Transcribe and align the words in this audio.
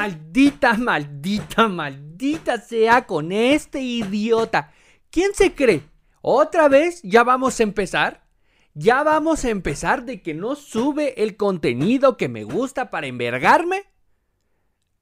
Maldita, 0.00 0.72
maldita, 0.78 1.68
maldita 1.68 2.58
sea 2.58 3.06
con 3.06 3.32
este 3.32 3.82
idiota. 3.82 4.72
¿Quién 5.10 5.34
se 5.34 5.54
cree? 5.54 5.82
¿Otra 6.22 6.68
vez 6.68 7.02
ya 7.02 7.22
vamos 7.22 7.60
a 7.60 7.64
empezar? 7.64 8.26
¿Ya 8.72 9.02
vamos 9.02 9.44
a 9.44 9.50
empezar 9.50 10.06
de 10.06 10.22
que 10.22 10.32
no 10.32 10.54
sube 10.56 11.22
el 11.22 11.36
contenido 11.36 12.16
que 12.16 12.30
me 12.30 12.44
gusta 12.44 12.88
para 12.88 13.08
envergarme? 13.08 13.82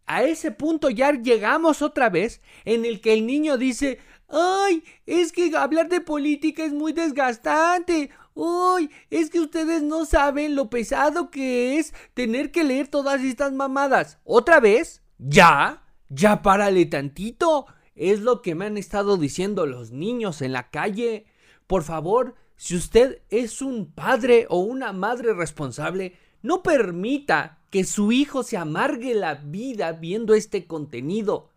A 0.05 0.25
ese 0.25 0.51
punto 0.51 0.91
ya 0.91 1.13
llegamos 1.13 1.81
otra 1.81 2.11
vez 2.11 2.43
en 2.65 2.85
el 2.85 3.01
que 3.01 3.13
el 3.13 3.25
niño 3.25 3.57
dice, 3.57 4.01
ay, 4.27 4.83
es 5.07 5.31
que 5.31 5.57
hablar 5.57 5.89
de 5.89 6.01
política 6.01 6.65
es 6.65 6.73
muy 6.73 6.93
desgastante. 6.93 8.11
Uy, 8.41 8.89
es 9.11 9.31
que 9.31 9.41
ustedes 9.41 9.83
no 9.83 10.05
saben 10.05 10.55
lo 10.55 10.71
pesado 10.71 11.29
que 11.29 11.77
es 11.77 11.93
tener 12.15 12.53
que 12.53 12.63
leer 12.63 12.87
todas 12.87 13.25
estas 13.25 13.53
mamadas. 13.53 14.21
¿Otra 14.23 14.61
vez? 14.61 15.03
¿Ya? 15.19 15.83
¿Ya 16.09 16.41
párale 16.41 16.87
tantito? 16.87 17.67
Es 17.97 18.21
lo 18.21 18.41
que 18.41 18.55
me 18.55 18.67
han 18.67 18.77
estado 18.77 19.17
diciendo 19.17 19.67
los 19.67 19.91
niños 19.91 20.41
en 20.41 20.53
la 20.53 20.71
calle. 20.71 21.27
Por 21.67 21.83
favor, 21.83 22.37
si 22.55 22.77
usted 22.77 23.23
es 23.29 23.61
un 23.61 23.91
padre 23.91 24.47
o 24.51 24.61
una 24.61 24.93
madre 24.93 25.35
responsable, 25.35 26.17
no 26.41 26.63
permita 26.63 27.59
que 27.71 27.83
su 27.83 28.13
hijo 28.13 28.45
se 28.45 28.57
amargue 28.57 29.17
la 29.17 29.35
vida 29.35 29.91
viendo 29.91 30.35
este 30.35 30.69
contenido. 30.69 31.51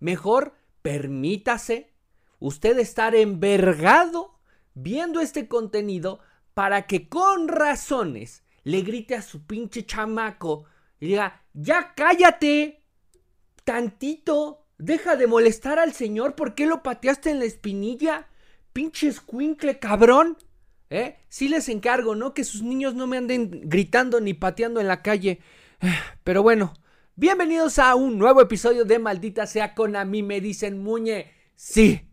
Mejor 0.00 0.54
permítase 0.80 1.92
usted 2.38 2.78
estar 2.78 3.14
envergado 3.14 4.32
viendo 4.74 5.20
este 5.20 5.48
contenido 5.48 6.20
para 6.54 6.86
que 6.86 7.08
con 7.08 7.48
razones 7.48 8.42
le 8.64 8.82
grite 8.82 9.14
a 9.14 9.22
su 9.22 9.46
pinche 9.46 9.84
chamaco 9.84 10.64
y 11.00 11.08
diga, 11.08 11.42
ya 11.52 11.94
cállate, 11.94 12.84
tantito, 13.64 14.66
deja 14.78 15.16
de 15.16 15.26
molestar 15.26 15.78
al 15.78 15.92
señor, 15.92 16.34
¿por 16.34 16.54
qué 16.54 16.66
lo 16.66 16.82
pateaste 16.82 17.30
en 17.30 17.40
la 17.40 17.44
espinilla? 17.44 18.28
Pinche 18.72 19.08
escuincle, 19.08 19.78
cabrón. 19.78 20.38
¿Eh? 20.90 21.16
Sí 21.28 21.48
les 21.48 21.68
encargo, 21.68 22.14
¿no? 22.14 22.34
Que 22.34 22.44
sus 22.44 22.62
niños 22.62 22.94
no 22.94 23.06
me 23.06 23.16
anden 23.16 23.62
gritando 23.64 24.20
ni 24.20 24.34
pateando 24.34 24.78
en 24.78 24.88
la 24.88 25.02
calle. 25.02 25.40
Pero 26.24 26.42
bueno, 26.42 26.74
bienvenidos 27.16 27.78
a 27.78 27.94
un 27.94 28.18
nuevo 28.18 28.40
episodio 28.42 28.84
de 28.84 28.98
Maldita 28.98 29.46
sea 29.46 29.74
con 29.74 29.96
a 29.96 30.04
mí 30.04 30.22
me 30.22 30.40
dicen 30.40 30.82
Muñe. 30.82 31.32
Sí, 31.56 32.08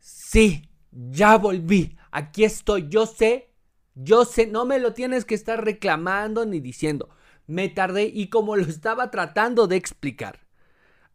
sí, 0.00 0.65
ya 0.96 1.36
volví. 1.36 1.96
Aquí 2.10 2.44
estoy. 2.44 2.88
Yo 2.88 3.06
sé, 3.06 3.52
yo 3.94 4.24
sé, 4.24 4.46
no 4.46 4.64
me 4.64 4.78
lo 4.78 4.94
tienes 4.94 5.24
que 5.24 5.34
estar 5.34 5.64
reclamando 5.64 6.46
ni 6.46 6.60
diciendo. 6.60 7.10
Me 7.46 7.68
tardé 7.68 8.04
y 8.06 8.28
como 8.28 8.56
lo 8.56 8.64
estaba 8.64 9.10
tratando 9.10 9.66
de 9.66 9.76
explicar. 9.76 10.46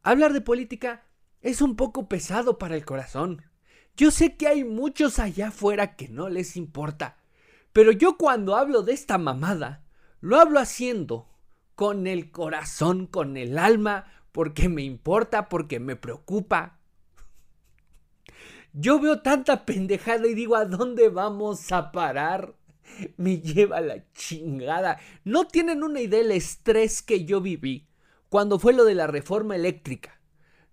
Hablar 0.04 0.34
de 0.34 0.42
política 0.42 1.04
es 1.42 1.62
un 1.62 1.76
poco 1.76 2.08
pesado 2.08 2.58
para 2.58 2.76
el 2.76 2.86
corazón. 2.86 3.44
Yo 3.98 4.12
sé 4.12 4.38
que 4.38 4.48
hay 4.48 4.64
muchos 4.64 5.20
allá 5.20 5.50
afuera 5.50 5.96
que 5.96 6.08
no 6.08 6.30
les 6.30 6.56
importa. 6.56 7.18
Pero 7.74 7.92
yo 7.92 8.18
cuando 8.18 8.56
hablo 8.56 8.84
de 8.84 8.94
esta 8.94 9.18
mamada, 9.18 9.84
lo 10.20 10.40
hablo 10.40 10.60
haciendo 10.60 11.30
con 11.76 12.06
el 12.08 12.32
corazón, 12.32 13.08
con 13.08 13.38
el 13.38 13.58
alma, 13.58 14.06
porque 14.32 14.70
me 14.70 14.84
importa, 14.84 15.50
porque 15.50 15.80
me 15.80 15.96
preocupa. 15.96 16.81
Yo 18.74 19.00
veo 19.00 19.22
tanta 19.22 19.66
pendejada 19.66 20.28
y 20.28 20.34
digo, 20.34 20.56
¿a 20.56 20.66
dónde 20.66 21.10
vamos 21.10 21.72
a 21.72 21.92
parar? 21.92 22.56
Me 23.18 23.40
lleva 23.40 23.82
la 23.82 24.04
chingada. 24.14 25.00
No 25.24 25.48
tienen 25.48 25.84
una 25.84 26.02
idea 26.02 26.20
del 26.20 26.32
estrés 26.32 27.02
que 27.02 27.26
yo 27.26 27.42
viví 27.42 27.88
cuando 28.30 28.60
fue 28.60 28.74
lo 28.74 28.86
de 28.86 28.96
la 28.96 29.08
reforma 29.08 29.56
eléctrica. 29.56 30.22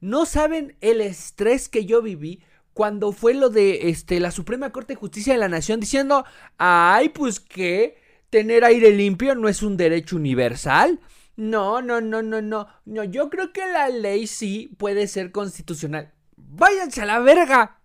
No 0.01 0.27
saben 0.27 0.77
el 0.81 1.01
estrés 1.01 1.69
que 1.69 1.85
yo 1.85 2.03
viví 2.03 2.43
cuando 2.73 3.11
fue 3.11 3.35
lo 3.35 3.51
de 3.51 3.89
este, 3.89 4.21
la 4.21 4.31
Suprema 4.31 4.71
Corte 4.71 4.93
de 4.93 5.01
Justicia 5.01 5.33
de 5.33 5.41
la 5.41 5.49
Nación 5.49 5.81
diciendo, 5.81 6.25
ay, 6.57 7.09
pues 7.09 7.41
que 7.41 7.99
tener 8.31 8.65
aire 8.65 8.93
limpio 8.93 9.35
no 9.35 9.49
es 9.49 9.65
un 9.65 9.77
derecho 9.77 10.15
universal. 10.15 11.01
No, 11.35 11.83
no, 11.83 12.01
no, 12.01 12.23
no, 12.23 12.41
no. 12.41 12.69
No, 12.85 13.03
yo 13.03 13.31
creo 13.31 13.53
que 13.53 13.67
la 13.67 13.89
ley 13.89 14.29
sí 14.29 14.73
puede 14.79 15.09
ser 15.09 15.33
constitucional. 15.33 16.13
Váyanse 16.37 17.03
a 17.03 17.07
la 17.07 17.19
verga. 17.19 17.78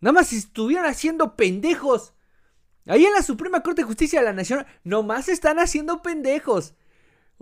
Nada 0.00 0.12
más 0.12 0.28
si 0.28 0.36
estuvieran 0.36 0.86
haciendo 0.86 1.36
pendejos. 1.36 2.14
Ahí 2.86 3.04
en 3.04 3.12
la 3.12 3.22
Suprema 3.22 3.62
Corte 3.62 3.82
de 3.82 3.86
Justicia 3.86 4.20
de 4.20 4.26
la 4.26 4.32
Nación, 4.32 4.66
nomás 4.84 5.28
están 5.28 5.58
haciendo 5.58 6.02
pendejos. 6.02 6.74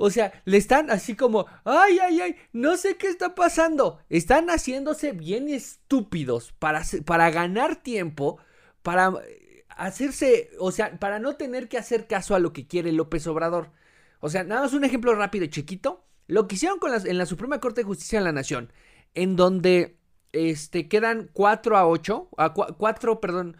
O 0.01 0.11
sea, 0.11 0.33
le 0.45 0.59
están 0.59 0.91
así 0.91 1.17
como, 1.17 1.47
ay, 1.65 1.99
ay, 1.99 2.21
ay, 2.21 2.37
no 2.53 2.77
sé 2.77 2.97
qué 2.97 3.09
está 3.09 3.35
pasando. 3.35 3.99
Están 4.09 4.49
haciéndose 4.49 5.11
bien 5.11 5.49
estúpidos 5.49 6.53
para, 6.53 6.85
para 7.05 7.31
ganar 7.31 7.83
tiempo, 7.83 8.39
para 8.83 9.13
eh, 9.27 9.65
hacerse, 9.71 10.51
o 10.61 10.71
sea, 10.71 10.99
para 11.01 11.19
no 11.19 11.37
tener 11.37 11.69
que 11.69 11.79
hacer 11.79 12.07
caso 12.07 12.37
a 12.37 12.39
lo 12.39 12.53
que 12.53 12.69
quiere 12.69 12.93
López 12.93 13.27
Obrador. 13.27 13.73
O 14.21 14.29
sea, 14.29 14.45
nada 14.45 14.63
más 14.63 14.73
un 14.73 14.85
ejemplo 14.85 15.15
rápido 15.17 15.45
y 15.45 15.51
chiquito. 15.51 16.05
Lo 16.29 16.47
que 16.47 16.55
hicieron 16.55 16.79
con 16.79 16.93
en 16.95 17.19
la 17.19 17.27
Suprema 17.27 17.59
Corte 17.59 17.81
de 17.81 17.87
Justicia 17.87 18.21
de 18.21 18.25
la 18.25 18.33
Nación, 18.33 18.73
en 19.15 19.35
donde 19.35 19.98
este, 20.33 20.89
quedan 20.89 21.31
4 21.33 21.77
a 21.77 21.87
8, 21.87 22.29
a 22.37 22.53
4, 22.53 23.21
perdón, 23.21 23.57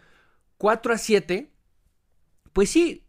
4 0.57 0.93
a 0.93 0.97
7, 0.97 1.51
pues 2.53 2.69
sí, 2.69 3.05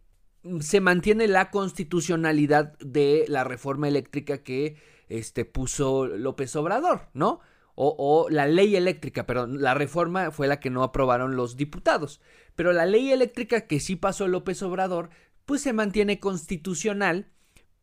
se 0.60 0.80
mantiene 0.80 1.28
la 1.28 1.50
constitucionalidad 1.50 2.78
de 2.78 3.24
la 3.28 3.44
reforma 3.44 3.88
eléctrica 3.88 4.42
que 4.42 4.76
este, 5.08 5.44
puso 5.44 6.06
López 6.06 6.54
Obrador, 6.56 7.08
¿no? 7.12 7.40
O, 7.74 7.94
o, 7.98 8.28
la 8.30 8.46
ley 8.46 8.76
eléctrica, 8.76 9.26
perdón, 9.26 9.62
la 9.62 9.74
reforma 9.74 10.30
fue 10.30 10.46
la 10.46 10.60
que 10.60 10.70
no 10.70 10.82
aprobaron 10.82 11.36
los 11.36 11.56
diputados, 11.56 12.20
pero 12.54 12.72
la 12.72 12.84
ley 12.84 13.10
eléctrica 13.10 13.66
que 13.66 13.80
sí 13.80 13.96
pasó 13.96 14.28
López 14.28 14.62
Obrador, 14.62 15.10
pues 15.46 15.62
se 15.62 15.72
mantiene 15.72 16.20
constitucional, 16.20 17.30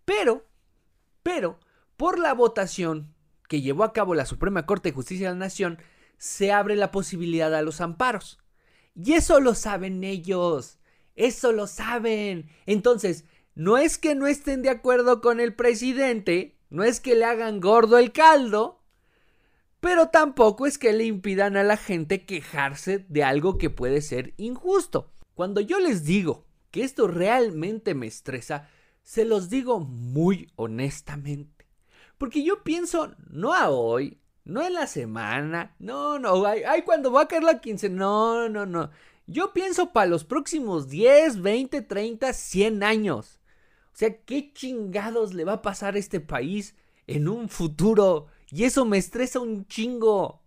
pero, 0.05 0.45
pero, 1.23 1.59
por 1.97 2.19
la 2.19 2.33
votación 2.33 3.13
que 3.47 3.61
llevó 3.61 3.83
a 3.83 3.93
cabo 3.93 4.15
la 4.15 4.25
Suprema 4.25 4.65
Corte 4.65 4.89
de 4.89 4.95
Justicia 4.95 5.27
de 5.27 5.33
la 5.33 5.39
Nación, 5.39 5.79
se 6.17 6.51
abre 6.51 6.75
la 6.75 6.91
posibilidad 6.91 7.53
a 7.53 7.61
los 7.61 7.81
amparos. 7.81 8.39
Y 8.95 9.13
eso 9.13 9.39
lo 9.39 9.55
saben 9.55 10.03
ellos. 10.03 10.79
Eso 11.15 11.51
lo 11.51 11.67
saben. 11.67 12.49
Entonces, 12.65 13.25
no 13.55 13.77
es 13.77 13.97
que 13.97 14.15
no 14.15 14.27
estén 14.27 14.61
de 14.61 14.69
acuerdo 14.69 15.21
con 15.21 15.39
el 15.39 15.55
presidente, 15.55 16.57
no 16.69 16.83
es 16.83 16.99
que 16.99 17.15
le 17.15 17.25
hagan 17.25 17.59
gordo 17.59 17.97
el 17.97 18.11
caldo, 18.11 18.83
pero 19.79 20.09
tampoco 20.09 20.67
es 20.67 20.77
que 20.77 20.93
le 20.93 21.05
impidan 21.05 21.57
a 21.57 21.63
la 21.63 21.77
gente 21.77 22.25
quejarse 22.25 23.05
de 23.09 23.23
algo 23.23 23.57
que 23.57 23.69
puede 23.69 24.01
ser 24.01 24.33
injusto. 24.37 25.11
Cuando 25.33 25.61
yo 25.61 25.79
les 25.79 26.03
digo 26.03 26.45
que 26.71 26.83
esto 26.83 27.07
realmente 27.07 27.95
me 27.95 28.07
estresa, 28.07 28.69
se 29.01 29.25
los 29.25 29.49
digo 29.49 29.79
muy 29.79 30.51
honestamente. 30.55 31.56
Porque 32.17 32.43
yo 32.43 32.63
pienso, 32.63 33.13
no 33.29 33.53
a 33.53 33.69
hoy, 33.69 34.19
no 34.43 34.65
en 34.65 34.73
la 34.73 34.87
semana, 34.87 35.75
no, 35.79 36.19
no, 36.19 36.45
ay, 36.45 36.81
cuando 36.83 37.11
va 37.11 37.23
a 37.23 37.27
caer 37.27 37.43
la 37.43 37.59
15, 37.59 37.89
no, 37.89 38.49
no, 38.49 38.65
no. 38.65 38.89
Yo 39.27 39.51
pienso 39.53 39.91
para 39.91 40.07
los 40.07 40.23
próximos 40.23 40.87
10, 40.87 41.41
20, 41.41 41.81
30, 41.81 42.31
100 42.33 42.83
años. 42.83 43.39
O 43.93 43.97
sea, 43.97 44.15
¿qué 44.21 44.53
chingados 44.53 45.33
le 45.33 45.43
va 45.43 45.53
a 45.53 45.61
pasar 45.61 45.95
a 45.95 45.99
este 45.99 46.21
país 46.21 46.75
en 47.07 47.27
un 47.27 47.49
futuro? 47.49 48.27
Y 48.49 48.63
eso 48.63 48.85
me 48.85 48.97
estresa 48.97 49.39
un 49.39 49.67
chingo. 49.67 50.41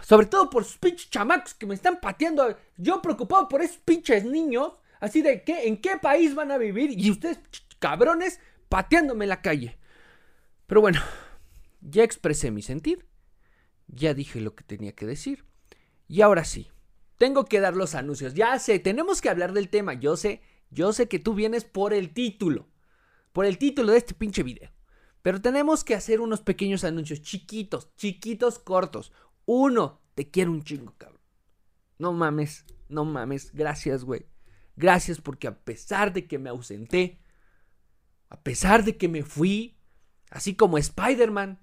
Sobre 0.00 0.26
todo 0.26 0.50
por 0.50 0.64
sus 0.64 0.78
pinches 0.78 1.10
chamacos 1.10 1.54
que 1.54 1.66
me 1.66 1.74
están 1.74 2.00
pateando. 2.00 2.56
Yo 2.76 3.00
preocupado 3.02 3.48
por 3.48 3.62
esos 3.62 3.78
pinches 3.78 4.24
niños. 4.24 4.72
Así 4.98 5.22
de 5.22 5.44
que, 5.44 5.68
¿en 5.68 5.80
qué 5.80 5.96
país 5.98 6.34
van 6.34 6.50
a 6.50 6.58
vivir? 6.58 6.98
Y 6.98 7.10
ustedes, 7.10 7.38
cabrones, 7.78 8.40
pateándome 8.68 9.26
en 9.26 9.30
la 9.30 9.42
calle. 9.42 9.78
Pero 10.70 10.82
bueno, 10.82 11.00
ya 11.80 12.04
expresé 12.04 12.52
mi 12.52 12.62
sentir, 12.62 13.04
ya 13.88 14.14
dije 14.14 14.40
lo 14.40 14.54
que 14.54 14.62
tenía 14.62 14.94
que 14.94 15.04
decir, 15.04 15.44
y 16.06 16.20
ahora 16.20 16.44
sí, 16.44 16.70
tengo 17.18 17.46
que 17.46 17.58
dar 17.58 17.74
los 17.74 17.96
anuncios. 17.96 18.34
Ya 18.34 18.56
sé, 18.60 18.78
tenemos 18.78 19.20
que 19.20 19.28
hablar 19.28 19.52
del 19.52 19.68
tema, 19.68 19.94
yo 19.94 20.16
sé, 20.16 20.42
yo 20.70 20.92
sé 20.92 21.08
que 21.08 21.18
tú 21.18 21.34
vienes 21.34 21.64
por 21.64 21.92
el 21.92 22.14
título, 22.14 22.68
por 23.32 23.46
el 23.46 23.58
título 23.58 23.90
de 23.90 23.98
este 23.98 24.14
pinche 24.14 24.44
video. 24.44 24.70
Pero 25.22 25.40
tenemos 25.40 25.82
que 25.82 25.96
hacer 25.96 26.20
unos 26.20 26.40
pequeños 26.40 26.84
anuncios 26.84 27.20
chiquitos, 27.20 27.92
chiquitos, 27.96 28.60
cortos. 28.60 29.10
Uno, 29.46 30.00
te 30.14 30.30
quiero 30.30 30.52
un 30.52 30.62
chingo, 30.62 30.94
cabrón. 30.96 31.20
No 31.98 32.12
mames, 32.12 32.64
no 32.88 33.04
mames, 33.04 33.52
gracias, 33.52 34.04
güey. 34.04 34.24
Gracias 34.76 35.20
porque 35.20 35.48
a 35.48 35.58
pesar 35.64 36.12
de 36.12 36.28
que 36.28 36.38
me 36.38 36.48
ausenté, 36.48 37.20
a 38.28 38.40
pesar 38.40 38.84
de 38.84 38.96
que 38.96 39.08
me 39.08 39.24
fui, 39.24 39.79
Así 40.30 40.54
como 40.54 40.78
Spider-Man. 40.78 41.58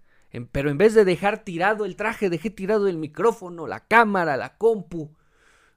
Pero 0.51 0.69
en 0.69 0.77
vez 0.77 0.93
de 0.93 1.05
dejar 1.05 1.43
tirado 1.43 1.85
el 1.85 1.95
traje, 1.95 2.29
dejé 2.29 2.49
tirado 2.49 2.87
el 2.87 2.97
micrófono, 2.97 3.65
la 3.65 3.87
cámara, 3.87 4.37
la 4.37 4.57
compu. 4.57 5.15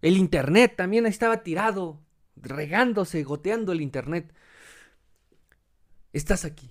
El 0.02 0.16
internet 0.16 0.74
también 0.76 1.06
estaba 1.06 1.42
tirado, 1.42 2.00
regándose, 2.36 3.22
goteando 3.22 3.72
el 3.72 3.80
internet. 3.80 4.34
Estás 6.12 6.44
aquí. 6.44 6.70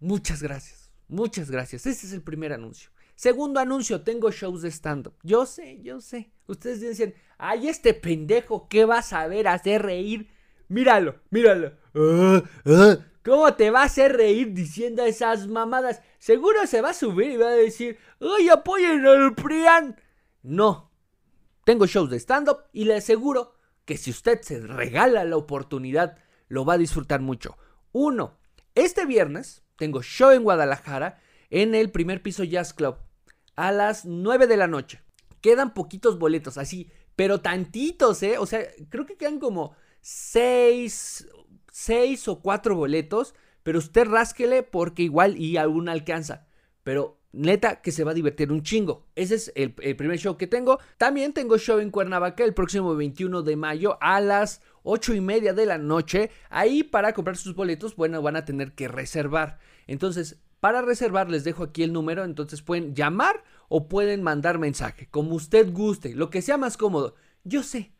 Muchas 0.00 0.42
gracias. 0.42 0.90
Muchas 1.08 1.50
gracias. 1.50 1.86
Ese 1.86 2.06
es 2.06 2.12
el 2.12 2.22
primer 2.22 2.52
anuncio. 2.52 2.90
Segundo 3.14 3.60
anuncio, 3.60 4.02
tengo 4.02 4.30
shows 4.30 4.62
de 4.62 4.70
stand-up. 4.70 5.14
Yo 5.22 5.46
sé, 5.46 5.80
yo 5.82 6.00
sé. 6.00 6.32
Ustedes 6.46 6.80
dicen, 6.80 7.14
ay, 7.38 7.68
este 7.68 7.94
pendejo, 7.94 8.68
¿qué 8.68 8.84
vas 8.84 9.12
a 9.12 9.26
ver 9.28 9.46
hacer 9.46 9.82
reír? 9.82 10.28
Míralo, 10.68 11.20
míralo. 11.30 11.72
Ah, 11.94 12.42
ah. 12.66 12.98
¿Cómo 13.24 13.54
te 13.54 13.70
va 13.70 13.80
a 13.80 13.86
hacer 13.86 14.16
reír 14.16 14.52
diciendo 14.52 15.02
esas 15.02 15.48
mamadas? 15.48 16.02
Seguro 16.18 16.66
se 16.66 16.82
va 16.82 16.90
a 16.90 16.94
subir 16.94 17.30
y 17.30 17.36
va 17.38 17.48
a 17.48 17.52
decir, 17.52 17.98
¡ay, 18.20 18.50
apoyen 18.50 19.06
al 19.06 19.34
PRIAN! 19.34 19.98
No. 20.42 20.90
Tengo 21.64 21.86
shows 21.86 22.10
de 22.10 22.18
stand-up 22.20 22.64
y 22.74 22.84
le 22.84 22.96
aseguro 22.96 23.54
que 23.86 23.96
si 23.96 24.10
usted 24.10 24.42
se 24.42 24.60
regala 24.60 25.24
la 25.24 25.38
oportunidad, 25.38 26.18
lo 26.48 26.66
va 26.66 26.74
a 26.74 26.78
disfrutar 26.78 27.22
mucho. 27.22 27.56
Uno, 27.92 28.36
este 28.74 29.06
viernes 29.06 29.62
tengo 29.76 30.02
show 30.02 30.30
en 30.32 30.42
Guadalajara 30.42 31.18
en 31.48 31.74
el 31.74 31.90
primer 31.90 32.22
piso 32.22 32.44
Jazz 32.44 32.74
Club 32.74 32.96
a 33.56 33.72
las 33.72 34.04
9 34.04 34.46
de 34.46 34.58
la 34.58 34.66
noche. 34.66 35.02
Quedan 35.40 35.72
poquitos 35.72 36.18
boletos, 36.18 36.58
así, 36.58 36.90
pero 37.16 37.40
tantitos, 37.40 38.22
¿eh? 38.22 38.36
O 38.36 38.44
sea, 38.44 38.60
creo 38.90 39.06
que 39.06 39.16
quedan 39.16 39.38
como 39.38 39.74
6 40.02 41.26
seis 41.74 42.28
o 42.28 42.40
cuatro 42.40 42.76
boletos, 42.76 43.34
pero 43.64 43.80
usted 43.80 44.06
rásquele 44.06 44.62
porque 44.62 45.02
igual 45.02 45.36
y 45.36 45.56
aún 45.56 45.88
alcanza. 45.88 46.46
Pero 46.84 47.18
neta 47.32 47.82
que 47.82 47.90
se 47.90 48.04
va 48.04 48.12
a 48.12 48.14
divertir 48.14 48.52
un 48.52 48.62
chingo. 48.62 49.08
Ese 49.16 49.34
es 49.34 49.52
el, 49.56 49.72
primer 49.72 50.20
show 50.20 50.36
que 50.36 50.46
tengo. 50.46 50.78
También 50.98 51.32
tengo 51.32 51.58
show 51.58 51.80
en 51.80 51.90
Cuernavaca 51.90 52.44
el 52.44 52.54
próximo 52.54 52.94
21 52.94 53.42
de 53.42 53.56
mayo 53.56 53.98
a 54.00 54.20
las 54.20 54.62
8 54.84 55.14
y 55.14 55.20
media 55.20 55.52
de 55.52 55.66
la 55.66 55.78
noche. 55.78 56.30
Ahí 56.48 56.84
para 56.84 57.12
comprar 57.12 57.36
sus 57.36 57.56
boletos, 57.56 57.96
bueno, 57.96 58.22
van 58.22 58.36
a 58.36 58.44
tener 58.44 58.76
que 58.76 58.86
reservar. 58.86 59.58
Entonces, 59.88 60.38
para 60.60 60.80
reservar 60.80 61.28
les 61.28 61.42
dejo 61.42 61.64
aquí 61.64 61.82
el 61.82 61.92
número, 61.92 62.22
entonces 62.22 62.62
pueden 62.62 62.94
llamar 62.94 63.42
o 63.68 63.88
pueden 63.88 64.22
mandar 64.22 64.58
mensaje, 64.60 65.08
como 65.10 65.34
usted 65.34 65.72
guste, 65.72 66.14
lo 66.14 66.30
que 66.30 66.40
sea 66.40 66.56
más 66.56 66.76
cómodo. 66.76 67.16
Yo 67.42 67.64
sé, 67.64 67.92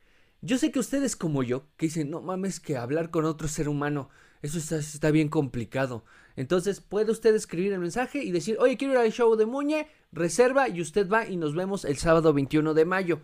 yo 0.44 0.58
sé 0.58 0.70
que 0.70 0.78
ustedes 0.78 1.16
como 1.16 1.42
yo, 1.42 1.64
que 1.76 1.86
dicen, 1.86 2.10
no 2.10 2.20
mames, 2.20 2.60
que 2.60 2.76
hablar 2.76 3.10
con 3.10 3.24
otro 3.24 3.48
ser 3.48 3.68
humano, 3.68 4.10
eso 4.42 4.58
está, 4.58 5.10
bien 5.10 5.30
complicado. 5.30 6.04
Entonces 6.36 6.82
puede 6.82 7.10
usted 7.10 7.34
escribir 7.34 7.72
el 7.72 7.78
mensaje 7.78 8.22
y 8.22 8.30
decir, 8.30 8.58
oye, 8.60 8.76
quiero 8.76 8.92
ir 8.92 9.00
al 9.00 9.10
show 9.10 9.36
de 9.36 9.46
Muñe, 9.46 9.88
reserva 10.12 10.68
y 10.68 10.82
usted 10.82 11.08
va 11.08 11.26
y 11.26 11.38
nos 11.38 11.54
vemos 11.54 11.86
el 11.86 11.96
sábado 11.96 12.34
21 12.34 12.74
de 12.74 12.84
mayo. 12.84 13.20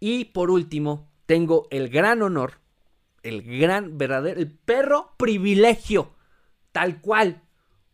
Y 0.00 0.26
por 0.26 0.50
último, 0.50 1.10
tengo 1.26 1.68
el 1.70 1.90
gran 1.90 2.22
honor, 2.22 2.60
el 3.22 3.42
gran 3.42 3.98
verdadero, 3.98 4.40
el 4.40 4.50
perro 4.50 5.10
privilegio, 5.18 6.14
tal 6.72 7.02
cual. 7.02 7.42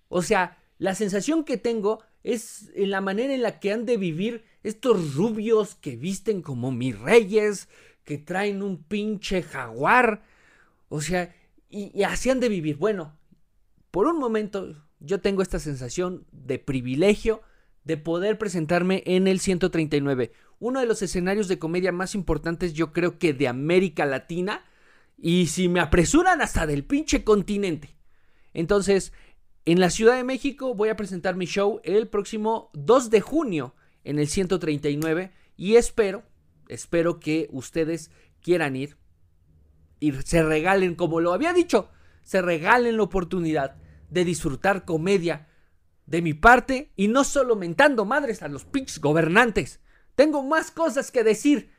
O 0.09 0.23
sea, 0.23 0.59
la 0.79 0.95
sensación 0.95 1.43
que 1.43 1.57
tengo 1.57 2.05
es 2.23 2.71
en 2.77 2.91
la 2.91 3.01
manera 3.01 3.35
en 3.35 3.43
la 3.43 3.59
que 3.59 3.73
han 3.73 3.85
de 3.85 3.97
vivir 3.97 4.45
estos 4.63 5.15
rubios 5.15 5.75
que 5.75 5.97
visten 5.97 6.43
como 6.43 6.71
mis 6.71 6.99
reyes, 6.99 7.69
que 8.05 8.19
traen 8.19 8.63
un 8.63 8.83
pinche 8.83 9.43
jaguar. 9.43 10.23
O 10.89 11.01
sea, 11.01 11.35
y, 11.69 12.03
así 12.03 12.31
han 12.31 12.41
de 12.41 12.49
vivir. 12.49 12.77
Bueno, 12.77 13.17
por 13.91 14.07
un 14.07 14.19
momento 14.19 14.77
yo 14.99 15.21
tengo 15.21 15.43
esta 15.43 15.59
sensación 15.59 16.27
de 16.33 16.59
privilegio 16.59 17.43
de 17.85 17.97
poder 17.97 18.37
presentarme 18.37 19.03
en 19.07 19.27
el 19.27 19.41
139, 19.41 20.33
uno 20.59 20.81
de 20.81 20.87
los 20.87 21.01
escenarios 21.01 21.49
de 21.49 21.59
comedia 21.59 21.93
más 21.93 22.15
importantes 22.15 22.75
yo 22.75 22.93
creo 22.93 23.19
que 23.19 23.33
de 23.33 23.49
América 23.49 24.05
Latina 24.05 24.65
y 25.17 25.47
si 25.47 25.69
me 25.69 25.81
apresuran 25.81 26.43
hasta 26.43 26.67
del 26.67 26.85
pinche 26.85 27.25
continente. 27.25 27.97
Entonces, 28.53 29.13
en 29.65 29.81
la 29.81 29.89
Ciudad 29.89 30.17
de 30.17 30.25
México 30.25 30.75
voy 30.75 30.91
a 30.91 30.97
presentar 30.97 31.37
mi 31.37 31.47
show 31.47 31.81
el 31.85 32.09
próximo 32.09 32.71
2 32.75 33.09
de 33.11 33.21
junio 33.21 33.75
en 34.05 34.19
el 34.19 34.29
139 34.29 35.33
y 35.57 35.77
espero, 35.77 36.23
espero 36.69 37.21
que 37.21 37.49
ustedes 37.51 38.11
quieran 38.41 38.77
ir 38.77 38.97
y 40.01 40.13
se 40.13 40.43
regalen, 40.43 40.95
como 40.95 41.21
lo 41.21 41.33
había 41.33 41.53
dicho, 41.53 41.91
se 42.23 42.43
regalen 42.43 42.97
la 42.97 43.03
oportunidad 43.03 43.77
de 44.09 44.25
disfrutar 44.25 44.85
comedia 44.85 45.49
de 46.07 46.23
mi 46.23 46.35
parte 46.35 46.93
y 46.97 47.09
no 47.09 47.23
solo 47.23 47.55
mentando 47.55 48.05
madres 48.05 48.43
a 48.43 48.49
los 48.49 48.65
pinches 48.65 49.01
gobernantes. 49.01 49.81
Tengo 50.17 50.43
más 50.43 50.71
cosas 50.71 51.13
que 51.13 51.23
decir, 51.23 51.71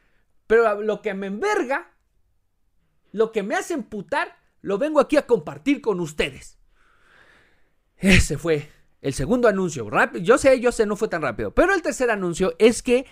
pero 0.47 0.81
lo 0.81 1.01
que 1.01 1.13
me 1.13 1.27
enverga, 1.27 1.91
lo 3.11 3.31
que 3.31 3.43
me 3.43 3.55
hace 3.55 3.73
emputar, 3.73 4.37
lo 4.61 4.77
vengo 4.77 4.99
aquí 4.99 5.17
a 5.17 5.25
compartir 5.25 5.81
con 5.81 5.99
ustedes. 5.99 6.59
Ese 7.97 8.37
fue 8.37 8.69
el 9.01 9.13
segundo 9.13 9.47
anuncio, 9.47 9.89
rápido, 9.89 10.23
yo 10.23 10.37
sé, 10.37 10.59
yo 10.59 10.71
sé, 10.71 10.85
no 10.85 10.95
fue 10.95 11.07
tan 11.07 11.21
rápido. 11.23 11.53
Pero 11.53 11.73
el 11.73 11.81
tercer 11.81 12.11
anuncio 12.11 12.53
es 12.59 12.83
que 12.83 13.05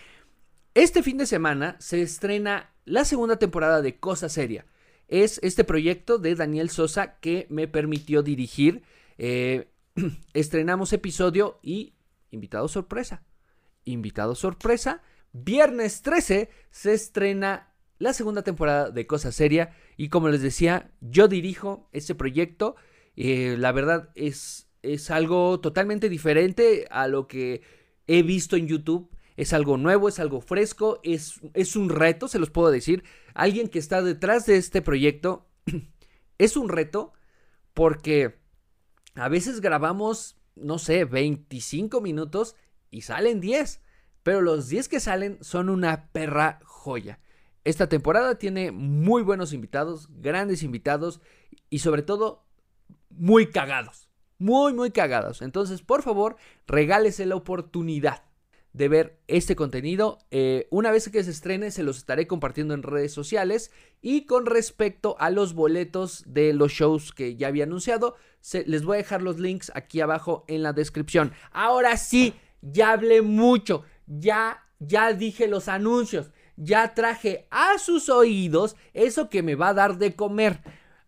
este 0.76 1.02
fin 1.02 1.18
de 1.18 1.26
semana 1.26 1.76
se 1.80 2.02
estrena 2.02 2.72
la 2.86 3.06
segunda 3.06 3.38
temporada 3.38 3.82
de 3.82 4.00
Cosa 4.00 4.30
Seria. 4.30 4.66
Es 5.08 5.40
este 5.42 5.64
proyecto 5.64 6.20
de 6.20 6.36
Daniel 6.36 6.70
Sosa 6.70 7.20
que 7.20 7.48
me 7.50 7.68
permitió 7.68 8.22
dirigir. 8.22 8.84
Eh, 9.18 9.72
estrenamos 10.34 10.94
episodio 10.94 11.60
y 11.64 11.96
invitado 12.30 12.68
sorpresa. 12.68 13.24
Invitado 13.84 14.36
sorpresa. 14.36 15.02
Viernes 15.34 16.04
13 16.04 16.50
se 16.70 16.94
estrena 16.94 17.74
la 17.98 18.14
segunda 18.14 18.44
temporada 18.44 18.92
de 18.92 19.08
Cosa 19.08 19.32
Seria. 19.32 19.76
Y 19.98 20.10
como 20.10 20.30
les 20.30 20.44
decía, 20.44 20.92
yo 21.02 21.28
dirijo 21.28 21.90
ese 21.92 22.14
proyecto. 22.14 22.76
Eh, 23.16 23.56
la 23.58 23.72
verdad 23.72 24.12
es 24.14 24.69
es 24.82 25.12
algo 25.12 25.60
totalmente 25.60 26.10
diferente 26.10 26.88
a 26.90 27.08
lo 27.08 27.28
que 27.28 27.62
he 28.08 28.24
visto 28.24 28.56
en 28.56 28.68
YouTube. 28.68 29.10
Es 29.38 29.54
algo 29.54 29.78
nuevo, 29.78 30.10
es 30.10 30.20
algo 30.20 30.42
fresco, 30.42 31.00
es, 31.04 31.40
es 31.54 31.76
un 31.76 31.90
reto, 31.90 32.28
se 32.28 32.40
los 32.40 32.50
puedo 32.50 32.72
decir. 32.72 33.04
Alguien 33.34 33.70
que 33.70 33.80
está 33.80 34.02
detrás 34.02 34.46
de 34.46 34.58
este 34.58 34.82
proyecto 34.82 35.48
es 36.38 36.58
un 36.58 36.70
reto 36.70 37.14
porque 37.74 38.40
a 39.16 39.30
veces 39.30 39.62
grabamos, 39.62 40.38
no 40.56 40.78
sé, 40.78 41.06
25 41.06 42.02
minutos 42.02 42.56
y 42.92 43.02
salen 43.02 43.40
10. 43.40 43.82
Pero 44.24 44.42
los 44.42 44.68
10 44.68 44.90
que 44.90 45.00
salen 45.00 45.38
son 45.42 45.70
una 45.70 46.12
perra 46.12 46.60
joya. 46.66 47.20
Esta 47.64 47.88
temporada 47.88 48.36
tiene 48.38 48.72
muy 48.72 49.24
buenos 49.24 49.54
invitados, 49.54 50.10
grandes 50.12 50.64
invitados 50.64 51.22
y 51.70 51.80
sobre 51.80 52.02
todo 52.02 52.46
muy 53.10 53.52
cagados 53.52 54.09
muy, 54.40 54.74
muy 54.74 54.92
cagados. 54.92 55.42
Entonces, 55.42 55.82
por 55.82 56.02
favor, 56.02 56.38
regálese 56.66 57.26
la 57.26 57.36
oportunidad 57.36 58.24
de 58.74 58.88
ver 58.88 59.20
este 59.28 59.56
contenido. 59.56 60.20
Eh, 60.32 60.68
una 60.70 60.92
vez 60.92 61.10
que 61.10 61.24
se 61.24 61.32
estrene, 61.32 61.72
se 61.72 61.84
los 61.84 61.98
estaré 61.98 62.28
compartiendo 62.28 62.74
en 62.74 62.84
redes 62.84 63.14
sociales. 63.14 63.72
Y 64.02 64.26
con 64.26 64.46
respecto 64.46 65.16
a 65.20 65.30
los 65.30 65.54
boletos 65.54 66.24
de 66.26 66.54
los 66.54 66.72
shows 66.72 67.12
que 67.12 67.36
ya 67.36 67.48
había 67.48 67.66
anunciado, 67.66 68.16
les 68.66 68.84
voy 68.84 68.96
a 68.96 68.98
dejar 69.00 69.22
los 69.22 69.40
links 69.40 69.72
aquí 69.76 70.02
abajo 70.02 70.46
en 70.48 70.64
la 70.64 70.74
descripción. 70.74 71.34
Ahora 71.52 71.98
sí, 71.98 72.34
ya 72.62 72.92
hablé 72.92 73.22
mucho. 73.22 73.84
Ya, 74.08 74.66
ya 74.80 75.14
dije 75.14 75.48
los 75.48 75.68
anuncios. 75.68 76.32
Ya 76.56 76.94
traje 76.94 77.48
a 77.52 77.78
sus 77.78 78.10
oídos 78.10 78.76
eso 78.94 79.30
que 79.30 79.44
me 79.44 79.56
va 79.56 79.70
a 79.70 79.74
dar 79.74 79.98
de 79.98 80.16
comer. 80.16 80.62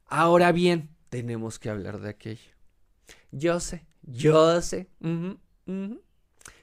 Ahora 0.06 0.52
bien, 0.52 0.90
tenemos 1.10 1.60
que 1.60 1.70
hablar 1.70 2.00
de 2.00 2.10
aquello. 2.10 2.61
Yo 3.32 3.60
sé, 3.60 3.86
yo 4.02 4.62
sé. 4.62 4.90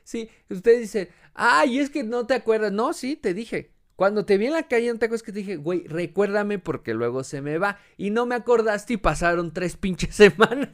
Sí, 0.04 0.30
usted 0.48 0.80
dice, 0.80 1.10
ay, 1.34 1.78
es 1.78 1.90
que 1.90 2.02
no 2.02 2.26
te 2.26 2.34
acuerdas. 2.34 2.72
No, 2.72 2.92
sí, 2.92 3.16
te 3.16 3.34
dije. 3.34 3.72
Cuando 3.94 4.24
te 4.24 4.38
vi 4.38 4.46
en 4.46 4.52
la 4.52 4.68
calle, 4.68 4.94
te 4.94 5.06
acuerdas 5.06 5.22
que 5.24 5.32
te 5.32 5.40
dije, 5.40 5.56
güey, 5.56 5.86
recuérdame 5.88 6.58
porque 6.60 6.94
luego 6.94 7.24
se 7.24 7.42
me 7.42 7.58
va. 7.58 7.78
Y 7.96 8.10
no 8.10 8.26
me 8.26 8.36
acordaste 8.36 8.92
y 8.92 8.96
pasaron 8.96 9.52
tres 9.52 9.76
pinches 9.78 10.14
semanas. 10.14 10.68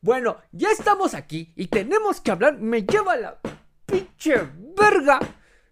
bueno, 0.00 0.38
ya 0.52 0.70
estamos 0.70 1.14
aquí 1.14 1.52
y 1.54 1.66
tenemos 1.66 2.20
que 2.20 2.30
hablar. 2.30 2.58
Me 2.58 2.82
lleva 2.82 3.16
la 3.16 3.38
pinche 3.84 4.34
verga. 4.74 5.20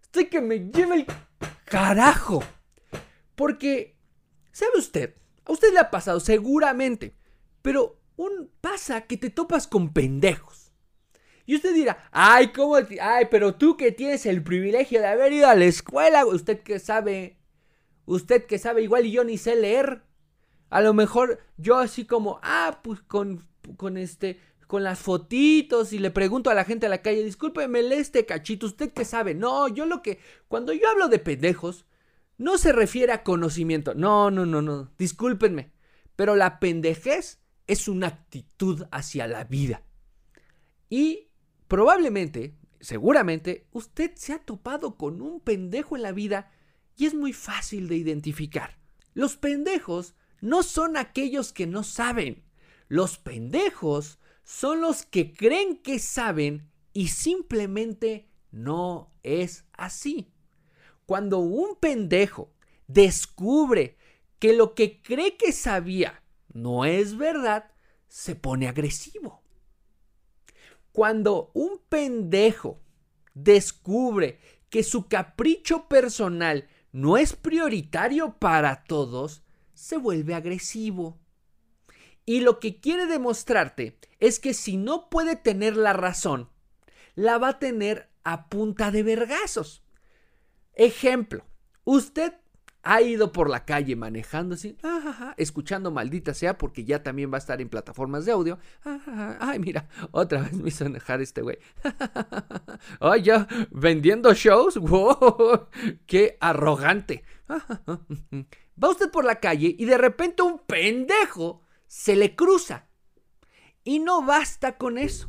Estoy 0.02 0.26
que 0.26 0.40
me 0.40 0.70
lleva 0.70 0.94
el 0.94 1.06
carajo. 1.64 2.44
Porque, 3.34 3.96
¿sabe 4.52 4.78
usted? 4.78 5.14
A 5.46 5.52
usted 5.52 5.72
le 5.72 5.78
ha 5.78 5.90
pasado 5.90 6.20
seguramente. 6.20 7.16
Pero 7.62 7.98
un 8.16 8.50
pasa 8.60 9.02
que 9.02 9.16
te 9.16 9.30
topas 9.30 9.66
con 9.66 9.92
pendejos. 9.92 10.72
Y 11.46 11.54
usted 11.54 11.74
dirá, 11.74 12.08
ay, 12.10 12.48
¿cómo? 12.48 12.76
Ay, 13.00 13.26
pero 13.30 13.54
tú 13.54 13.76
que 13.76 13.92
tienes 13.92 14.26
el 14.26 14.42
privilegio 14.42 15.00
de 15.00 15.06
haber 15.06 15.32
ido 15.32 15.48
a 15.48 15.54
la 15.54 15.66
escuela, 15.66 16.26
usted 16.26 16.60
que 16.60 16.80
sabe, 16.80 17.38
usted 18.04 18.46
que 18.46 18.58
sabe 18.58 18.82
igual 18.82 19.06
y 19.06 19.12
yo 19.12 19.22
ni 19.22 19.38
sé 19.38 19.54
leer. 19.54 20.02
A 20.70 20.80
lo 20.80 20.92
mejor 20.92 21.38
yo 21.56 21.76
así 21.78 22.04
como, 22.04 22.40
ah, 22.42 22.80
pues 22.82 23.00
con, 23.00 23.46
con 23.76 23.96
este, 23.96 24.40
con 24.66 24.82
las 24.82 24.98
fotitos 24.98 25.92
y 25.92 26.00
le 26.00 26.10
pregunto 26.10 26.50
a 26.50 26.54
la 26.54 26.64
gente 26.64 26.86
a 26.86 26.88
la 26.88 27.02
calle, 27.02 27.22
discúlpeme, 27.22 27.82
lee 27.82 27.96
este 27.96 28.26
cachito, 28.26 28.66
usted 28.66 28.92
que 28.92 29.04
sabe. 29.04 29.34
No, 29.34 29.68
yo 29.68 29.86
lo 29.86 30.02
que, 30.02 30.18
cuando 30.48 30.72
yo 30.72 30.88
hablo 30.90 31.06
de 31.06 31.20
pendejos, 31.20 31.86
no 32.38 32.58
se 32.58 32.72
refiere 32.72 33.12
a 33.12 33.22
conocimiento. 33.22 33.94
No, 33.94 34.32
no, 34.32 34.44
no, 34.46 34.62
no, 34.62 34.90
discúlpenme. 34.98 35.70
Pero 36.16 36.34
la 36.34 36.58
pendejez 36.58 37.38
es 37.66 37.88
una 37.88 38.08
actitud 38.08 38.84
hacia 38.90 39.26
la 39.26 39.44
vida. 39.44 39.82
Y 40.88 41.28
probablemente, 41.68 42.56
seguramente, 42.80 43.66
usted 43.72 44.12
se 44.14 44.32
ha 44.32 44.38
topado 44.38 44.96
con 44.96 45.20
un 45.20 45.40
pendejo 45.40 45.96
en 45.96 46.02
la 46.02 46.12
vida 46.12 46.52
y 46.96 47.06
es 47.06 47.14
muy 47.14 47.32
fácil 47.32 47.88
de 47.88 47.96
identificar. 47.96 48.78
Los 49.14 49.36
pendejos 49.36 50.14
no 50.40 50.62
son 50.62 50.96
aquellos 50.96 51.52
que 51.52 51.66
no 51.66 51.82
saben. 51.82 52.44
Los 52.88 53.18
pendejos 53.18 54.18
son 54.44 54.80
los 54.80 55.04
que 55.04 55.32
creen 55.32 55.78
que 55.78 55.98
saben 55.98 56.70
y 56.92 57.08
simplemente 57.08 58.28
no 58.50 59.12
es 59.22 59.64
así. 59.72 60.32
Cuando 61.04 61.38
un 61.38 61.76
pendejo 61.76 62.52
descubre 62.86 63.96
que 64.38 64.52
lo 64.52 64.74
que 64.74 65.02
cree 65.02 65.36
que 65.36 65.52
sabía 65.52 66.22
no 66.56 66.84
es 66.84 67.16
verdad, 67.16 67.70
se 68.08 68.34
pone 68.34 68.66
agresivo. 68.66 69.42
Cuando 70.90 71.50
un 71.52 71.80
pendejo 71.88 72.80
descubre 73.34 74.40
que 74.70 74.82
su 74.82 75.06
capricho 75.06 75.86
personal 75.86 76.68
no 76.92 77.18
es 77.18 77.34
prioritario 77.34 78.38
para 78.38 78.84
todos, 78.84 79.42
se 79.74 79.98
vuelve 79.98 80.34
agresivo. 80.34 81.18
Y 82.24 82.40
lo 82.40 82.58
que 82.58 82.80
quiere 82.80 83.06
demostrarte 83.06 83.98
es 84.18 84.40
que 84.40 84.54
si 84.54 84.78
no 84.78 85.10
puede 85.10 85.36
tener 85.36 85.76
la 85.76 85.92
razón, 85.92 86.48
la 87.14 87.36
va 87.36 87.50
a 87.50 87.58
tener 87.58 88.10
a 88.24 88.48
punta 88.48 88.90
de 88.90 89.02
vergazos. 89.02 89.84
Ejemplo, 90.72 91.44
usted 91.84 92.32
ha 92.86 93.02
ido 93.02 93.32
por 93.32 93.50
la 93.50 93.64
calle 93.64 93.96
manejando 93.96 94.54
así, 94.54 94.76
escuchando 95.36 95.90
maldita 95.90 96.34
sea, 96.34 96.56
porque 96.56 96.84
ya 96.84 97.02
también 97.02 97.32
va 97.32 97.36
a 97.36 97.38
estar 97.38 97.60
en 97.60 97.68
plataformas 97.68 98.24
de 98.24 98.32
audio. 98.32 98.58
ay, 99.40 99.58
mira, 99.58 99.88
otra 100.12 100.42
vez 100.42 100.52
me 100.52 100.68
hizo 100.68 100.86
enojar 100.86 101.20
este 101.20 101.42
güey. 101.42 101.58
Ay, 103.00 103.22
ya, 103.22 103.48
vendiendo 103.70 104.32
shows. 104.34 104.78
¡Qué 106.06 106.36
arrogante! 106.40 107.24
va 108.82 108.90
usted 108.90 109.10
por 109.10 109.24
la 109.24 109.40
calle 109.40 109.74
y 109.76 109.84
de 109.84 109.98
repente 109.98 110.42
un 110.42 110.60
pendejo 110.60 111.62
se 111.88 112.14
le 112.14 112.36
cruza. 112.36 112.86
Y 113.82 113.98
no 113.98 114.22
basta 114.22 114.78
con 114.78 114.96
eso. 114.96 115.28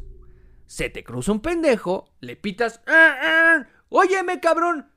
Se 0.67 0.89
te 0.89 1.03
cruza 1.03 1.31
un 1.31 1.41
pendejo, 1.41 2.13
le 2.19 2.35
pitas. 2.35 2.81
¡Ah, 2.85 3.15
ah! 3.21 3.67
¡Óyeme, 3.89 4.39
cabrón! 4.39 4.91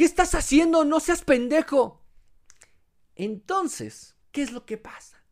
¿Qué 0.00 0.06
estás 0.06 0.34
haciendo? 0.34 0.86
No 0.86 0.98
seas 0.98 1.24
pendejo. 1.24 2.00
Entonces, 3.16 4.16
¿qué 4.32 4.40
es 4.40 4.50
lo 4.50 4.64
que 4.64 4.78
pasa? 4.78 5.22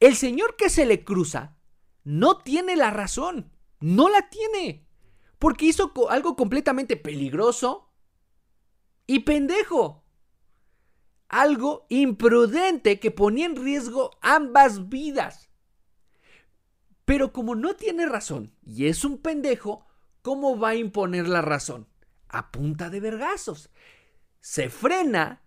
El 0.00 0.16
señor 0.16 0.56
que 0.56 0.68
se 0.68 0.86
le 0.86 1.04
cruza 1.04 1.56
no 2.02 2.38
tiene 2.38 2.74
la 2.74 2.90
razón. 2.90 3.52
No 3.78 4.08
la 4.08 4.28
tiene. 4.28 4.88
Porque 5.38 5.66
hizo 5.66 5.92
algo 6.08 6.34
completamente 6.34 6.96
peligroso 6.96 7.92
y 9.06 9.20
pendejo. 9.20 10.02
Algo 11.28 11.86
imprudente 11.90 12.98
que 12.98 13.12
ponía 13.12 13.46
en 13.46 13.54
riesgo 13.54 14.18
ambas 14.20 14.88
vidas. 14.88 15.48
Pero 17.04 17.32
como 17.32 17.54
no 17.54 17.76
tiene 17.76 18.06
razón 18.06 18.52
y 18.66 18.86
es 18.86 19.04
un 19.04 19.18
pendejo, 19.18 19.86
¿cómo 20.22 20.58
va 20.58 20.70
a 20.70 20.74
imponer 20.74 21.28
la 21.28 21.40
razón? 21.40 21.86
A 22.30 22.50
punta 22.50 22.90
de 22.90 23.00
vergazos. 23.00 23.70
Se 24.40 24.70
frena 24.70 25.42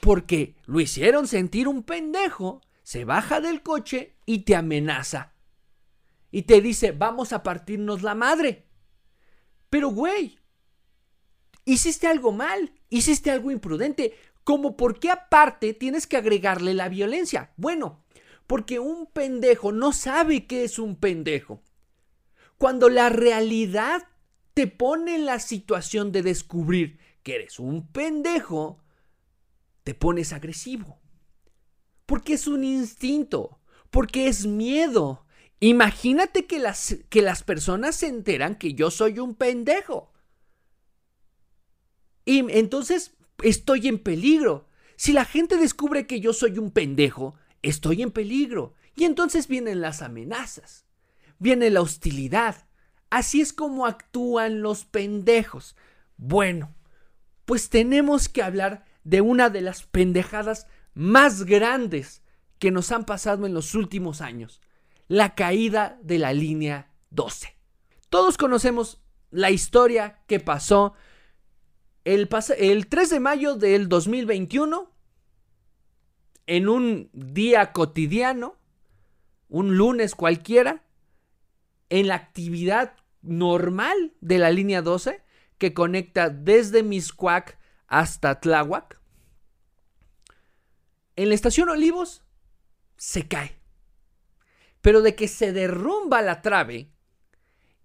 porque 0.00 0.56
lo 0.66 0.80
hicieron 0.80 1.28
sentir 1.28 1.68
un 1.68 1.84
pendejo, 1.84 2.60
se 2.82 3.04
baja 3.04 3.40
del 3.40 3.62
coche 3.62 4.16
y 4.26 4.40
te 4.40 4.56
amenaza. 4.56 5.34
Y 6.30 6.42
te 6.42 6.60
dice, 6.60 6.92
vamos 6.92 7.32
a 7.32 7.42
partirnos 7.42 8.02
la 8.02 8.14
madre. 8.14 8.66
Pero, 9.70 9.90
güey, 9.90 10.38
hiciste 11.64 12.06
algo 12.06 12.32
mal, 12.32 12.72
hiciste 12.88 13.30
algo 13.30 13.50
imprudente. 13.50 14.14
Como 14.44 14.76
por 14.76 14.98
qué 14.98 15.10
aparte 15.10 15.72
tienes 15.72 16.06
que 16.06 16.16
agregarle 16.16 16.74
la 16.74 16.88
violencia? 16.88 17.52
Bueno, 17.56 18.02
porque 18.46 18.80
un 18.80 19.06
pendejo 19.06 19.70
no 19.70 19.92
sabe 19.92 20.46
qué 20.46 20.64
es 20.64 20.78
un 20.78 20.96
pendejo. 20.96 21.62
Cuando 22.58 22.88
la 22.88 23.08
realidad 23.08 24.08
te 24.54 24.66
pone 24.66 25.14
en 25.14 25.26
la 25.26 25.38
situación 25.38 26.12
de 26.12 26.22
descubrir 26.22 26.98
que 27.22 27.36
eres 27.36 27.58
un 27.58 27.86
pendejo, 27.86 28.82
te 29.84 29.94
pones 29.94 30.32
agresivo. 30.32 31.00
Porque 32.06 32.34
es 32.34 32.46
un 32.46 32.64
instinto, 32.64 33.60
porque 33.90 34.28
es 34.28 34.46
miedo. 34.46 35.26
Imagínate 35.60 36.46
que 36.46 36.58
las, 36.58 36.96
que 37.08 37.22
las 37.22 37.42
personas 37.42 37.96
se 37.96 38.08
enteran 38.08 38.56
que 38.56 38.74
yo 38.74 38.90
soy 38.90 39.18
un 39.18 39.34
pendejo. 39.34 40.12
Y 42.24 42.38
entonces 42.50 43.14
estoy 43.42 43.88
en 43.88 43.98
peligro. 43.98 44.68
Si 44.96 45.12
la 45.12 45.24
gente 45.24 45.56
descubre 45.56 46.06
que 46.06 46.20
yo 46.20 46.32
soy 46.32 46.58
un 46.58 46.70
pendejo, 46.70 47.34
estoy 47.62 48.02
en 48.02 48.10
peligro. 48.10 48.74
Y 48.94 49.04
entonces 49.04 49.48
vienen 49.48 49.80
las 49.80 50.02
amenazas, 50.02 50.84
viene 51.38 51.70
la 51.70 51.80
hostilidad, 51.80 52.66
Así 53.12 53.42
es 53.42 53.52
como 53.52 53.84
actúan 53.84 54.62
los 54.62 54.86
pendejos. 54.86 55.76
Bueno, 56.16 56.74
pues 57.44 57.68
tenemos 57.68 58.30
que 58.30 58.42
hablar 58.42 58.86
de 59.04 59.20
una 59.20 59.50
de 59.50 59.60
las 59.60 59.82
pendejadas 59.82 60.66
más 60.94 61.44
grandes 61.44 62.22
que 62.58 62.70
nos 62.70 62.90
han 62.90 63.04
pasado 63.04 63.44
en 63.44 63.52
los 63.52 63.74
últimos 63.74 64.22
años. 64.22 64.62
La 65.08 65.34
caída 65.34 65.98
de 66.00 66.18
la 66.18 66.32
línea 66.32 66.90
12. 67.10 67.54
Todos 68.08 68.38
conocemos 68.38 69.02
la 69.30 69.50
historia 69.50 70.22
que 70.26 70.40
pasó 70.40 70.94
el, 72.04 72.30
el 72.56 72.86
3 72.86 73.10
de 73.10 73.20
mayo 73.20 73.56
del 73.56 73.90
2021 73.90 74.90
en 76.46 76.66
un 76.66 77.10
día 77.12 77.72
cotidiano, 77.72 78.56
un 79.50 79.76
lunes 79.76 80.14
cualquiera, 80.14 80.82
en 81.90 82.08
la 82.08 82.14
actividad 82.14 82.94
normal 83.22 84.12
de 84.20 84.38
la 84.38 84.50
línea 84.50 84.82
12 84.82 85.22
que 85.58 85.74
conecta 85.74 86.28
desde 86.28 86.82
Miscuac 86.82 87.58
hasta 87.86 88.40
Tláhuac. 88.40 89.00
En 91.16 91.28
la 91.28 91.34
estación 91.34 91.68
Olivos 91.68 92.22
se 92.96 93.28
cae. 93.28 93.58
Pero 94.80 95.02
de 95.02 95.14
que 95.14 95.28
se 95.28 95.52
derrumba 95.52 96.22
la 96.22 96.42
trave 96.42 96.90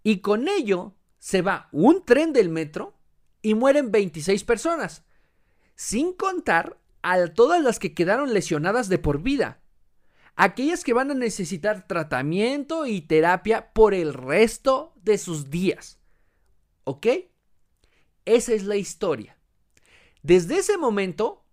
y 0.01 0.19
con 0.21 0.47
ello 0.47 0.95
se 1.19 1.41
va 1.41 1.69
un 1.71 2.05
tren 2.05 2.33
del 2.33 2.49
metro 2.49 2.97
y 3.41 3.53
mueren 3.53 3.91
26 3.91 4.43
personas, 4.43 5.03
sin 5.75 6.13
contar 6.13 6.79
a 7.01 7.27
todas 7.27 7.61
las 7.61 7.79
que 7.79 7.93
quedaron 7.93 8.33
lesionadas 8.33 8.89
de 8.89 8.97
por 8.97 9.21
vida 9.21 9.61
aquellas 10.37 10.83
que 10.83 10.93
van 10.93 11.11
a 11.11 11.15
necesitar 11.15 11.87
tratamiento 11.87 12.85
y 12.85 13.01
terapia 13.01 13.73
por 13.73 13.93
el 13.93 14.13
resto 14.13 14.93
de 15.01 15.17
sus 15.17 15.49
días. 15.49 15.99
¿Ok? 16.85 17.07
Esa 18.23 18.53
es 18.53 18.63
la 18.63 18.77
historia. 18.77 19.37
Desde 20.21 20.59
ese 20.59 20.77
momento, 20.77 21.43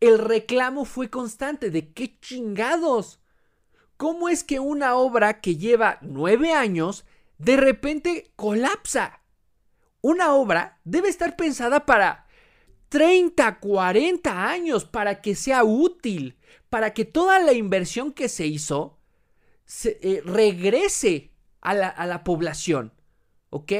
el 0.00 0.18
reclamo 0.18 0.84
fue 0.84 1.10
constante 1.10 1.70
de 1.70 1.92
qué 1.92 2.18
chingados. 2.20 3.20
¿Cómo 3.96 4.28
es 4.28 4.44
que 4.44 4.60
una 4.60 4.94
obra 4.94 5.40
que 5.40 5.56
lleva 5.56 5.98
nueve 6.00 6.52
años 6.52 7.04
de 7.38 7.56
repente 7.56 8.32
colapsa? 8.36 9.20
Una 10.00 10.32
obra 10.34 10.80
debe 10.84 11.08
estar 11.08 11.34
pensada 11.34 11.84
para 11.86 12.28
30, 12.88 13.58
40 13.58 14.48
años 14.48 14.84
para 14.84 15.20
que 15.20 15.34
sea 15.34 15.64
útil, 15.64 16.37
para 16.70 16.94
que 16.94 17.04
toda 17.04 17.38
la 17.38 17.52
inversión 17.52 18.12
que 18.12 18.28
se 18.28 18.46
hizo 18.46 18.98
eh, 19.84 20.22
regrese 20.24 21.32
a 21.60 21.74
la, 21.74 21.88
a 21.88 22.06
la 22.06 22.24
población. 22.24 22.92
¿Ok? 23.50 23.72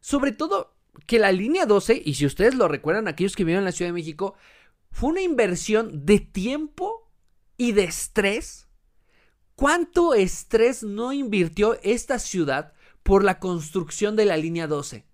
Sobre 0.00 0.32
todo 0.32 0.74
que 1.06 1.18
la 1.18 1.32
línea 1.32 1.66
12, 1.66 2.02
y 2.04 2.14
si 2.14 2.26
ustedes 2.26 2.54
lo 2.54 2.68
recuerdan, 2.68 3.08
aquellos 3.08 3.36
que 3.36 3.44
viven 3.44 3.60
en 3.60 3.64
la 3.64 3.72
Ciudad 3.72 3.88
de 3.88 3.94
México, 3.94 4.34
fue 4.90 5.10
una 5.10 5.22
inversión 5.22 6.06
de 6.06 6.20
tiempo 6.20 7.10
y 7.56 7.72
de 7.72 7.84
estrés. 7.84 8.68
¿Cuánto 9.56 10.14
estrés 10.14 10.82
no 10.82 11.12
invirtió 11.12 11.78
esta 11.82 12.18
ciudad 12.18 12.72
por 13.02 13.24
la 13.24 13.38
construcción 13.38 14.16
de 14.16 14.24
la 14.24 14.36
línea 14.36 14.66
12? 14.66 15.04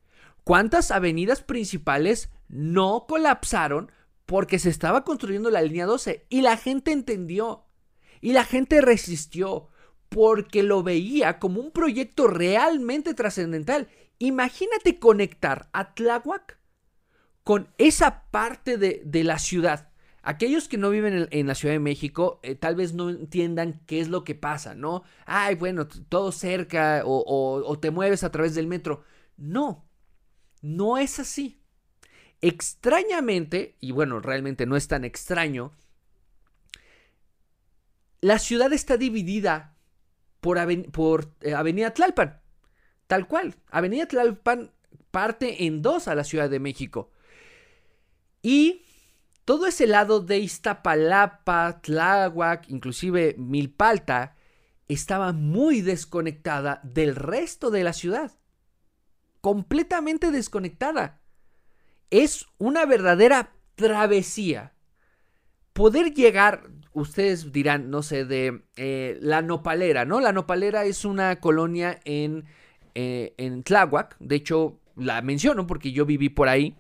¿Cuántas 0.45 0.90
avenidas 0.90 1.42
principales 1.42 2.30
no 2.49 3.07
colapsaron 3.07 3.92
porque 4.30 4.60
se 4.60 4.70
estaba 4.70 5.02
construyendo 5.02 5.50
la 5.50 5.60
línea 5.60 5.87
12 5.87 6.25
y 6.28 6.42
la 6.42 6.56
gente 6.56 6.92
entendió 6.92 7.64
y 8.20 8.32
la 8.32 8.44
gente 8.44 8.80
resistió 8.80 9.70
porque 10.08 10.62
lo 10.62 10.84
veía 10.84 11.40
como 11.40 11.60
un 11.60 11.72
proyecto 11.72 12.28
realmente 12.28 13.12
trascendental. 13.12 13.88
Imagínate 14.20 15.00
conectar 15.00 15.68
a 15.72 15.94
Tláhuac 15.94 16.60
con 17.42 17.75
esa 17.76 18.30
parte 18.30 18.78
de, 18.78 19.02
de 19.04 19.25
la 19.25 19.40
ciudad 19.40 19.90
Aquellos 20.22 20.68
que 20.68 20.76
no 20.76 20.90
viven 20.90 21.26
en, 21.32 21.46
la 21.49 21.56
Ciudad 21.56 21.75
de 21.75 21.80
México 21.80 22.38
eh, 22.44 22.54
tal 22.54 22.76
vez 22.76 22.92
no 22.92 23.10
entiendan 23.10 23.80
qué 23.87 24.00
es 24.00 24.08
lo 24.08 24.22
que 24.22 24.37
pasa, 24.37 24.76
¿no? 24.76 25.02
Ay, 25.26 25.56
bueno, 25.56 25.88
todo 25.88 26.30
cerca 26.30 27.02
o 27.04 27.78
te 27.80 27.90
mueves 27.90 28.22
a 28.22 28.30
través 28.30 28.54
del 28.54 28.68
metro. 28.68 29.02
No, 29.37 29.88
no 30.60 30.99
es 30.99 31.18
así. 31.18 31.60
Extrañamente, 32.42 33.76
y 33.80 33.92
bueno, 33.92 34.20
realmente 34.20 34.66
no 34.66 34.76
es 34.76 34.88
tan 34.88 35.04
extraño, 35.04 35.73
la 38.20 38.38
ciudad 38.38 38.73
está 38.73 38.97
dividida 38.97 39.76
por, 40.40 40.59
eh, 41.40 41.54
Avenida 41.54 41.92
Tlalpan. 41.92 42.40
Tal 43.06 43.26
cual. 43.26 43.56
Avenida 43.70 44.06
Tlalpan 44.06 44.70
parte 45.11 45.66
en 45.66 45.82
dos 45.82 46.09
a 46.09 46.14
la 46.14 46.25
Ciudad 46.25 46.49
de 46.49 46.61
México. 46.61 47.11
Y 48.42 48.85
todo 49.44 49.66
ese 49.66 49.87
lado 49.87 50.20
de 50.20 50.38
Iztapalapa, 50.38 51.80
Tláhuac, 51.82 52.68
inclusive 52.68 53.35
Milpalta, 53.38 54.37
estaba 54.88 55.32
muy 55.32 55.82
desconectada 55.82 56.80
del 56.85 57.16
resto 57.16 57.70
de 57.70 57.85
la 57.85 57.92
ciudad. 57.92 58.32
Completamente 59.40 60.30
desconectada 60.30 61.20
es 62.11 62.47
una 62.59 62.87
verdadera 62.87 63.52
travesía. 63.75 64.75
Poder 65.73 66.12
llegar, 66.14 66.71
ustedes 66.93 67.52
dirán, 67.52 67.90
no 67.90 68.02
sé, 68.02 68.25
de 68.25 68.62
eh, 68.76 69.19
La 69.21 69.43
Nopalera, 69.43 70.05
¿no? 70.05 70.21
La 70.21 70.33
Nopalera 70.33 70.85
es 70.85 71.05
una 71.05 71.40
colonia 71.40 72.00
en, 72.05 72.45
eh, 72.95 73.35
en 73.38 73.62
Tláhuac. 73.62 74.17
De 74.19 74.37
hecho, 74.37 74.81
la 74.97 75.23
menciono 75.23 75.67
porque 75.67 75.93
yo 75.93 76.05
viví 76.05 76.29
por 76.29 76.49
ahí 76.49 76.76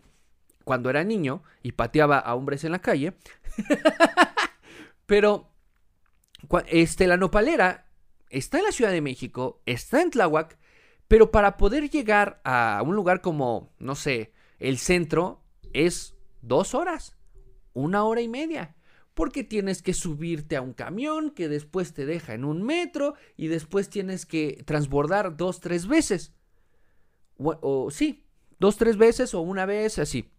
cuando 0.64 0.90
era 0.90 1.04
niño 1.04 1.42
y 1.62 1.72
pateaba 1.72 2.18
a 2.18 2.34
hombres 2.34 2.64
en 2.64 2.72
la 2.72 2.80
calle. 2.80 3.14
Pero 5.06 5.50
este, 6.66 7.06
la 7.06 7.16
nopalera 7.16 7.86
está 8.28 8.58
en 8.58 8.64
la 8.64 8.72
Ciudad 8.72 8.92
de 8.92 9.00
México, 9.00 9.60
está 9.66 10.02
en 10.02 10.10
Tláhuac, 10.10 10.58
pero 11.08 11.30
para 11.32 11.56
poder 11.56 11.90
llegar 11.90 12.40
a 12.44 12.80
un 12.84 12.94
lugar 12.94 13.20
como, 13.20 13.72
no 13.78 13.96
sé, 13.96 14.32
el 14.60 14.78
centro 14.78 15.42
es 15.72 16.14
dos 16.42 16.74
horas, 16.74 17.16
una 17.72 18.04
hora 18.04 18.20
y 18.20 18.28
media. 18.28 18.76
Porque 19.14 19.42
tienes 19.42 19.82
que 19.82 19.92
subirte 19.92 20.56
a 20.56 20.62
un 20.62 20.72
camión 20.72 21.30
que 21.30 21.48
después 21.48 21.92
te 21.92 22.06
deja 22.06 22.34
en 22.34 22.44
un 22.44 22.62
metro 22.62 23.14
y 23.36 23.48
después 23.48 23.88
tienes 23.90 24.24
que 24.24 24.62
transbordar 24.64 25.36
dos, 25.36 25.60
tres 25.60 25.88
veces. 25.88 26.32
O, 27.36 27.90
sí, 27.90 28.24
dos, 28.58 28.76
tres 28.76 28.96
veces 28.96 29.34
o 29.34 29.40
una 29.40 29.66
vez, 29.66 29.98
así. 29.98 30.30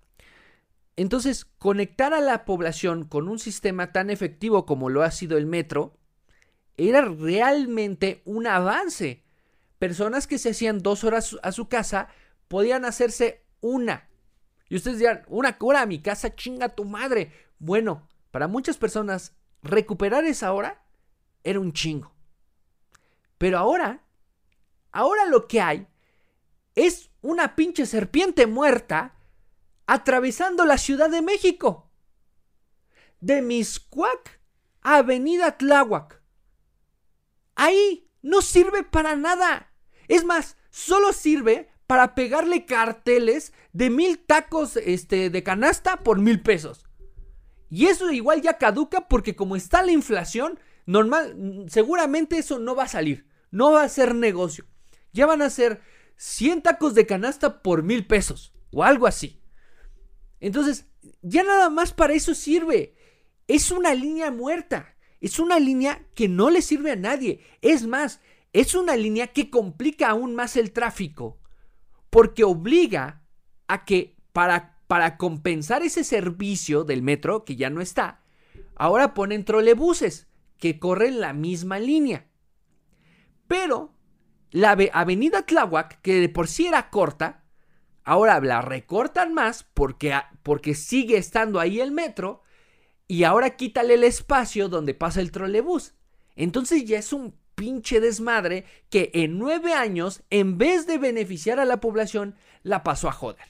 Entonces, 0.96 1.46
conectar 1.46 2.14
a 2.14 2.22
la 2.22 2.46
población 2.46 3.06
con 3.06 3.28
un 3.28 3.40
sistema 3.40 3.92
tan 3.92 4.10
efectivo 4.10 4.66
como 4.66 4.90
lo 4.90 5.04
ha 5.04 5.12
sido 5.12 5.38
el 5.38 5.48
metro 5.48 5.98
era 6.78 7.02
realmente 7.02 8.22
un 8.26 8.48
avance. 8.48 9.24
Personas 9.80 10.28
que 10.28 10.38
se 10.38 10.52
hacían 10.52 10.80
dos 10.80 11.04
horas 11.04 11.38
a 11.44 11.52
su 11.52 11.68
casa 11.68 12.08
podían 12.48 12.86
hacerse 12.86 13.44
una 13.62 14.11
y 14.72 14.78
ustedes 14.78 15.00
dirán, 15.00 15.26
una 15.28 15.58
hora 15.60 15.82
a 15.82 15.86
mi 15.86 16.00
casa, 16.00 16.34
chinga 16.34 16.70
tu 16.70 16.86
madre. 16.86 17.34
Bueno, 17.60 18.08
para 18.32 18.48
muchas 18.48 18.78
personas, 18.78 19.36
recuperar 19.62 20.24
esa 20.24 20.54
hora 20.54 20.82
era 21.44 21.60
un 21.60 21.74
chingo. 21.74 22.16
Pero 23.38 23.58
ahora, 23.58 24.02
ahora 24.94 25.26
lo 25.26 25.46
que 25.50 25.60
hay 25.60 25.88
es 26.74 27.10
una 27.22 27.58
pinche 27.58 27.86
serpiente 27.86 28.48
muerta 28.48 29.18
atravesando 29.88 30.64
la 30.64 30.78
Ciudad 30.78 31.10
de 31.10 31.22
México. 31.22 31.92
De 33.20 33.42
Miscuac 33.42 34.40
a 34.84 35.00
Avenida 35.00 35.58
Tláhuac. 35.58 36.22
Ahí 37.56 38.10
no 38.22 38.42
sirve 38.42 38.84
para 38.84 39.18
nada. 39.18 39.74
Es 40.08 40.24
más, 40.24 40.56
solo 40.70 41.12
sirve 41.12 41.71
para 41.92 42.16
pegarle 42.16 42.66
carteles 42.66 43.52
de 43.74 43.90
mil 43.90 44.18
tacos 44.18 44.78
este, 44.78 45.30
de 45.30 45.44
canasta 45.44 46.04
por 46.04 46.22
mil 46.22 46.42
pesos. 46.42 46.86
Y 47.70 47.88
eso 47.88 48.10
igual 48.14 48.42
ya 48.42 48.58
caduca 48.58 49.10
porque 49.10 49.36
como 49.36 49.58
está 49.58 49.84
la 49.84 49.92
inflación, 49.92 50.58
normal, 50.86 51.66
seguramente 51.68 52.38
eso 52.38 52.60
no 52.60 52.76
va 52.76 52.84
a 52.84 52.88
salir. 52.88 53.28
No 53.52 53.74
va 53.74 53.84
a 53.84 53.90
ser 53.90 54.16
negocio. 54.16 54.68
Ya 55.12 55.26
van 55.26 55.42
a 55.42 55.50
ser 55.50 55.82
100 56.16 56.62
tacos 56.62 56.96
de 56.96 57.06
canasta 57.06 57.62
por 57.62 57.84
mil 57.84 58.08
pesos 58.08 58.54
o 58.72 58.86
algo 58.86 59.06
así. 59.06 59.42
Entonces, 60.40 60.86
ya 61.22 61.44
nada 61.44 61.70
más 61.70 61.92
para 61.92 62.14
eso 62.14 62.34
sirve. 62.34 62.96
Es 63.50 63.70
una 63.70 63.94
línea 63.94 64.32
muerta. 64.32 64.96
Es 65.20 65.40
una 65.40 65.60
línea 65.60 66.08
que 66.16 66.30
no 66.30 66.52
le 66.52 66.62
sirve 66.62 66.92
a 66.92 66.96
nadie. 66.96 67.42
Es 67.62 67.86
más, 67.86 68.22
es 68.54 68.76
una 68.76 68.96
línea 68.96 69.28
que 69.28 69.50
complica 69.50 70.08
aún 70.08 70.36
más 70.36 70.56
el 70.56 70.72
tráfico 70.72 71.41
porque 72.12 72.44
obliga 72.44 73.24
a 73.68 73.86
que 73.86 74.16
para, 74.34 74.78
para 74.86 75.18
compensar 75.18 75.82
ese 75.82 76.04
servicio 76.04 76.84
del 76.84 77.02
metro, 77.02 77.44
que 77.44 77.56
ya 77.56 77.72
no 77.72 77.82
está, 77.82 78.22
ahora 78.76 79.16
ponen 79.16 79.46
trolebuses 79.46 80.28
que 80.60 80.78
corren 80.78 81.20
la 81.20 81.34
misma 81.34 81.80
línea. 81.80 82.28
Pero 83.48 83.96
la 84.52 84.78
avenida 84.94 85.46
Tláhuac, 85.46 86.02
que 86.02 86.20
de 86.20 86.30
por 86.30 86.48
sí 86.48 86.68
era 86.68 86.90
corta, 86.90 87.44
ahora 88.04 88.40
la 88.42 88.62
recortan 88.62 89.34
más 89.34 89.64
porque, 89.74 90.14
porque 90.44 90.76
sigue 90.76 91.18
estando 91.18 91.60
ahí 91.60 91.80
el 91.80 91.92
metro 91.92 92.44
y 93.08 93.24
ahora 93.24 93.56
quítale 93.56 93.96
el 93.96 94.04
espacio 94.04 94.70
donde 94.70 94.94
pasa 94.94 95.22
el 95.22 95.32
trolebús. 95.32 95.94
Entonces 96.36 96.86
ya 96.86 97.00
es 97.00 97.14
un 97.14 97.41
pinche 97.62 98.00
desmadre 98.00 98.66
que 98.90 99.12
en 99.14 99.38
nueve 99.38 99.74
años, 99.74 100.24
en 100.32 100.58
vez 100.58 100.88
de 100.88 100.98
beneficiar 100.98 101.60
a 101.60 101.66
la 101.66 101.80
población, 101.80 102.34
la 102.64 102.82
pasó 102.82 103.08
a 103.08 103.12
joder. 103.12 103.46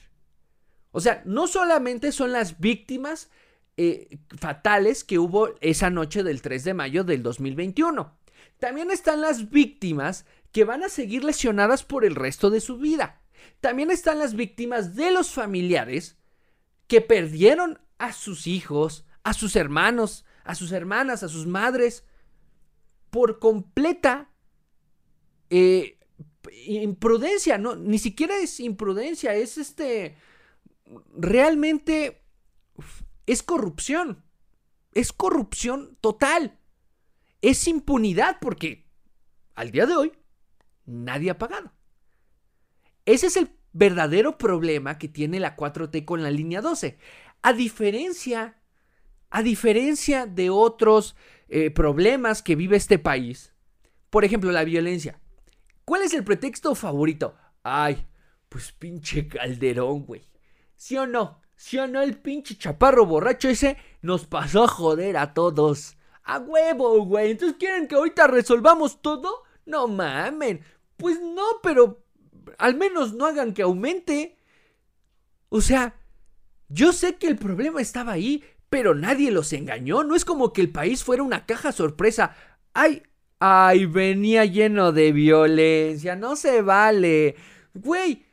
O 0.90 1.00
sea, 1.00 1.22
no 1.24 1.46
solamente 1.46 2.12
son 2.12 2.30
las 2.30 2.60
víctimas 2.60 3.30
eh, 3.78 4.18
fatales 4.38 5.02
que 5.02 5.18
hubo 5.18 5.54
esa 5.62 5.88
noche 5.88 6.22
del 6.22 6.42
3 6.42 6.62
de 6.62 6.74
mayo 6.74 7.04
del 7.04 7.22
2021, 7.22 8.14
también 8.58 8.90
están 8.90 9.22
las 9.22 9.48
víctimas 9.48 10.26
que 10.52 10.64
van 10.64 10.82
a 10.82 10.90
seguir 10.90 11.24
lesionadas 11.24 11.82
por 11.82 12.04
el 12.04 12.14
resto 12.14 12.50
de 12.50 12.60
su 12.60 12.76
vida. 12.76 13.22
También 13.62 13.90
están 13.90 14.18
las 14.18 14.34
víctimas 14.34 14.94
de 14.94 15.10
los 15.10 15.30
familiares 15.30 16.18
que 16.86 17.00
perdieron 17.00 17.80
a 17.96 18.12
sus 18.12 18.46
hijos, 18.46 19.06
a 19.24 19.32
sus 19.32 19.56
hermanos, 19.56 20.26
a 20.44 20.54
sus 20.54 20.70
hermanas, 20.72 21.22
a 21.22 21.28
sus 21.28 21.46
madres, 21.46 22.04
por 23.12 23.38
completa 23.38 24.30
eh, 25.50 25.98
imprudencia, 26.64 27.58
no, 27.58 27.76
ni 27.76 27.98
siquiera 27.98 28.38
es 28.38 28.58
imprudencia, 28.58 29.34
es 29.34 29.58
este, 29.58 30.16
realmente 31.14 32.22
es 33.26 33.42
corrupción, 33.42 34.24
es 34.94 35.12
corrupción 35.12 35.98
total, 36.00 36.58
es 37.42 37.68
impunidad 37.68 38.38
porque 38.40 38.88
al 39.56 39.72
día 39.72 39.84
de 39.84 39.94
hoy 39.94 40.12
nadie 40.86 41.32
ha 41.32 41.38
pagado. 41.38 41.70
Ese 43.04 43.26
es 43.26 43.36
el 43.36 43.50
verdadero 43.74 44.38
problema 44.38 44.96
que 44.96 45.08
tiene 45.08 45.38
la 45.38 45.54
4T 45.54 46.06
con 46.06 46.22
la 46.22 46.30
línea 46.30 46.62
12. 46.62 46.96
A 47.42 47.52
diferencia, 47.52 48.56
a 49.28 49.42
diferencia 49.42 50.24
de 50.24 50.48
otros 50.48 51.14
eh, 51.54 51.70
problemas 51.70 52.42
que 52.42 52.56
vive 52.56 52.78
este 52.78 52.98
país. 52.98 53.52
Por 54.08 54.24
ejemplo, 54.24 54.50
la 54.52 54.64
violencia. 54.64 55.20
¿Cuál 55.84 56.00
es 56.00 56.14
el 56.14 56.24
pretexto 56.24 56.74
favorito? 56.74 57.36
Ay, 57.62 58.06
pues 58.48 58.72
pinche 58.72 59.28
Calderón, 59.28 60.06
güey. 60.06 60.26
¿Sí 60.76 60.96
o 60.96 61.06
no? 61.06 61.42
¿Sí 61.54 61.76
o 61.76 61.86
no 61.86 62.00
el 62.00 62.16
pinche 62.16 62.56
chaparro 62.56 63.04
borracho 63.04 63.50
ese 63.50 63.76
nos 64.00 64.24
pasó 64.24 64.64
a 64.64 64.68
joder 64.68 65.18
a 65.18 65.34
todos? 65.34 65.98
A 66.24 66.38
huevo, 66.38 67.04
güey. 67.04 67.32
Entonces 67.32 67.58
quieren 67.58 67.86
que 67.86 67.96
ahorita 67.96 68.28
resolvamos 68.28 69.02
todo? 69.02 69.42
No 69.66 69.88
mamen. 69.88 70.64
Pues 70.96 71.20
no, 71.20 71.44
pero 71.62 72.02
al 72.56 72.76
menos 72.76 73.12
no 73.12 73.26
hagan 73.26 73.52
que 73.52 73.60
aumente. 73.60 74.38
O 75.50 75.60
sea, 75.60 75.96
yo 76.70 76.94
sé 76.94 77.16
que 77.16 77.26
el 77.26 77.36
problema 77.36 77.82
estaba 77.82 78.12
ahí, 78.12 78.42
pero 78.72 78.94
nadie 78.94 79.30
los 79.30 79.52
engañó, 79.52 80.02
no 80.02 80.16
es 80.16 80.24
como 80.24 80.54
que 80.54 80.62
el 80.62 80.70
país 80.70 81.04
fuera 81.04 81.22
una 81.22 81.44
caja 81.44 81.72
sorpresa. 81.72 82.34
¡Ay! 82.72 83.02
¡Ay! 83.38 83.84
Venía 83.84 84.46
lleno 84.46 84.92
de 84.92 85.12
violencia, 85.12 86.16
no 86.16 86.36
se 86.36 86.62
vale. 86.62 87.36
Güey, 87.74 88.24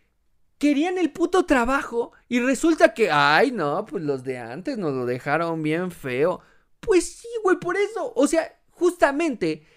querían 0.58 0.98
el 0.98 1.12
puto 1.12 1.46
trabajo 1.46 2.14
y 2.30 2.40
resulta 2.40 2.94
que, 2.94 3.12
ay, 3.12 3.52
no, 3.52 3.84
pues 3.84 4.02
los 4.02 4.24
de 4.24 4.38
antes 4.38 4.78
nos 4.78 4.94
lo 4.94 5.06
dejaron 5.06 5.62
bien 5.62 5.92
feo. 5.92 6.40
Pues 6.80 7.18
sí, 7.18 7.28
güey, 7.44 7.58
por 7.58 7.76
eso. 7.76 8.14
O 8.16 8.26
sea, 8.26 8.62
justamente 8.70 9.68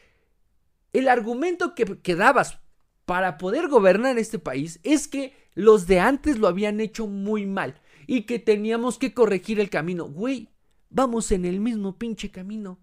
el 0.93 1.09
argumento 1.09 1.75
que, 1.75 1.99
que 2.01 2.15
dabas 2.15 2.61
para 3.05 3.37
poder 3.37 3.67
gobernar 3.67 4.17
este 4.17 4.39
país 4.39 4.79
es 4.85 5.09
que 5.09 5.35
los 5.55 5.89
de 5.89 5.99
antes 5.99 6.39
lo 6.39 6.47
habían 6.47 6.79
hecho 6.79 7.09
muy 7.09 7.47
mal 7.47 7.81
y 8.07 8.23
que 8.27 8.39
teníamos 8.39 8.97
que 8.97 9.13
corregir 9.13 9.59
el 9.59 9.71
camino. 9.71 10.05
Güey, 10.05 10.52
vamos 10.93 11.33
en 11.33 11.45
el 11.45 11.61
mismo 11.61 11.99
pinche 11.99 12.31
camino. 12.31 12.79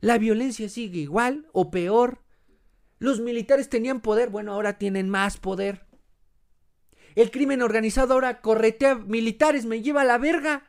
La 0.00 0.18
violencia 0.18 0.68
sigue 0.68 1.00
igual 1.00 1.48
o 1.52 1.70
peor. 1.70 2.22
Los 2.98 3.20
militares 3.20 3.68
tenían 3.68 4.00
poder, 4.00 4.30
bueno, 4.30 4.52
ahora 4.52 4.78
tienen 4.78 5.10
más 5.10 5.36
poder. 5.36 5.86
El 7.14 7.30
crimen 7.30 7.62
organizado 7.62 8.14
ahora 8.14 8.40
corretea 8.40 8.94
militares, 8.94 9.64
me 9.64 9.82
lleva 9.82 10.02
a 10.02 10.04
la 10.04 10.18
verga. 10.18 10.64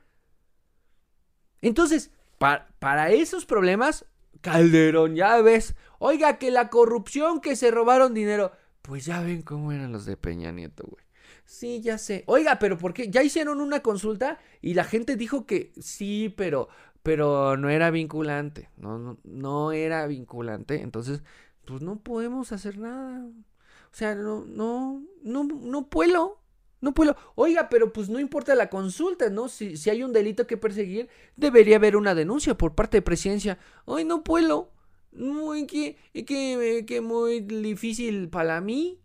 Entonces, 1.61 2.11
para 2.37 3.11
esos 3.11 3.45
problemas, 3.45 4.05
Calderón, 4.41 5.15
ya 5.15 5.41
ves. 5.41 5.75
Oiga, 5.99 6.37
que 6.37 6.51
la 6.51 6.69
corrupción, 6.69 7.41
que 7.41 7.55
se 7.55 7.71
robaron 7.71 8.13
dinero. 8.13 8.51
Pues 8.81 9.05
ya 9.05 9.21
ven 9.21 9.41
cómo 9.41 9.71
eran 9.71 9.91
los 9.91 10.05
de 10.05 10.15
Peña 10.15 10.51
Nieto, 10.51 10.83
güey. 10.87 11.06
Sí, 11.47 11.79
ya 11.81 11.97
sé. 11.97 12.23
Oiga, 12.27 12.59
pero 12.59 12.77
¿por 12.77 12.93
qué? 12.93 13.09
Ya 13.09 13.23
hicieron 13.23 13.61
una 13.61 13.79
consulta 13.81 14.37
y 14.61 14.73
la 14.73 14.83
gente 14.83 15.15
dijo 15.15 15.45
que 15.45 15.71
sí, 15.79 16.33
pero, 16.35 16.67
pero 17.03 17.55
no 17.57 17.69
era 17.69 17.89
vinculante. 17.89 18.69
No, 18.75 18.99
no, 18.99 19.17
no 19.23 19.71
era 19.71 20.05
vinculante. 20.07 20.81
Entonces, 20.81 21.23
pues 21.65 21.81
no 21.81 21.99
podemos 22.03 22.51
hacer 22.51 22.77
nada. 22.77 23.25
O 23.25 23.95
sea, 23.95 24.13
no, 24.15 24.43
no, 24.45 25.01
no, 25.23 25.43
no 25.45 25.89
puedo. 25.89 26.41
No 26.81 26.93
puedo. 26.93 27.15
Oiga, 27.35 27.69
pero 27.69 27.93
pues 27.93 28.09
no 28.09 28.19
importa 28.19 28.53
la 28.53 28.69
consulta, 28.69 29.29
¿no? 29.29 29.47
Si, 29.47 29.77
si 29.77 29.89
hay 29.89 30.03
un 30.03 30.13
delito 30.13 30.47
que 30.47 30.57
perseguir, 30.57 31.09
debería 31.37 31.77
haber 31.77 31.95
una 31.95 32.13
denuncia 32.13 32.57
por 32.57 32.75
parte 32.75 32.97
de 32.97 33.01
presidencia. 33.03 33.57
Ay, 33.87 34.03
no 34.05 34.23
puedo. 34.23 34.73
Muy 35.13 35.65
que, 35.65 35.97
que, 36.13 36.83
que 36.85 37.01
muy 37.01 37.39
difícil 37.41 38.29
para 38.29 38.61
mí. 38.61 38.99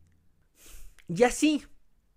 Y 1.09 1.23
así, 1.25 1.63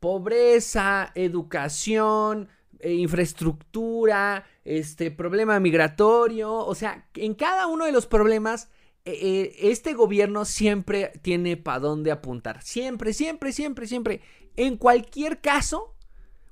pobreza, 0.05 1.11
educación, 1.15 2.47
eh, 2.77 2.93
infraestructura, 2.93 4.45
este 4.63 5.09
problema 5.09 5.59
migratorio, 5.59 6.53
o 6.53 6.75
sea, 6.75 7.09
en 7.15 7.33
cada 7.33 7.65
uno 7.65 7.85
de 7.85 7.91
los 7.91 8.05
problemas 8.05 8.69
eh, 9.03 9.17
eh, 9.19 9.55
este 9.71 9.95
gobierno 9.95 10.45
siempre 10.45 11.11
tiene 11.23 11.57
para 11.57 11.79
dónde 11.79 12.11
apuntar. 12.11 12.61
Siempre, 12.61 13.13
siempre, 13.13 13.51
siempre, 13.51 13.87
siempre. 13.87 14.21
En 14.55 14.77
cualquier 14.77 15.41
caso, 15.41 15.95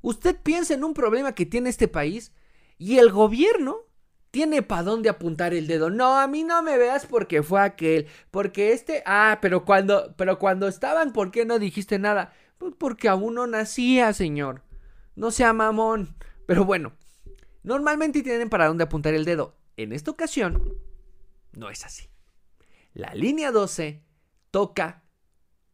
usted 0.02 0.36
piensa 0.42 0.74
en 0.74 0.84
un 0.84 0.96
problema 0.96 1.36
que 1.36 1.46
tiene 1.46 1.70
este 1.70 1.88
país 1.88 2.32
y 2.80 2.98
el 2.98 3.12
gobierno 3.12 3.82
tiene 4.32 4.64
para 4.64 4.82
dónde 4.82 5.10
apuntar 5.10 5.54
el 5.54 5.68
dedo. 5.68 5.92
No, 5.92 6.18
a 6.18 6.26
mí 6.26 6.44
no 6.44 6.64
me 6.64 6.80
veas 6.80 7.06
porque 7.06 7.44
fue 7.44 7.62
aquel, 7.62 8.08
porque 8.32 8.72
este, 8.72 9.04
ah, 9.06 9.38
pero 9.44 9.64
cuando, 9.64 10.16
pero 10.18 10.40
cuando 10.40 10.68
estaban, 10.68 11.14
¿por 11.14 11.30
qué 11.30 11.46
no 11.46 11.60
dijiste 11.60 12.00
nada? 12.00 12.34
Pues 12.64 12.76
porque 12.78 13.10
aún 13.10 13.36
no 13.36 13.46
nacía, 13.46 14.14
señor. 14.14 14.62
No 15.18 15.32
sea 15.32 15.52
mamón. 15.52 16.16
Pero 16.46 16.64
bueno, 16.64 16.94
normalmente 17.62 18.24
tienen 18.24 18.50
para 18.50 18.68
dónde 18.68 18.86
apuntar 18.86 19.14
el 19.14 19.26
dedo. 19.26 19.58
En 19.76 19.92
esta 19.92 20.12
ocasión, 20.12 20.78
no 21.52 21.70
es 21.70 21.84
así. 21.84 22.08
La 22.94 23.14
línea 23.16 23.52
12 23.52 24.02
toca 24.50 25.04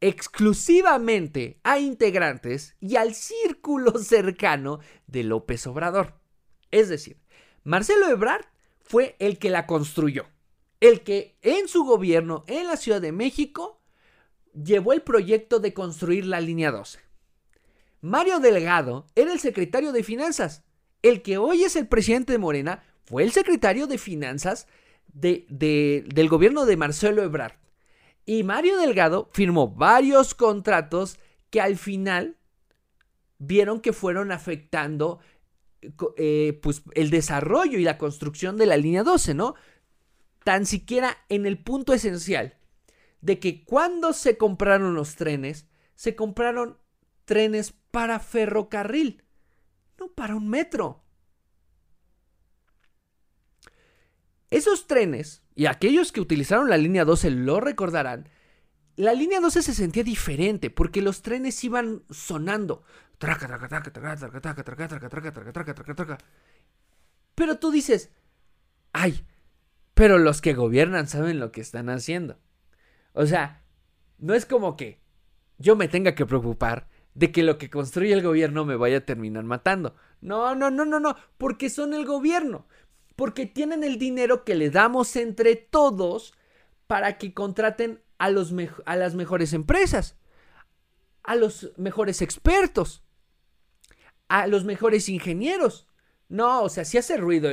exclusivamente 0.02 1.60
a 1.62 1.78
integrantes 1.78 2.76
y 2.80 2.96
al 2.96 3.14
círculo 3.14 4.00
cercano 4.00 4.80
de 5.06 5.24
López 5.24 5.68
Obrador. 5.68 6.20
Es 6.72 6.90
decir, 6.90 7.22
Marcelo 7.64 8.10
Ebrard 8.10 8.46
fue 8.82 9.16
el 9.20 9.38
que 9.38 9.52
la 9.52 9.68
construyó, 9.68 10.26
el 10.80 11.04
que 11.04 11.38
en 11.44 11.68
su 11.68 11.84
gobierno 11.84 12.46
en 12.48 12.66
la 12.66 12.78
Ciudad 12.78 13.00
de 13.00 13.12
México 13.12 13.79
llevó 14.54 14.94
el 14.94 15.02
proyecto 15.02 15.60
de 15.60 15.74
construir 15.74 16.26
la 16.26 16.42
línea 16.42 16.72
12. 16.72 17.00
Mario 18.02 18.40
Delgado 18.40 19.08
era 19.16 19.34
el 19.34 19.40
secretario 19.40 19.92
de 19.92 20.04
Finanzas. 20.04 20.64
El 21.02 21.22
que 21.22 21.38
hoy 21.38 21.64
es 21.64 21.76
el 21.76 21.88
presidente 21.88 22.34
de 22.34 22.40
Morena 22.40 22.84
fue 23.06 23.24
el 23.24 23.32
secretario 23.32 23.88
de 23.88 23.98
Finanzas 23.98 24.68
del 25.08 26.30
gobierno 26.30 26.66
de 26.66 26.78
Marcelo 26.78 27.24
Ebrard. 27.24 27.54
Y 28.26 28.44
Mario 28.44 28.78
Delgado 28.78 29.30
firmó 29.34 29.70
varios 29.70 30.36
contratos 30.36 31.20
que 31.50 31.62
al 31.62 31.78
final 31.78 32.38
vieron 33.40 33.80
que 33.80 33.94
fueron 33.94 34.32
afectando 34.32 35.20
eh, 36.18 36.60
pues, 36.62 36.84
el 36.94 37.10
desarrollo 37.10 37.80
y 37.80 37.84
la 37.84 37.98
construcción 37.98 38.58
de 38.58 38.66
la 38.66 38.78
línea 38.78 39.04
12, 39.04 39.34
¿no? 39.34 39.56
Tan 40.44 40.66
siquiera 40.66 41.18
en 41.30 41.46
el 41.46 41.58
punto 41.58 41.94
esencial 41.94 42.59
de 43.22 43.40
que 43.40 43.64
cuando 43.64 44.14
se 44.14 44.38
compraron 44.38 44.96
los 44.96 45.16
trenes, 45.16 45.68
se 45.96 46.16
compraron 46.16 46.78
trenes 47.26 47.74
para 47.92 48.20
ferrocarril, 48.20 49.24
no 50.00 50.08
para 50.10 50.36
un 50.36 50.50
metro. 50.50 51.04
Esos 54.50 54.88
trenes, 54.88 55.44
y 55.56 55.68
aquellos 55.68 56.12
que 56.12 56.22
utilizaron 56.22 56.70
la 56.70 56.78
línea 56.78 57.06
12 57.06 57.30
lo 57.32 57.60
recordarán, 57.60 58.30
la 58.96 59.14
línea 59.14 59.40
12 59.40 59.62
se 59.62 59.74
sentía 59.74 60.04
diferente 60.04 60.70
porque 60.70 61.02
los 61.02 61.22
trenes 61.22 61.64
iban 61.64 62.04
sonando. 62.10 62.84
Pero 67.36 67.60
tú 67.60 67.72
dices, 67.72 68.12
ay, 68.92 69.26
pero 69.94 70.18
los 70.18 70.42
que 70.42 70.54
gobiernan 70.54 71.08
saben 71.08 71.40
lo 71.40 71.52
que 71.52 71.62
están 71.62 71.90
haciendo. 71.90 72.40
O 73.20 73.26
sea, 73.26 73.62
no 74.18 74.34
es 74.34 74.46
como 74.46 74.78
que 74.78 75.02
yo 75.58 75.76
me 75.76 75.90
tenga 75.90 76.16
que 76.16 76.26
preocupar 76.26 76.88
de 77.14 77.34
que 77.34 77.44
lo 77.44 77.58
que 77.58 77.70
construye 77.70 78.14
el 78.14 78.24
gobierno 78.24 78.64
me 78.64 78.78
vaya 78.78 79.00
a 79.00 79.06
terminar 79.06 79.44
matando. 79.44 79.94
No, 80.22 80.56
no, 80.56 80.72
no, 80.72 80.86
no, 80.86 81.02
no, 81.02 81.18
porque 81.38 81.70
son 81.70 81.94
el 81.94 82.06
gobierno 82.06 82.66
porque 83.20 83.46
tienen 83.46 83.84
el 83.84 84.00
dinero 84.00 84.46
que 84.46 84.56
le 84.56 84.70
damos 84.70 85.18
entre 85.18 85.58
todos 85.58 86.34
para 86.88 87.18
que 87.18 87.34
contraten 87.34 88.02
a, 88.18 88.30
los 88.30 88.54
a 88.86 88.96
las 88.96 89.14
mejores 89.14 89.52
empresas, 89.52 90.16
a 91.24 91.36
los 91.36 91.74
mejores 91.76 92.22
expertos, 92.22 93.04
a 94.30 94.48
los 94.48 94.64
mejores 94.64 95.10
ingenieros. 95.10 95.89
No, 96.30 96.64
o 96.64 96.70
sea, 96.70 96.86
si 96.86 96.98
hace 96.98 97.18
ruido, 97.18 97.50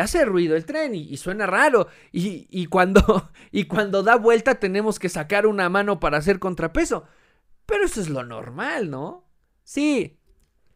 hace 0.00 0.24
ruido 0.24 0.56
el 0.56 0.64
tren 0.64 0.94
y, 0.94 1.16
suena 1.16 1.46
raro. 1.46 1.88
Y, 2.12 2.46
y, 2.50 2.66
cuando, 2.66 3.30
y 3.52 3.64
cuando 3.64 4.02
da 4.02 4.16
vuelta 4.16 4.60
tenemos 4.60 4.98
que 4.98 5.08
sacar 5.08 5.46
una 5.46 5.68
mano 5.68 6.00
para 6.00 6.18
hacer 6.18 6.38
contrapeso. 6.38 7.04
Pero 7.66 7.84
eso 7.84 8.00
es 8.00 8.08
lo 8.08 8.24
normal, 8.24 8.90
¿no? 8.90 9.28
Sí, 9.64 10.18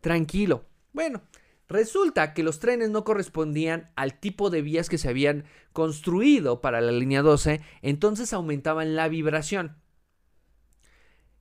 tranquilo. 0.01 0.67
Bueno, 0.93 1.23
Resulta 1.69 2.35
que 2.35 2.43
los 2.43 2.59
trenes 2.61 2.91
no 2.91 3.05
correspondían 3.05 3.91
al 3.97 4.21
tipo 4.21 4.51
de 4.51 4.63
vías 4.63 4.89
que 4.89 4.99
se 4.99 5.09
habían 5.09 5.45
construido 5.73 6.61
para 6.61 6.81
la 6.81 6.93
línea 6.93 7.23
12, 7.23 7.63
entonces 7.83 8.33
aumentaban 8.33 8.95
la 8.95 9.09
vibración. 9.09 9.77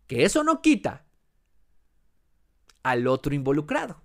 Que 0.07 0.23
eso 0.23 0.43
no 0.43 0.61
quita 0.61 1.05
al 2.83 3.07
otro 3.07 3.35
involucrado. 3.35 4.02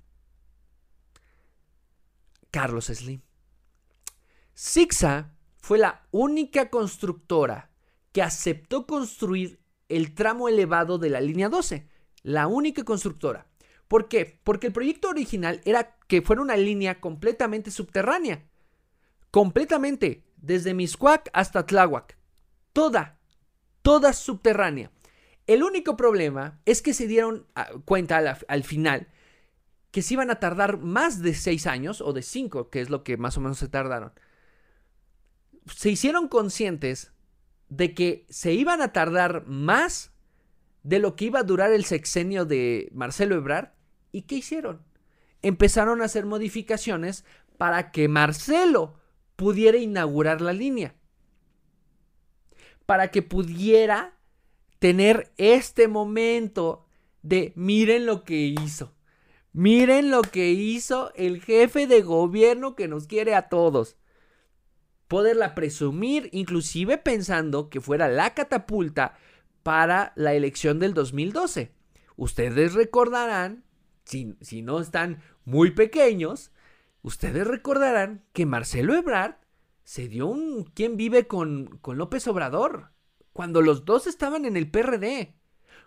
Carlos 2.51 2.87
Slim. 2.87 3.21
Sixa 4.55 5.35
fue 5.59 5.79
la 5.79 6.07
única 6.11 6.71
constructora 6.71 7.71
que 8.13 8.23
aceptó 8.23 8.87
construir 8.87 9.61
el 9.89 10.15
tramo 10.15 10.49
elevado 10.49 10.99
de 10.99 11.11
la 11.11 11.21
línea 11.21 11.49
12. 11.49 11.89
La 12.23 12.47
única 12.47 12.85
constructora. 12.85 13.47
¿Por 13.87 14.09
qué? 14.09 14.41
Porque 14.45 14.69
el 14.69 14.73
proyecto 14.73 15.09
original 15.09 15.61
era 15.65 15.97
que 16.09 16.23
fuera 16.23 16.43
una 16.43 16.57
línea 16.57 17.01
completamente 17.01 17.71
subterránea. 17.71 18.49
Completamente, 19.31 20.25
desde 20.37 20.75
Miscuac 20.75 21.31
hasta 21.33 21.67
Tláhuac. 21.67 22.19
Toda, 22.73 23.19
toda 23.83 24.13
subterránea. 24.13 24.91
El 25.47 25.63
único 25.63 25.97
problema 25.97 26.61
es 26.67 26.83
que 26.83 26.93
se 26.93 27.07
dieron 27.07 27.47
ah, 27.55 27.71
cuenta 27.87 28.19
al, 28.49 28.65
final 28.65 29.09
que 29.91 30.03
se 30.03 30.15
iban 30.15 30.31
a 30.31 30.41
tardar 30.41 30.79
más 30.79 31.23
de 31.23 31.35
seis 31.35 31.67
años, 31.67 32.01
o 32.01 32.13
de 32.13 32.23
cinco, 32.23 32.71
que 32.71 32.81
es 32.81 32.91
lo 32.91 33.05
que 33.05 33.17
más 33.17 33.37
o 33.37 33.41
menos 33.41 33.59
se 33.59 33.69
tardaron. 33.69 34.13
Se 35.67 35.91
hicieron 35.91 36.29
conscientes 36.29 37.13
de 37.69 37.95
que 37.95 38.27
se 38.29 38.53
iban 38.53 38.81
a 38.83 38.93
tardar 38.93 39.47
más 39.47 40.13
de 40.83 40.99
lo 40.99 41.17
que 41.17 41.27
iba 41.27 41.41
a 41.41 41.45
durar 41.45 41.73
el 41.73 41.85
sexenio 41.85 42.45
de 42.45 42.89
Marcelo 42.93 43.35
Ebrard 43.35 43.71
¿Y 44.13 44.23
qué 44.23 44.37
hicieron? 44.37 44.83
Empezaron 45.43 46.03
a 46.03 46.07
hacer 46.07 46.27
modificaciones 46.27 47.25
para 47.57 47.91
que 47.91 48.09
Marcelo 48.09 48.99
pudiera 49.37 49.79
inaugurar 49.79 50.41
la 50.41 50.53
línea. 50.53 50.95
Para 52.87 53.11
que 53.11 53.23
pudiera 53.23 54.17
tener 54.79 55.33
este 55.37 55.89
momento 55.89 56.87
de 57.23 57.53
miren 57.55 58.07
lo 58.07 58.25
que 58.25 58.55
hizo. 58.63 58.95
Miren 59.53 60.11
lo 60.11 60.23
que 60.23 60.51
hizo 60.51 61.13
el 61.15 61.41
jefe 61.43 61.87
de 61.87 62.03
gobierno 62.03 62.75
que 62.75 62.89
nos 62.89 63.07
quiere 63.07 63.35
a 63.35 63.49
todos. 63.49 63.97
Poderla 65.09 65.55
presumir, 65.55 66.29
inclusive 66.33 66.99
pensando 66.99 67.71
que 67.71 67.81
fuera 67.81 68.09
la 68.09 68.35
catapulta 68.35 69.17
para 69.63 70.13
la 70.17 70.35
elección 70.35 70.79
del 70.79 70.95
2012. 70.95 71.73
Ustedes 72.17 72.75
recordarán 72.75 73.65
si, 74.05 74.63
no 74.63 74.81
están 74.81 75.23
muy 75.45 75.71
pequeños, 75.71 76.51
ustedes 77.03 77.47
recordarán 77.47 78.25
que 78.33 78.47
Marcelo 78.47 78.95
Ebrard 78.95 79.37
se 79.85 80.09
dio 80.09 80.27
un 80.27 80.65
quién 80.75 80.97
vive 80.97 81.27
con, 81.27 81.79
con 81.81 81.99
López 81.99 82.27
Obrador 82.27 82.91
cuando 83.33 83.63
los 83.63 83.85
dos 83.85 84.07
estaban 84.07 84.45
en 84.45 84.57
el 84.57 84.71
PRD. 84.71 85.35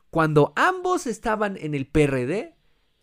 Cuando 0.09 0.53
ambos 0.55 1.07
estaban 1.07 1.57
en 1.57 1.73
el 1.73 1.87
PRD, 1.87 2.55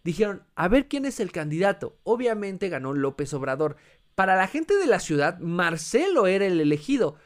dijeron, 0.08 0.42
a 0.54 0.68
ver 0.68 0.88
quién 0.88 1.04
es 1.04 1.20
el 1.20 1.32
candidato. 1.32 1.98
Obviamente 2.02 2.70
ganó 2.70 2.94
López 2.94 3.34
Obrador. 3.34 3.76
Para 4.14 4.36
la 4.36 4.46
gente 4.46 4.74
de 4.78 4.86
la 4.86 5.00
ciudad, 5.00 5.38
Marcelo 5.38 6.26
era 6.26 6.46
el 6.46 6.62
elegido. 6.62 7.16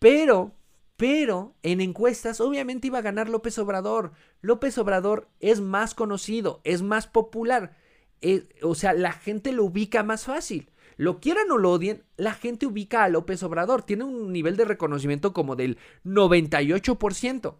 Pero, 0.00 0.56
pero, 0.96 1.54
en 1.62 1.80
encuestas, 1.80 2.40
obviamente 2.40 2.88
iba 2.88 2.98
a 2.98 3.02
ganar 3.02 3.28
López 3.28 3.56
Obrador. 3.60 4.10
López 4.40 4.76
Obrador 4.76 5.28
es 5.38 5.60
más 5.60 5.94
conocido, 5.94 6.60
es 6.64 6.82
más 6.82 7.06
popular. 7.06 7.76
Eh, 8.22 8.48
o 8.60 8.74
sea, 8.74 8.92
la 8.92 9.12
gente 9.12 9.52
lo 9.52 9.62
ubica 9.62 10.02
más 10.02 10.24
fácil. 10.24 10.72
Lo 10.96 11.20
quieran 11.20 11.48
o 11.52 11.58
lo 11.58 11.70
odien, 11.70 12.02
la 12.16 12.32
gente 12.34 12.66
ubica 12.66 13.04
a 13.04 13.08
López 13.08 13.44
Obrador. 13.44 13.84
Tiene 13.84 14.02
un 14.02 14.32
nivel 14.32 14.56
de 14.56 14.64
reconocimiento 14.64 15.32
como 15.32 15.54
del 15.54 15.78
98%. 16.04 17.54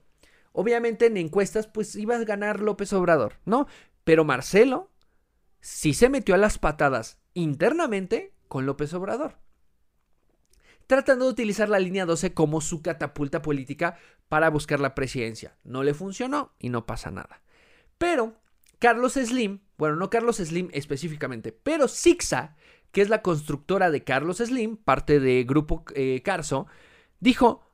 Obviamente 0.50 1.06
en 1.06 1.18
encuestas 1.18 1.68
pues 1.68 1.94
iba 1.94 2.16
a 2.16 2.24
ganar 2.24 2.58
López 2.58 2.92
Obrador, 2.94 3.34
¿no? 3.44 3.68
Pero 4.06 4.24
Marcelo 4.24 4.92
sí 5.58 5.92
se 5.92 6.08
metió 6.08 6.36
a 6.36 6.38
las 6.38 6.58
patadas 6.60 7.18
internamente 7.34 8.32
con 8.46 8.64
López 8.64 8.94
Obrador. 8.94 9.40
Tratando 10.86 11.24
de 11.24 11.32
utilizar 11.32 11.68
la 11.68 11.80
línea 11.80 12.06
12 12.06 12.32
como 12.32 12.60
su 12.60 12.82
catapulta 12.82 13.42
política 13.42 13.98
para 14.28 14.48
buscar 14.48 14.78
la 14.78 14.94
presidencia. 14.94 15.56
No 15.64 15.82
le 15.82 15.92
funcionó 15.92 16.54
y 16.60 16.68
no 16.68 16.86
pasa 16.86 17.10
nada. 17.10 17.42
Pero 17.98 18.36
Carlos 18.78 19.14
Slim, 19.14 19.62
bueno, 19.76 19.96
no 19.96 20.08
Carlos 20.08 20.36
Slim 20.36 20.68
específicamente, 20.72 21.50
pero 21.50 21.88
Sixa, 21.88 22.54
que 22.92 23.02
es 23.02 23.08
la 23.08 23.22
constructora 23.22 23.90
de 23.90 24.04
Carlos 24.04 24.36
Slim, 24.36 24.76
parte 24.76 25.18
de 25.18 25.42
Grupo 25.42 25.84
eh, 25.96 26.22
Carso, 26.22 26.68
dijo, 27.18 27.66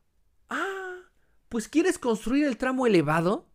pues 1.51 1.69
quieres 1.69 1.99
construir 1.99 2.47
el 2.47 2.57
tramo 2.57 2.87
elevado. 2.87 3.51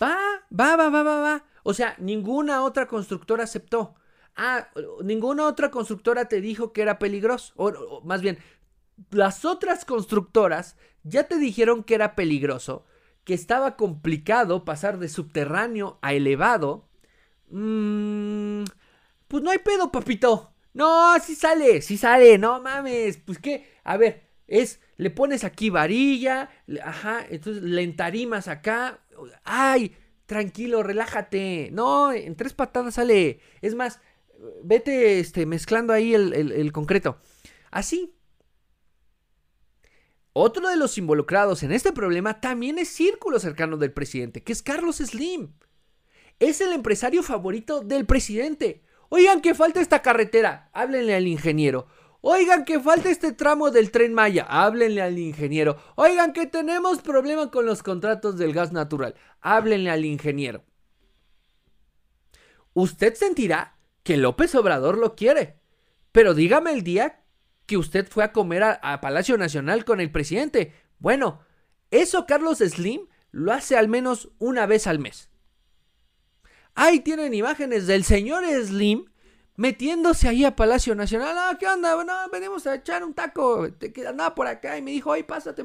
Va, 0.00 0.16
va, 0.56 0.76
va, 0.76 0.88
va, 0.88 1.02
va, 1.02 1.18
va. 1.18 1.51
O 1.62 1.74
sea, 1.74 1.94
ninguna 1.98 2.62
otra 2.62 2.86
constructora 2.86 3.44
aceptó. 3.44 3.94
Ah, 4.36 4.68
ninguna 5.04 5.46
otra 5.46 5.70
constructora 5.70 6.26
te 6.26 6.40
dijo 6.40 6.72
que 6.72 6.82
era 6.82 6.98
peligroso. 6.98 7.52
O, 7.56 8.00
más 8.04 8.22
bien, 8.22 8.38
las 9.10 9.44
otras 9.44 9.84
constructoras 9.84 10.76
ya 11.04 11.24
te 11.24 11.36
dijeron 11.38 11.84
que 11.84 11.94
era 11.94 12.14
peligroso, 12.14 12.84
que 13.24 13.34
estaba 13.34 13.76
complicado 13.76 14.64
pasar 14.64 14.98
de 14.98 15.08
subterráneo 15.08 15.98
a 16.02 16.14
elevado. 16.14 16.88
Mmm, 17.50 18.64
pues 19.28 19.42
no 19.42 19.50
hay 19.50 19.58
pedo, 19.58 19.92
papito. 19.92 20.52
No, 20.74 21.18
sí 21.20 21.34
sale, 21.34 21.82
sí 21.82 21.96
sale, 21.98 22.38
no 22.38 22.60
mames. 22.60 23.18
Pues 23.18 23.38
qué, 23.38 23.70
a 23.84 23.96
ver, 23.96 24.28
es 24.46 24.80
le 24.96 25.10
pones 25.10 25.44
aquí 25.44 25.68
varilla, 25.70 26.48
ajá, 26.82 27.26
entonces 27.28 27.62
le 27.62 27.82
entarimas 27.82 28.48
acá. 28.48 29.00
Ay, 29.44 29.96
tranquilo, 30.32 30.82
relájate. 30.82 31.68
No, 31.72 32.12
en 32.12 32.34
tres 32.36 32.54
patadas 32.54 32.94
sale. 32.94 33.40
Es 33.60 33.74
más, 33.74 34.00
vete 34.64 35.20
este, 35.20 35.44
mezclando 35.46 35.92
ahí 35.92 36.14
el, 36.14 36.32
el 36.32 36.72
concreto. 36.72 37.18
Así. 37.70 38.14
Otro 40.32 40.68
de 40.70 40.76
los 40.76 40.96
involucrados 40.96 41.62
en 41.62 41.72
este 41.72 41.92
problema 41.92 42.40
también 42.40 42.78
es 42.78 42.88
círculo 42.88 43.38
cercano 43.38 43.76
del 43.76 43.92
presidente, 43.92 44.42
que 44.42 44.52
es 44.52 44.62
Carlos 44.62 44.96
Slim. 44.96 45.52
Es 46.38 46.62
el 46.62 46.72
empresario 46.72 47.22
favorito 47.22 47.80
del 47.80 48.06
presidente. 48.06 48.82
Oigan 49.10 49.42
que 49.42 49.54
falta 49.54 49.82
esta 49.82 50.00
carretera. 50.00 50.70
Háblenle 50.72 51.14
al 51.14 51.26
ingeniero. 51.26 51.86
Oigan 52.24 52.64
que 52.64 52.78
falta 52.78 53.10
este 53.10 53.32
tramo 53.32 53.72
del 53.72 53.90
tren 53.90 54.14
Maya, 54.14 54.46
háblenle 54.48 55.02
al 55.02 55.18
ingeniero. 55.18 55.76
Oigan 55.96 56.32
que 56.32 56.46
tenemos 56.46 57.02
problema 57.02 57.50
con 57.50 57.66
los 57.66 57.82
contratos 57.82 58.38
del 58.38 58.52
gas 58.52 58.72
natural, 58.72 59.16
háblenle 59.40 59.90
al 59.90 60.04
ingeniero. 60.04 60.64
Usted 62.74 63.14
sentirá 63.14 63.76
que 64.04 64.16
López 64.16 64.54
Obrador 64.54 64.98
lo 64.98 65.16
quiere, 65.16 65.58
pero 66.12 66.32
dígame 66.32 66.72
el 66.72 66.84
día 66.84 67.24
que 67.66 67.76
usted 67.76 68.08
fue 68.08 68.22
a 68.22 68.32
comer 68.32 68.62
a, 68.62 69.00
Palacio 69.00 69.36
Nacional 69.36 69.84
con 69.84 70.00
el 70.00 70.12
presidente. 70.12 70.74
Bueno, 71.00 71.40
eso 71.90 72.24
Carlos 72.26 72.58
Slim 72.58 73.08
lo 73.32 73.52
hace 73.52 73.76
al 73.76 73.88
menos 73.88 74.30
una 74.38 74.66
vez 74.66 74.86
al 74.86 75.00
mes. 75.00 75.28
Ahí 76.76 77.00
tienen 77.00 77.34
imágenes 77.34 77.88
del 77.88 78.04
señor 78.04 78.44
Slim 78.44 79.11
metiéndose 79.56 80.28
ahí 80.28 80.44
a 80.44 80.56
Palacio 80.56 80.94
Nacional. 80.94 81.36
Ah, 81.36 81.56
¿qué 81.58 81.66
onda? 81.66 81.96
Venimos 82.30 82.66
a 82.66 82.76
echar 82.76 83.04
un 83.04 83.14
taco. 83.14 83.66
Andaba 84.06 84.34
por 84.34 84.46
acá 84.46 84.76
y 84.78 84.82
me 84.82 84.90
dijo, 84.90 85.12
ay, 85.12 85.22
pásate. 85.22 85.64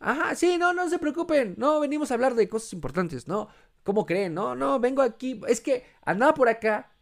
Ajá, 0.00 0.34
sí, 0.34 0.58
no, 0.58 0.72
no 0.72 0.88
se 0.88 0.98
preocupen. 0.98 1.54
No, 1.56 1.80
venimos 1.80 2.10
a 2.10 2.14
hablar 2.14 2.34
de 2.34 2.48
cosas 2.48 2.72
importantes, 2.72 3.28
¿no? 3.28 3.48
¿Cómo 3.82 4.06
creen? 4.06 4.34
No, 4.34 4.54
no, 4.54 4.80
vengo 4.80 5.02
aquí. 5.02 5.40
Es 5.46 5.60
que 5.60 5.84
andaba 6.04 6.34
por 6.34 6.48
acá 6.48 6.92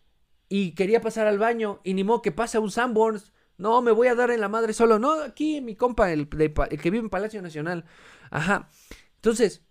y 0.49 0.73
quería 0.75 1.01
pasar 1.01 1.27
al 1.27 1.39
baño 1.39 1.81
y 1.85 1.95
ni 1.95 2.05
modo 2.05 2.23
que 2.23 2.33
pase 2.33 2.59
un 2.59 2.71
Sanborns. 2.71 3.33
No, 3.57 3.83
me 3.83 3.93
voy 3.93 4.09
a 4.09 4.15
dar 4.15 4.31
en 4.31 4.41
la 4.41 4.49
madre 4.49 4.73
solo. 4.73 4.99
No, 4.99 5.13
aquí 5.23 5.61
mi 5.61 5.77
compa, 5.77 6.13
el, 6.13 6.29
el 6.31 6.81
que 6.81 6.91
vive 6.91 6.99
en 6.99 7.11
Palacio 7.11 7.41
Nacional. 7.41 7.85
Ajá. 8.31 8.69
Entonces, 9.17 9.63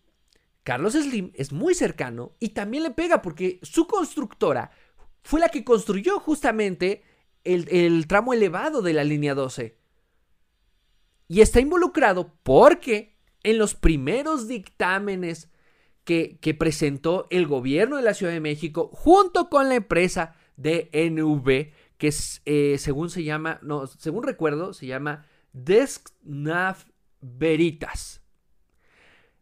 Carlos 0.63 0.93
Slim 0.93 1.32
es 1.36 1.52
muy 1.52 1.76
cercano 1.76 2.36
y 2.39 2.50
también 2.50 2.84
le 2.84 2.91
pega 2.91 3.22
porque 3.22 3.60
su 3.62 3.86
constructora 3.86 4.72
fue 5.23 5.39
la 5.39 5.49
que 5.49 5.63
construyó 5.63 6.19
justamente 6.19 7.03
el, 7.43 8.07
tramo 8.07 8.33
elevado 8.33 8.81
de 8.81 8.93
la 8.93 9.03
línea 9.03 9.33
12. 9.33 9.77
Y 11.27 11.41
está 11.41 11.59
involucrado 11.59 12.33
porque 12.43 13.15
en 13.43 13.57
los 13.57 13.75
primeros 13.75 14.47
dictámenes 14.47 15.49
que, 16.03 16.38
presentó 16.59 17.27
el 17.29 17.47
gobierno 17.47 17.97
de 17.97 18.03
la 18.03 18.13
Ciudad 18.13 18.33
de 18.33 18.41
México 18.41 18.89
junto 18.93 19.49
con 19.49 19.69
la 19.69 19.75
empresa 19.75 20.36
de 20.57 20.89
NV, 20.93 21.73
que 21.97 22.07
es, 22.07 22.41
eh, 22.45 22.77
según 22.77 23.09
se 23.09 23.23
llama, 23.23 23.59
no, 23.63 23.88
según 23.88 24.23
recuerdo, 24.23 24.73
se 24.73 24.88
llama 24.88 25.25
Desknav 25.53 26.86
Veritas. 27.21 28.21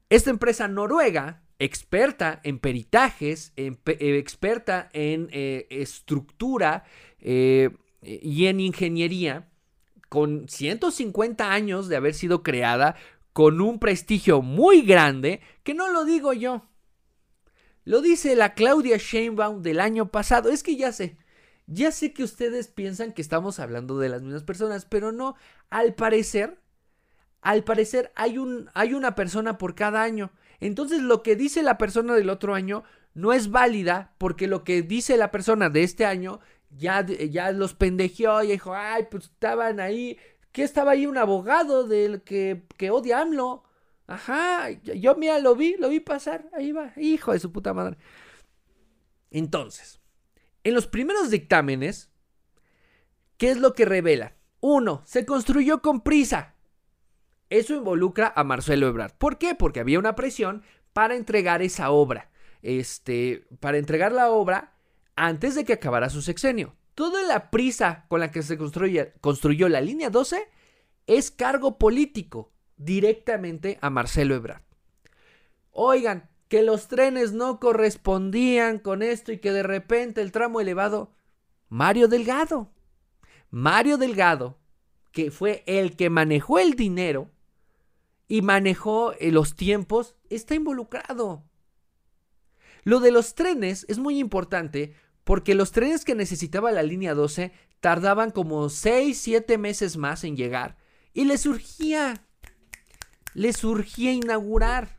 Esta 0.10 0.30
empresa 0.30 0.68
noruega 0.68 1.42
experta 1.62 2.42
en 2.44 2.58
peritajes, 2.58 3.54
eh, 3.56 3.78
experta 3.86 4.90
en 4.94 5.30
eh, 5.32 5.68
estructura 5.70 6.86
eh, 7.20 7.70
y 8.02 8.48
en 8.48 8.60
ingeniería, 8.60 9.48
con 10.10 10.50
150 10.50 11.52
años 11.52 11.88
de 11.88 11.98
haber 11.98 12.16
sido 12.16 12.42
creada, 12.42 12.96
con 13.32 13.62
un 13.62 13.78
prestigio 13.78 14.42
muy 14.42 14.82
grande, 14.82 15.40
que 15.64 15.76
no 15.76 15.90
lo 15.92 16.04
digo 16.04 16.34
yo. 16.34 16.66
Lo 17.86 18.02
dice 18.02 18.36
la 18.36 18.56
Claudia 18.56 18.98
Sheinbaum 18.98 19.62
del 19.62 19.82
año 19.82 20.10
pasado. 20.10 20.50
Es 20.50 20.64
que 20.64 20.76
ya 20.76 20.92
sé, 20.92 21.16
ya 21.68 21.92
sé 21.92 22.12
que 22.12 22.24
ustedes 22.24 22.70
piensan 22.70 23.14
que 23.14 23.22
estamos 23.22 23.60
hablando 23.60 24.00
de 24.00 24.10
las 24.10 24.24
mismas 24.24 24.44
personas, 24.44 24.86
pero 24.86 25.12
no. 25.12 25.36
Al 25.70 25.94
parecer, 25.94 26.60
al 27.42 27.64
parecer 27.64 28.12
hay, 28.16 28.40
un, 28.40 28.72
hay 28.74 28.96
una 28.96 29.14
persona 29.14 29.60
por 29.60 29.76
cada 29.76 30.02
año. 30.02 30.32
Entonces 30.62 31.02
lo 31.02 31.24
que 31.24 31.36
dice 31.36 31.64
la 31.64 31.78
persona 31.78 32.14
del 32.14 32.30
otro 32.30 32.54
año 32.54 32.84
no 33.14 33.34
es 33.34 33.50
válida 33.50 34.14
porque 34.18 34.48
lo 34.48 34.64
que 34.64 34.84
dice 34.84 35.18
la 35.18 35.32
persona 35.32 35.70
de 35.70 35.84
este 35.84 36.06
año 36.06 36.40
ya, 36.70 37.06
ya 37.06 37.52
los 37.52 37.74
pendejeó 37.74 38.42
y 38.44 38.52
dijo, 38.52 38.74
ay, 38.74 39.08
pues 39.12 39.26
estaban 39.26 39.80
ahí, 39.80 40.18
que 40.52 40.64
estaba 40.64 40.92
ahí 40.92 41.06
un 41.06 41.18
abogado 41.18 41.86
del 41.86 42.22
que, 42.22 42.64
que 42.78 42.92
odia 42.92 43.20
AMLO. 43.20 43.64
Ajá, 44.08 44.70
yo 44.70 45.16
mira, 45.16 45.40
lo 45.40 45.56
vi, 45.56 45.76
lo 45.78 45.90
vi 45.90 46.00
pasar, 46.00 46.50
ahí 46.54 46.72
va, 46.72 46.94
hijo 46.98 47.34
de 47.34 47.40
su 47.40 47.52
puta 47.52 47.74
madre. 47.74 47.98
Entonces, 49.32 50.00
en 50.64 50.74
los 50.76 50.88
primeros 50.88 51.32
dictámenes, 51.32 52.12
¿qué 53.38 53.52
es 53.52 53.58
lo 53.58 53.74
que 53.74 53.86
revela? 53.86 54.36
Uno, 54.60 55.02
se 55.06 55.26
construyó 55.26 55.82
con 55.82 56.02
prisa. 56.02 56.51
Eso 57.52 57.76
involucra 57.76 58.32
a 58.34 58.46
Marcelo 58.46 58.88
Ebrard. 58.88 59.12
¿Por 59.18 59.38
qué? 59.38 59.56
Porque 59.56 59.82
había 59.82 60.00
una 60.00 60.16
presión 60.16 60.64
para 60.94 61.18
entregar 61.18 61.62
esa 61.62 61.92
obra. 61.92 62.32
Este, 62.62 63.46
para 63.60 63.78
entregar 63.78 64.14
la 64.14 64.30
obra 64.32 64.74
antes 65.18 65.56
de 65.56 65.66
que 65.66 65.74
acabara 65.74 66.10
su 66.10 66.22
sexenio. 66.22 66.78
Toda 66.96 67.24
la 67.24 67.52
prisa 67.52 68.06
con 68.08 68.22
la 68.22 68.32
que 68.32 68.42
se 68.42 68.58
construyó 68.58 69.68
la 69.68 69.82
línea 69.82 70.10
12 70.10 70.48
es 71.08 71.30
cargo 71.30 71.78
político 71.78 72.54
directamente 72.78 73.78
a 73.82 73.90
Marcelo 73.90 74.34
Ebrard. 74.34 74.64
Oigan, 75.72 76.30
que 76.48 76.64
los 76.64 76.88
trenes 76.88 77.34
no 77.34 77.60
correspondían 77.60 78.80
con 78.80 79.04
esto 79.04 79.34
y 79.34 79.40
que 79.40 79.52
de 79.52 79.64
repente 79.64 80.22
el 80.22 80.32
tramo 80.32 80.62
elevado. 80.62 81.12
Mario 81.68 82.08
Delgado. 82.08 82.72
Mario 83.50 83.98
Delgado, 83.98 84.58
que 85.12 85.32
fue 85.32 85.64
el 85.66 85.98
que 85.98 86.10
manejó 86.10 86.58
el 86.58 86.76
dinero 86.76 87.30
y 88.32 88.42
manejó 88.42 89.12
eh, 89.20 89.30
los 89.30 89.58
tiempos, 89.58 90.16
está 90.30 90.56
involucrado. 90.56 91.44
Lo 92.86 93.02
de 93.02 93.12
los 93.12 93.36
trenes 93.36 93.86
es 93.90 94.00
muy 94.00 94.20
importante 94.20 94.94
porque 95.26 95.54
los 95.54 95.74
trenes 95.74 96.06
que 96.06 96.16
necesitaba 96.16 96.72
la 96.72 96.82
línea 96.82 97.14
12 97.14 97.52
tardaban 97.82 98.32
como 98.32 98.70
6, 98.70 99.20
7 99.20 99.58
meses 99.58 99.98
más 99.98 100.24
en 100.24 100.38
llegar 100.38 100.78
y 101.14 101.26
le 101.26 101.38
surgía, 101.38 102.26
le 103.34 103.52
surgía 103.52 104.14
inaugurar. 104.14 104.98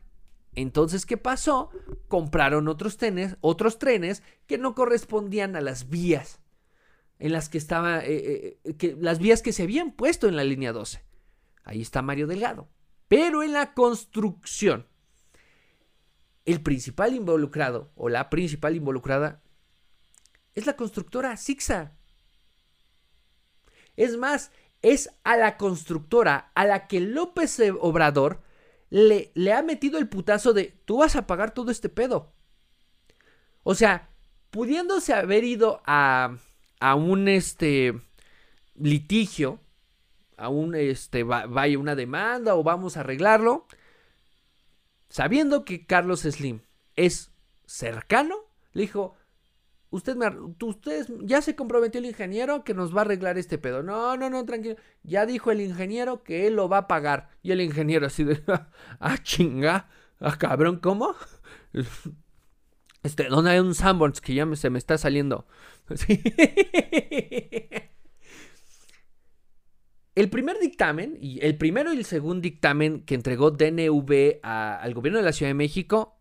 Entonces, 0.53 1.07
¿qué 1.07 1.17
pasó? 1.17 1.71
Compraron 2.09 2.67
otros 2.67 2.97
trenes, 2.97 3.37
otros 3.41 3.79
trenes 3.79 4.21
que 4.45 4.59
no 4.59 4.75
correspondían 4.75 5.55
a 5.55 5.61
las 5.61 5.89
vías 5.89 6.39
en 7.17 7.31
las 7.31 7.49
que 7.49 7.57
estaba, 7.57 8.05
eh, 8.05 8.59
eh, 8.63 8.75
que, 8.75 8.95
las 8.95 9.17
vías 9.17 9.41
que 9.41 9.53
se 9.53 9.63
habían 9.63 9.91
puesto 9.91 10.27
en 10.27 10.35
la 10.35 10.43
línea 10.43 10.71
12. 10.71 11.03
Ahí 11.63 11.81
está 11.81 12.03
Mario 12.03 12.27
Delgado. 12.27 12.69
Pero 13.07 13.43
en 13.43 13.53
la 13.53 13.73
construcción, 13.73 14.87
el 16.45 16.61
principal 16.61 17.13
involucrado 17.15 17.91
o 17.95 18.09
la 18.09 18.29
principal 18.29 18.75
involucrada 18.75 19.41
es 20.55 20.65
la 20.65 20.75
constructora 20.75 21.35
Sixa. 21.37 21.93
Es 23.95 24.17
más, 24.17 24.51
es 24.81 25.09
a 25.23 25.37
la 25.37 25.57
constructora 25.57 26.51
a 26.55 26.65
la 26.65 26.87
que 26.87 26.99
López 26.99 27.59
Obrador 27.79 28.41
le, 28.89 29.31
le, 29.33 29.53
ha 29.53 29.63
metido 29.63 29.97
el 29.97 30.09
putazo 30.09 30.53
de 30.53 30.77
tú 30.85 30.97
vas 30.97 31.15
a 31.15 31.25
pagar 31.25 31.53
todo 31.53 31.71
este 31.71 31.89
pedo. 31.89 32.33
O 33.63 33.75
sea, 33.75 34.09
pudiéndose 34.51 35.13
haber 35.13 35.43
ido 35.43 35.81
a, 35.85 36.37
a 36.79 36.95
un 36.95 37.27
este 37.27 37.99
litigio, 38.75 39.59
a 40.37 40.49
un 40.49 40.75
este 40.75 41.23
vaya 41.23 41.79
una 41.79 41.95
demanda 41.95 42.55
o 42.55 42.63
vamos 42.63 42.97
a 42.97 43.01
arreglarlo, 43.01 43.67
sabiendo 45.09 45.65
que 45.65 45.85
Carlos 45.85 46.21
Slim 46.21 46.61
es 46.95 47.31
cercano, 47.65 48.35
le 48.73 48.83
dijo, 48.83 49.15
usted 49.93 50.15
me, 50.15 50.27
ustedes, 50.65 51.07
ya 51.21 51.41
se 51.41 51.55
comprometió 51.55 51.99
el 51.99 52.07
ingeniero 52.07 52.63
que 52.63 52.73
nos 52.73 52.95
va 52.95 53.01
a 53.01 53.05
arreglar 53.05 53.37
este 53.37 53.59
pedo. 53.59 53.83
No, 53.83 54.17
no, 54.17 54.29
no, 54.29 54.43
tranquilo. 54.43 54.75
Ya 55.03 55.25
dijo 55.25 55.51
el 55.51 55.61
ingeniero 55.61 56.23
que 56.23 56.47
él 56.47 56.55
lo 56.55 56.67
va 56.67 56.77
a 56.79 56.87
pagar. 56.87 57.29
Y 57.43 57.51
el 57.51 57.61
ingeniero 57.61 58.07
así 58.07 58.23
de, 58.23 58.41
ah, 58.99 59.17
chinga, 59.21 59.89
ah, 60.19 60.37
cabrón, 60.37 60.77
¿cómo? 60.77 61.15
Este, 63.03 63.25
¿dónde 63.25 63.51
hay 63.51 63.59
un 63.59 63.75
Sanborns 63.75 64.21
que 64.21 64.33
ya 64.33 64.47
se 64.55 64.69
me 64.69 64.79
está 64.79 64.97
saliendo? 64.97 65.45
El 70.15 70.29
primer 70.29 70.59
dictamen, 70.59 71.17
y 71.19 71.43
el 71.43 71.57
primero 71.57 71.91
y 71.91 71.97
el 71.97 72.05
segundo 72.05 72.41
dictamen 72.41 73.01
que 73.01 73.15
entregó 73.15 73.49
DNV 73.49 74.39
al 74.43 74.93
gobierno 74.93 75.19
de 75.19 75.25
la 75.25 75.33
Ciudad 75.33 75.49
de 75.49 75.55
México, 75.55 76.19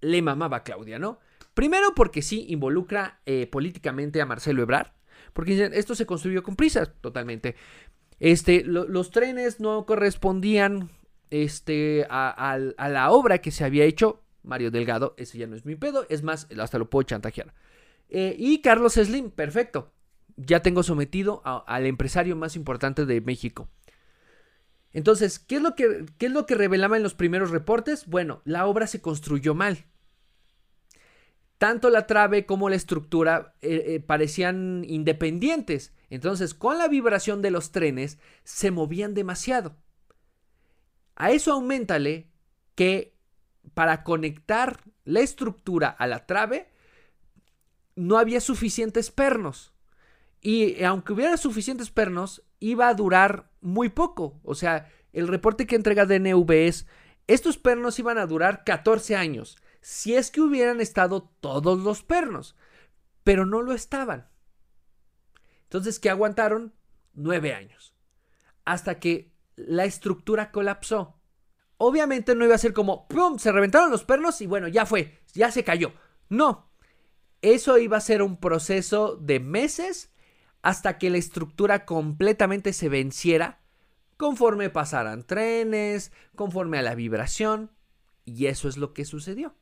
le 0.00 0.22
mamaba 0.22 0.58
a 0.58 0.62
Claudia, 0.64 0.98
¿no? 0.98 1.20
Primero 1.54 1.94
porque 1.94 2.20
sí 2.20 2.46
involucra 2.48 3.20
eh, 3.24 3.46
políticamente 3.46 4.20
a 4.20 4.26
Marcelo 4.26 4.62
Ebrard, 4.62 4.88
porque 5.32 5.70
esto 5.72 5.94
se 5.94 6.04
construyó 6.04 6.42
con 6.42 6.56
prisas 6.56 6.90
totalmente. 7.00 7.54
Este, 8.18 8.64
los 8.64 9.10
trenes 9.10 9.60
no 9.60 9.86
correspondían 9.86 10.90
este, 11.30 12.06
a, 12.10 12.58
la 12.58 13.10
obra 13.10 13.38
que 13.38 13.50
se 13.50 13.64
había 13.64 13.84
hecho. 13.84 14.22
Mario 14.42 14.70
Delgado, 14.70 15.14
ese 15.16 15.38
ya 15.38 15.46
no 15.46 15.56
es 15.56 15.64
mi 15.64 15.76
pedo, 15.76 16.06
es 16.08 16.22
más, 16.22 16.48
hasta 16.58 16.78
lo 16.78 16.90
puedo 16.90 17.04
chantajear. 17.04 17.52
Eh, 18.08 18.36
y 18.38 18.60
Carlos 18.60 18.94
Slim, 18.94 19.30
perfecto. 19.30 19.92
Ya 20.36 20.60
tengo 20.60 20.82
sometido 20.82 21.42
al 21.44 21.86
empresario 21.86 22.36
más 22.36 22.56
importante 22.56 23.06
de 23.06 23.20
México. 23.20 23.68
Entonces, 24.92 25.38
¿qué 25.38 25.56
es, 25.56 25.62
lo 25.62 25.74
que, 25.74 26.06
¿qué 26.18 26.26
es 26.26 26.32
lo 26.32 26.46
que 26.46 26.54
revelaba 26.54 26.96
en 26.96 27.02
los 27.02 27.14
primeros 27.14 27.50
reportes? 27.50 28.06
Bueno, 28.06 28.40
la 28.44 28.66
obra 28.66 28.86
se 28.86 29.00
construyó 29.00 29.54
mal 29.54 29.84
tanto 31.58 31.90
la 31.90 32.06
trave 32.06 32.46
como 32.46 32.68
la 32.68 32.76
estructura 32.76 33.54
eh, 33.62 33.84
eh, 33.86 34.00
parecían 34.00 34.84
independientes. 34.86 35.92
Entonces, 36.10 36.54
con 36.54 36.78
la 36.78 36.88
vibración 36.88 37.42
de 37.42 37.50
los 37.50 37.72
trenes, 37.72 38.18
se 38.44 38.70
movían 38.70 39.14
demasiado. 39.14 39.76
A 41.14 41.30
eso 41.30 41.52
aumentale 41.52 42.28
que 42.74 43.14
para 43.74 44.04
conectar 44.04 44.80
la 45.04 45.20
estructura 45.20 45.88
a 45.88 46.06
la 46.06 46.26
trave, 46.26 46.68
no 47.94 48.18
había 48.18 48.40
suficientes 48.40 49.10
pernos. 49.10 49.72
Y 50.40 50.82
aunque 50.84 51.12
hubiera 51.12 51.36
suficientes 51.36 51.90
pernos, 51.90 52.42
iba 52.60 52.88
a 52.88 52.94
durar 52.94 53.50
muy 53.60 53.88
poco. 53.88 54.40
O 54.42 54.54
sea, 54.54 54.90
el 55.12 55.28
reporte 55.28 55.66
que 55.66 55.76
entrega 55.76 56.06
DNV 56.06 56.50
es, 56.50 56.86
estos 57.26 57.58
pernos 57.58 57.98
iban 57.98 58.18
a 58.18 58.26
durar 58.26 58.64
14 58.64 59.16
años 59.16 59.56
si 59.80 60.16
es 60.16 60.32
que 60.32 60.40
hubieran 60.40 60.80
estado 60.80 61.30
todos 61.40 61.78
los 61.78 62.02
pernos, 62.02 62.56
pero 63.22 63.46
no 63.46 63.62
lo 63.62 63.72
estaban. 63.72 64.28
Entonces, 65.62 66.00
¿qué 66.00 66.10
aguantaron? 66.10 66.74
Nueve 67.12 67.54
años. 67.54 67.94
Hasta 68.64 68.98
que 68.98 69.32
la 69.54 69.84
estructura 69.84 70.50
colapsó. 70.50 71.20
Obviamente 71.76 72.34
no 72.34 72.44
iba 72.44 72.56
a 72.56 72.58
ser 72.58 72.72
como, 72.72 73.06
¡pum! 73.06 73.38
Se 73.38 73.52
reventaron 73.52 73.92
los 73.92 74.02
pernos 74.02 74.40
y 74.40 74.46
bueno, 74.46 74.66
ya 74.66 74.86
fue, 74.86 75.20
ya 75.34 75.52
se 75.52 75.62
cayó. 75.62 75.92
No. 76.28 76.72
Eso 77.40 77.78
iba 77.78 77.96
a 77.96 78.00
ser 78.00 78.22
un 78.22 78.38
proceso 78.38 79.14
de 79.14 79.38
meses 79.38 80.12
hasta 80.66 80.98
que 80.98 81.10
la 81.10 81.18
estructura 81.18 81.84
completamente 81.84 82.72
se 82.72 82.88
venciera 82.88 83.60
conforme 84.16 84.70
pasaran 84.70 85.24
trenes, 85.24 86.10
conforme 86.34 86.78
a 86.78 86.82
la 86.82 86.94
vibración. 86.94 87.70
Y 88.24 88.46
eso 88.46 88.68
es 88.68 88.76
lo 88.76 88.92
que 88.92 89.04
sucedió 89.04 89.54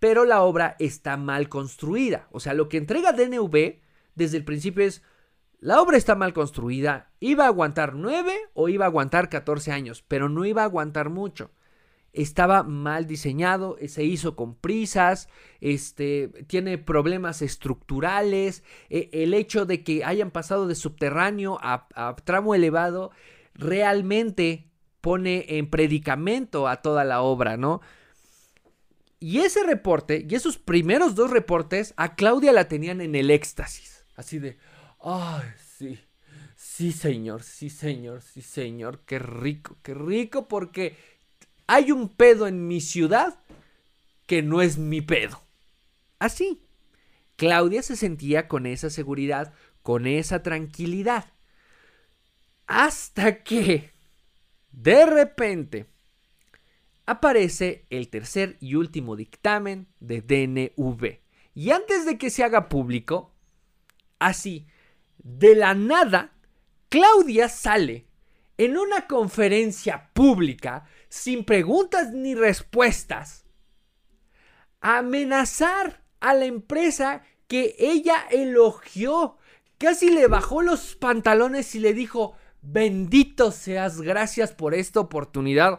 pero 0.00 0.24
la 0.24 0.42
obra 0.42 0.76
está 0.78 1.16
mal 1.16 1.48
construida. 1.48 2.26
O 2.32 2.40
sea, 2.40 2.54
lo 2.54 2.68
que 2.68 2.78
entrega 2.78 3.12
DNV 3.12 3.80
desde 4.14 4.38
el 4.38 4.44
principio 4.44 4.84
es, 4.84 5.02
la 5.60 5.80
obra 5.80 5.98
está 5.98 6.14
mal 6.14 6.32
construida, 6.32 7.12
iba 7.20 7.44
a 7.44 7.48
aguantar 7.48 7.94
9 7.94 8.34
o 8.54 8.70
iba 8.70 8.86
a 8.86 8.88
aguantar 8.88 9.28
14 9.28 9.72
años, 9.72 10.02
pero 10.08 10.30
no 10.30 10.46
iba 10.46 10.62
a 10.62 10.64
aguantar 10.64 11.10
mucho. 11.10 11.50
Estaba 12.12 12.62
mal 12.62 13.06
diseñado, 13.06 13.76
se 13.86 14.04
hizo 14.04 14.34
con 14.36 14.54
prisas, 14.54 15.28
este, 15.60 16.28
tiene 16.46 16.78
problemas 16.78 17.42
estructurales, 17.42 18.64
e, 18.88 19.10
el 19.12 19.34
hecho 19.34 19.66
de 19.66 19.84
que 19.84 20.04
hayan 20.04 20.30
pasado 20.30 20.66
de 20.66 20.74
subterráneo 20.74 21.58
a, 21.62 21.86
a 21.94 22.16
tramo 22.16 22.54
elevado 22.54 23.10
realmente 23.54 24.70
pone 25.00 25.44
en 25.48 25.70
predicamento 25.70 26.68
a 26.68 26.82
toda 26.82 27.04
la 27.04 27.22
obra, 27.22 27.56
¿no? 27.56 27.80
Y 29.18 29.40
ese 29.40 29.62
reporte, 29.62 30.26
y 30.28 30.34
esos 30.34 30.56
primeros 30.56 31.14
dos 31.14 31.30
reportes, 31.30 31.92
a 31.96 32.14
Claudia 32.14 32.52
la 32.52 32.68
tenían 32.68 33.02
en 33.02 33.14
el 33.14 33.30
éxtasis. 33.30 34.06
Así 34.16 34.38
de, 34.38 34.56
ay, 35.02 35.46
sí, 35.76 36.00
sí 36.56 36.90
señor, 36.92 37.42
sí 37.42 37.68
señor, 37.68 38.22
sí 38.22 38.40
señor, 38.40 39.00
qué 39.04 39.18
rico, 39.18 39.76
qué 39.82 39.92
rico, 39.92 40.48
porque 40.48 40.96
hay 41.70 41.92
un 41.92 42.08
pedo 42.08 42.48
en 42.48 42.66
mi 42.66 42.80
ciudad 42.80 43.38
que 44.26 44.42
no 44.42 44.60
es 44.60 44.76
mi 44.76 45.02
pedo. 45.02 45.40
Así. 46.18 46.66
Claudia 47.36 47.82
se 47.82 47.94
sentía 47.94 48.48
con 48.48 48.66
esa 48.66 48.90
seguridad, 48.90 49.54
con 49.84 50.08
esa 50.08 50.42
tranquilidad. 50.42 51.26
Hasta 52.66 53.44
que, 53.44 53.92
de 54.72 55.06
repente, 55.06 55.86
aparece 57.06 57.86
el 57.88 58.08
tercer 58.08 58.56
y 58.58 58.74
último 58.74 59.14
dictamen 59.14 59.86
de 60.00 60.22
DNV. 60.22 61.20
Y 61.54 61.70
antes 61.70 62.04
de 62.04 62.18
que 62.18 62.30
se 62.30 62.42
haga 62.42 62.68
público, 62.68 63.32
así, 64.18 64.66
de 65.18 65.54
la 65.54 65.74
nada, 65.74 66.32
Claudia 66.88 67.48
sale 67.48 68.06
en 68.58 68.76
una 68.76 69.06
conferencia 69.06 70.10
pública, 70.12 70.86
sin 71.10 71.44
preguntas 71.44 72.12
ni 72.12 72.34
respuestas, 72.34 73.44
amenazar 74.80 76.02
a 76.20 76.32
la 76.32 76.46
empresa 76.46 77.22
que 77.48 77.76
ella 77.78 78.26
elogió. 78.30 79.36
Casi 79.76 80.10
le 80.10 80.26
bajó 80.28 80.62
los 80.62 80.94
pantalones 80.96 81.74
y 81.74 81.80
le 81.80 81.92
dijo, 81.92 82.36
Bendito 82.62 83.52
seas, 83.52 84.00
gracias 84.00 84.52
por 84.52 84.74
esta 84.74 85.00
oportunidad. 85.00 85.78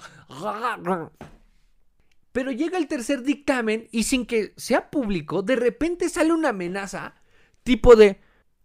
Pero 2.32 2.52
llega 2.52 2.78
el 2.78 2.88
tercer 2.88 3.24
dictamen 3.24 3.88
y 3.92 4.04
sin 4.04 4.26
que 4.26 4.54
sea 4.58 4.90
público, 4.90 5.44
de 5.44 5.56
repente 5.56 6.10
sale 6.10 6.34
una 6.34 6.50
amenaza 6.50 7.16
tipo 7.64 7.96
de... 7.96 8.20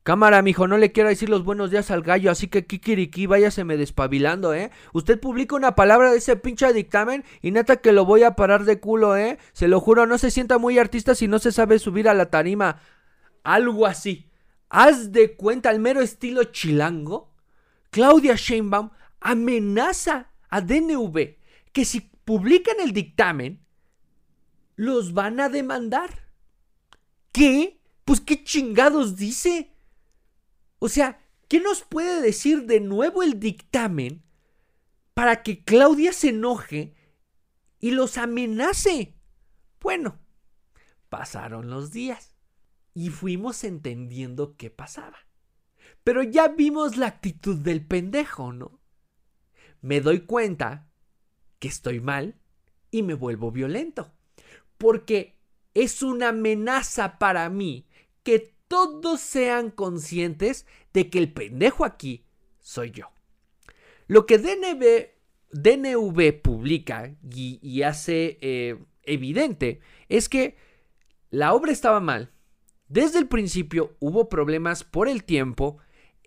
Cámara, 0.06 0.40
mijo, 0.40 0.68
no 0.68 0.78
le 0.78 0.92
quiero 0.92 1.08
decir 1.08 1.28
los 1.28 1.42
buenos 1.42 1.72
días 1.72 1.90
al 1.90 2.02
gallo, 2.02 2.30
así 2.30 2.46
que 2.46 2.64
kikiriki, 2.64 3.26
váyaseme 3.26 3.76
despabilando, 3.76 4.54
¿eh? 4.54 4.70
Usted 4.92 5.18
publica 5.18 5.56
una 5.56 5.74
palabra 5.74 6.12
de 6.12 6.18
ese 6.18 6.36
pinche 6.36 6.72
dictamen 6.72 7.24
y 7.42 7.50
neta 7.50 7.78
que 7.78 7.90
lo 7.90 8.04
voy 8.04 8.22
a 8.22 8.36
parar 8.36 8.66
de 8.66 8.78
culo, 8.78 9.16
¿eh? 9.16 9.36
Se 9.52 9.66
lo 9.66 9.80
juro, 9.80 10.06
no 10.06 10.16
se 10.16 10.30
sienta 10.30 10.58
muy 10.58 10.78
artista 10.78 11.16
si 11.16 11.26
no 11.26 11.40
se 11.40 11.50
sabe 11.50 11.80
subir 11.80 12.08
a 12.08 12.14
la 12.14 12.26
tarima. 12.26 12.78
Algo 13.42 13.84
así. 13.84 14.30
Haz 14.68 15.10
de 15.10 15.34
cuenta 15.34 15.70
al 15.70 15.80
mero 15.80 16.00
estilo 16.00 16.44
chilango 16.44 17.34
Claudia 17.90 18.36
Sheinbaum 18.36 18.90
amenaza 19.18 20.30
a 20.50 20.60
DNV 20.60 21.34
que 21.72 21.84
si 21.84 22.12
publican 22.24 22.76
el 22.78 22.92
dictamen, 22.92 23.60
los 24.76 25.14
van 25.14 25.40
a 25.40 25.48
demandar. 25.48 26.28
¿Qué? 27.32 27.80
Pues 28.04 28.20
qué 28.20 28.44
chingados 28.44 29.16
dice. 29.16 29.72
O 30.78 30.88
sea, 30.88 31.20
¿qué 31.48 31.60
nos 31.60 31.82
puede 31.82 32.20
decir 32.20 32.66
de 32.66 32.80
nuevo 32.80 33.22
el 33.22 33.40
dictamen 33.40 34.22
para 35.14 35.42
que 35.42 35.64
Claudia 35.64 36.12
se 36.12 36.30
enoje 36.30 36.94
y 37.80 37.92
los 37.92 38.18
amenace? 38.18 39.14
Bueno, 39.80 40.18
pasaron 41.08 41.70
los 41.70 41.92
días 41.92 42.36
y 42.94 43.10
fuimos 43.10 43.64
entendiendo 43.64 44.56
qué 44.56 44.70
pasaba. 44.70 45.18
Pero 46.02 46.22
ya 46.22 46.48
vimos 46.48 46.96
la 46.96 47.06
actitud 47.06 47.56
del 47.58 47.84
pendejo, 47.84 48.52
¿no? 48.52 48.80
Me 49.80 50.00
doy 50.00 50.20
cuenta 50.20 50.88
que 51.58 51.68
estoy 51.68 52.00
mal 52.00 52.40
y 52.90 53.02
me 53.02 53.14
vuelvo 53.14 53.50
violento. 53.50 54.12
Porque 54.78 55.38
es 55.74 56.02
una 56.02 56.28
amenaza 56.28 57.18
para 57.18 57.48
mí 57.50 57.86
que 58.22 58.55
todos 58.68 59.20
sean 59.20 59.70
conscientes 59.70 60.66
de 60.92 61.10
que 61.10 61.18
el 61.18 61.32
pendejo 61.32 61.84
aquí 61.84 62.24
soy 62.60 62.90
yo. 62.90 63.10
Lo 64.06 64.26
que 64.26 64.38
DNB, 64.38 65.10
DNV 65.52 66.40
publica 66.42 67.14
y, 67.22 67.82
hace 67.82 68.38
eh, 68.40 68.78
evidente 69.02 69.80
es 70.08 70.28
que 70.28 70.56
la 71.30 71.54
obra 71.54 71.72
estaba 71.72 72.00
mal. 72.00 72.32
Desde 72.88 73.18
el 73.18 73.26
principio 73.26 73.96
hubo 73.98 74.28
problemas 74.28 74.84
por 74.84 75.08
el 75.08 75.24
tiempo, 75.24 75.78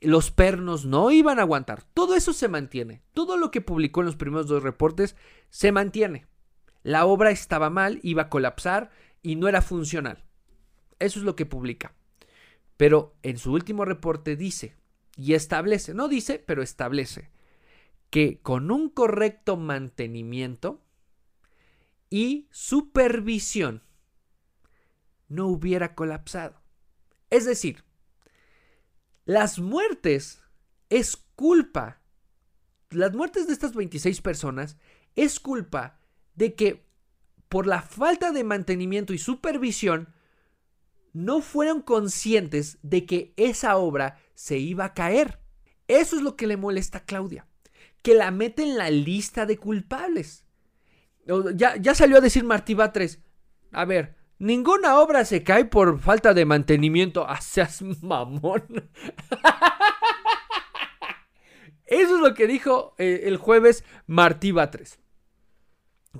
los 0.02 0.32
pernos 0.32 0.86
no 0.86 1.12
iban 1.12 1.40
a 1.40 1.44
aguantar. 1.44 1.84
Todo 1.94 2.16
eso 2.16 2.34
se 2.34 2.48
mantiene. 2.48 3.02
Todo 3.14 3.38
lo 3.38 3.52
que 3.52 3.62
publicó 3.62 4.02
en 4.02 4.08
los 4.08 4.16
primeros 4.16 4.48
dos 4.48 4.64
reportes 4.64 5.16
se 5.50 5.72
mantiene. 5.72 6.28
La 6.84 7.06
obra 7.06 7.32
estaba 7.32 7.70
mal, 7.70 8.00
iba 8.04 8.24
a 8.24 8.30
colapsar 8.30 8.92
y 9.22 9.36
no 9.36 9.48
era 9.48 9.62
funcional. 9.62 10.24
Eso 11.00 11.20
es 11.20 11.26
lo 11.26 11.36
que 11.36 11.46
publica. 11.46 11.94
Pero 12.80 13.18
en 13.24 13.38
su 13.38 13.52
último 13.52 13.84
reporte 13.84 14.38
dice 14.38 14.78
y 15.18 15.34
establece, 15.34 15.94
no 15.94 16.08
dice, 16.08 16.40
pero 16.40 16.62
establece 16.62 17.30
que 18.10 18.40
con 18.40 18.72
un 18.72 18.88
correcto 18.90 19.58
mantenimiento 19.58 20.82
y 22.10 22.48
supervisión 22.52 23.84
no 25.28 25.48
hubiera 25.48 25.94
colapsado. 25.94 26.62
Es 27.30 27.44
decir, 27.44 27.84
las 29.26 29.60
muertes 29.60 30.42
es 30.88 31.18
culpa, 31.36 32.00
las 32.92 33.14
muertes 33.14 33.48
de 33.48 33.52
estas 33.52 33.74
26 33.74 34.22
personas 34.22 34.78
es 35.18 35.42
culpa 35.42 36.00
de 36.34 36.56
que 36.56 36.86
por 37.50 37.68
la 37.68 37.82
falta 37.82 38.32
de 38.32 38.46
mantenimiento 38.46 39.12
y 39.12 39.18
supervisión 39.18 40.14
no 41.14 41.42
fueron 41.42 41.82
conscientes 41.82 42.78
de 42.82 43.06
que 43.06 43.34
esa 43.38 43.78
obra 43.78 44.18
se 44.34 44.58
iba 44.58 44.86
a 44.86 44.94
caer. 44.94 45.40
Eso 45.88 46.16
es 46.16 46.22
lo 46.22 46.36
que 46.36 46.48
le 46.48 46.58
molesta 46.58 47.00
a 47.00 47.06
Claudia, 47.06 47.48
que 48.02 48.14
la 48.14 48.32
mete 48.32 48.64
en 48.64 48.78
la 48.78 48.90
lista 48.90 49.46
de 49.46 49.58
culpables. 49.58 50.46
Ya, 51.56 51.76
ya 51.78 51.94
salió 51.94 52.18
a 52.18 52.22
decir 52.22 52.44
Martí 52.44 52.74
Batres, 52.74 53.20
a 53.72 53.86
ver, 53.86 54.20
Ninguna 54.40 54.98
obra 54.98 55.26
se 55.26 55.44
cae 55.44 55.66
por 55.66 56.00
falta 56.00 56.34
de 56.34 56.46
mantenimiento. 56.46 57.26
Ah, 57.28 57.42
seas 57.42 57.82
mamón. 57.82 58.64
Eso 61.86 62.16
es 62.16 62.22
lo 62.22 62.34
que 62.34 62.48
dijo 62.48 62.96
eh, 62.98 63.24
el 63.26 63.36
jueves 63.36 63.84
Martí 64.08 64.54
Batres. 64.54 64.98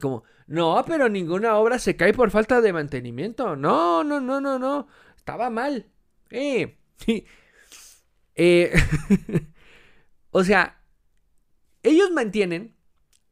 Como, 0.02 0.24
no, 0.50 0.84
pero 0.88 1.10
ninguna 1.10 1.58
obra 1.58 1.78
se 1.78 1.96
cae 1.96 2.12
por 2.12 2.32
falta 2.32 2.60
de 2.60 2.74
mantenimiento. 2.74 3.56
No, 3.56 4.04
no, 4.04 4.20
no, 4.20 4.42
no, 4.42 4.58
no. 4.58 4.88
Estaba 5.16 5.52
mal. 5.52 5.86
Eh. 6.32 6.76
eh 8.36 8.74
o 10.32 10.44
sea, 10.44 10.82
ellos 11.84 12.10
mantienen 12.10 12.76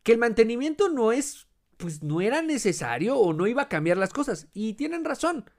que 0.04 0.12
el 0.12 0.20
mantenimiento 0.20 0.90
no 0.90 1.12
es 1.12 1.48
pues 1.78 2.04
no 2.04 2.22
era 2.22 2.44
necesario 2.44 3.18
o 3.18 3.34
no 3.34 3.48
iba 3.48 3.64
a 3.64 3.70
cambiar 3.70 3.98
las 3.98 4.14
cosas. 4.14 4.48
Y 4.54 4.74
tienen 4.74 5.04
razón. 5.04 5.50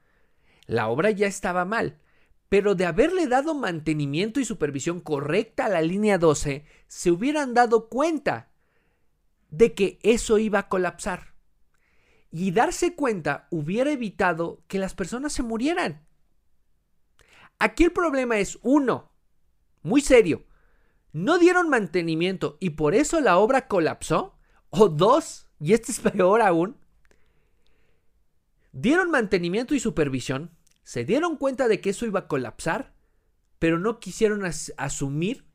La 0.65 0.87
obra 0.87 1.11
ya 1.11 1.27
estaba 1.27 1.65
mal. 1.65 1.99
Pero 2.47 2.73
de 2.73 2.85
haberle 2.85 3.27
dado 3.27 3.53
mantenimiento 3.53 4.39
y 4.39 4.45
supervisión 4.45 5.01
correcta 5.01 5.65
a 5.65 5.69
la 5.69 5.81
línea 5.81 6.17
12, 6.17 6.63
se 6.87 7.11
hubieran 7.11 7.53
dado 7.53 7.89
cuenta 7.89 8.49
de 9.49 9.73
que 9.73 9.99
eso 10.03 10.37
iba 10.37 10.59
a 10.59 10.69
colapsar. 10.69 11.28
Y 12.31 12.51
darse 12.51 12.95
cuenta 12.95 13.47
hubiera 13.49 13.91
evitado 13.91 14.63
que 14.67 14.79
las 14.79 14.93
personas 14.93 15.33
se 15.33 15.43
murieran. 15.43 16.05
Aquí 17.57 17.83
el 17.83 17.91
problema 17.91 18.37
es 18.37 18.59
uno, 18.61 19.11
muy 19.81 20.01
serio, 20.01 20.45
no 21.11 21.39
dieron 21.39 21.69
mantenimiento 21.69 22.57
y 22.59 22.71
por 22.71 22.95
eso 22.95 23.19
la 23.19 23.37
obra 23.37 23.67
colapsó. 23.67 24.35
O 24.69 24.87
dos, 24.87 25.47
y 25.59 25.73
este 25.73 25.91
es 25.91 25.99
peor 25.99 26.41
aún, 26.41 26.77
dieron 28.71 29.09
mantenimiento 29.09 29.73
y 29.73 29.79
supervisión, 29.79 30.51
se 30.83 31.05
dieron 31.05 31.37
cuenta 31.37 31.67
de 31.67 31.81
que 31.81 31.89
eso 31.89 32.05
iba 32.05 32.21
a 32.21 32.27
colapsar, 32.27 32.93
pero 33.57 33.79
no 33.79 33.99
quisieron 33.99 34.43
asumir 34.77 35.45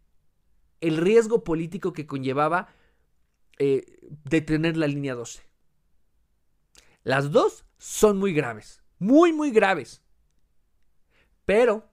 el 0.81 0.97
riesgo 0.97 1.45
político 1.45 1.93
que 1.93 2.07
conllevaba 2.07 2.69
eh, 3.59 4.01
detener 4.25 4.77
la 4.77 4.89
línea 4.89 5.15
12. 5.15 5.43
Las 7.05 7.31
dos 7.31 7.65
son 7.79 8.19
muy 8.19 8.33
graves, 8.33 8.83
muy, 8.99 9.33
muy 9.33 9.51
graves. 9.51 10.03
Pero 11.45 11.91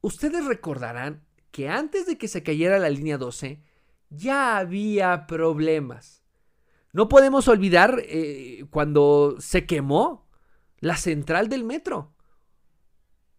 ustedes 0.00 0.44
recordarán 0.44 1.24
que 1.50 1.68
antes 1.68 2.06
de 2.06 2.18
que 2.18 2.28
se 2.28 2.42
cayera 2.42 2.78
la 2.78 2.90
línea 2.90 3.16
12, 3.16 3.62
ya 4.10 4.58
había 4.58 5.26
problemas. 5.26 6.24
No 6.92 7.08
podemos 7.08 7.48
olvidar 7.48 8.02
eh, 8.04 8.64
cuando 8.70 9.36
se 9.38 9.66
quemó 9.66 10.28
la 10.80 10.96
central 10.96 11.48
del 11.48 11.64
metro. 11.64 12.14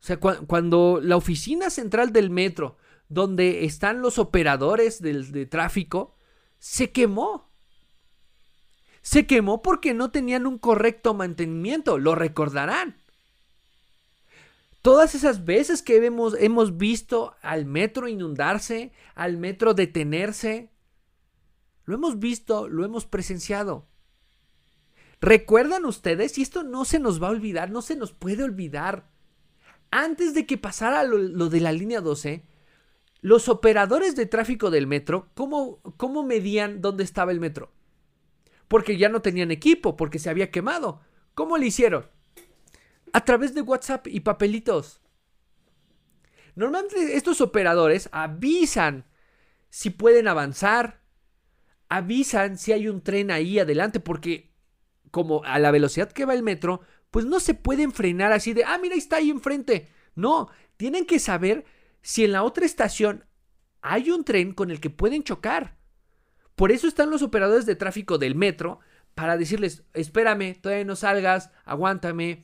O 0.01 0.05
sea, 0.05 0.17
cuando 0.17 0.99
la 1.03 1.17
oficina 1.17 1.69
central 1.69 2.13
del 2.13 2.29
metro, 2.29 2.77
donde 3.09 3.65
están 3.65 4.01
los 4.01 4.17
operadores 4.17 5.01
del, 5.01 5.31
de 5.31 5.45
tráfico, 5.45 6.15
se 6.57 6.91
quemó. 6.91 7.48
Se 9.09 9.25
quemó 9.25 9.63
porque 9.63 9.95
no 9.95 10.11
tenían 10.11 10.45
un 10.45 10.59
correcto 10.59 11.15
mantenimiento, 11.15 11.97
lo 11.97 12.13
recordarán. 12.13 13.01
Todas 14.83 15.15
esas 15.15 15.45
veces 15.45 15.81
que 15.81 16.05
hemos, 16.05 16.35
hemos 16.39 16.77
visto 16.77 17.33
al 17.41 17.65
metro 17.65 18.07
inundarse, 18.07 18.91
al 19.15 19.37
metro 19.37 19.73
detenerse, 19.73 20.69
lo 21.85 21.95
hemos 21.95 22.19
visto, 22.19 22.67
lo 22.67 22.85
hemos 22.85 23.07
presenciado. 23.07 23.87
¿Recuerdan 25.19 25.85
ustedes? 25.85 26.37
Y 26.37 26.43
esto 26.43 26.61
no 26.61 26.85
se 26.85 26.99
nos 26.99 27.19
va 27.19 27.29
a 27.29 27.31
olvidar, 27.31 27.71
no 27.71 27.81
se 27.81 27.95
nos 27.95 28.13
puede 28.13 28.43
olvidar. 28.43 29.09
Antes 29.89 30.35
de 30.35 30.45
que 30.45 30.59
pasara 30.59 31.03
lo, 31.03 31.49
de 31.49 31.59
la 31.61 31.71
línea 31.71 32.01
12, 32.01 32.45
los 33.21 33.49
operadores 33.49 34.15
de 34.15 34.27
tráfico 34.27 34.69
del 34.69 34.85
metro, 34.85 35.29
¿cómo, 35.33 35.79
¿cómo 35.97 36.21
medían 36.21 36.79
dónde 36.79 37.03
estaba 37.03 37.31
el 37.31 37.39
metro? 37.39 37.71
Porque 38.69 38.95
ya 38.95 39.09
no 39.09 39.21
tenían 39.21 39.51
equipo, 39.51 39.97
porque 39.97 40.19
se 40.19 40.29
había 40.29 40.51
quemado. 40.51 41.01
¿Cómo 41.33 41.57
lo 41.57 41.65
hicieron? 41.65 42.09
A 43.11 43.25
través 43.25 43.53
de 43.53 43.61
WhatsApp 43.61 44.07
y 44.07 44.21
papelitos. 44.21 45.01
Normalmente 46.55 47.17
estos 47.17 47.41
operadores 47.41 48.09
avisan 48.11 49.05
si 49.69 49.89
pueden 49.89 50.27
avanzar, 50.27 51.01
avisan 51.89 52.57
si 52.57 52.71
hay 52.71 52.87
un 52.87 53.01
tren 53.01 53.31
ahí 53.31 53.59
adelante, 53.59 53.99
porque 53.99 54.53
como 55.11 55.43
a 55.43 55.59
la 55.59 55.71
velocidad 55.71 56.11
que 56.11 56.25
va 56.25 56.33
el 56.33 56.43
metro, 56.43 56.81
pues 57.11 57.25
no 57.25 57.39
se 57.39 57.53
pueden 57.55 57.91
frenar 57.91 58.31
así 58.31 58.53
de, 58.53 58.63
ah, 58.63 58.77
mira, 58.77 58.95
está 58.95 59.17
ahí 59.17 59.29
enfrente. 59.29 59.89
No, 60.15 60.49
tienen 60.77 61.05
que 61.05 61.19
saber 61.19 61.65
si 62.01 62.25
en 62.25 62.33
la 62.33 62.43
otra 62.43 62.65
estación 62.65 63.25
hay 63.81 64.11
un 64.11 64.23
tren 64.23 64.53
con 64.53 64.71
el 64.71 64.79
que 64.79 64.89
pueden 64.89 65.23
chocar. 65.23 65.78
Por 66.59 66.73
eso 66.73 66.89
están 66.89 67.09
los 67.09 67.21
operadores 67.21 67.65
de 67.65 67.77
tráfico 67.77 68.17
del 68.17 68.35
metro 68.35 68.81
para 69.15 69.37
decirles, 69.37 69.85
espérame, 69.93 70.59
todavía 70.59 70.83
no 70.83 70.97
salgas, 70.97 71.51
aguántame. 71.63 72.43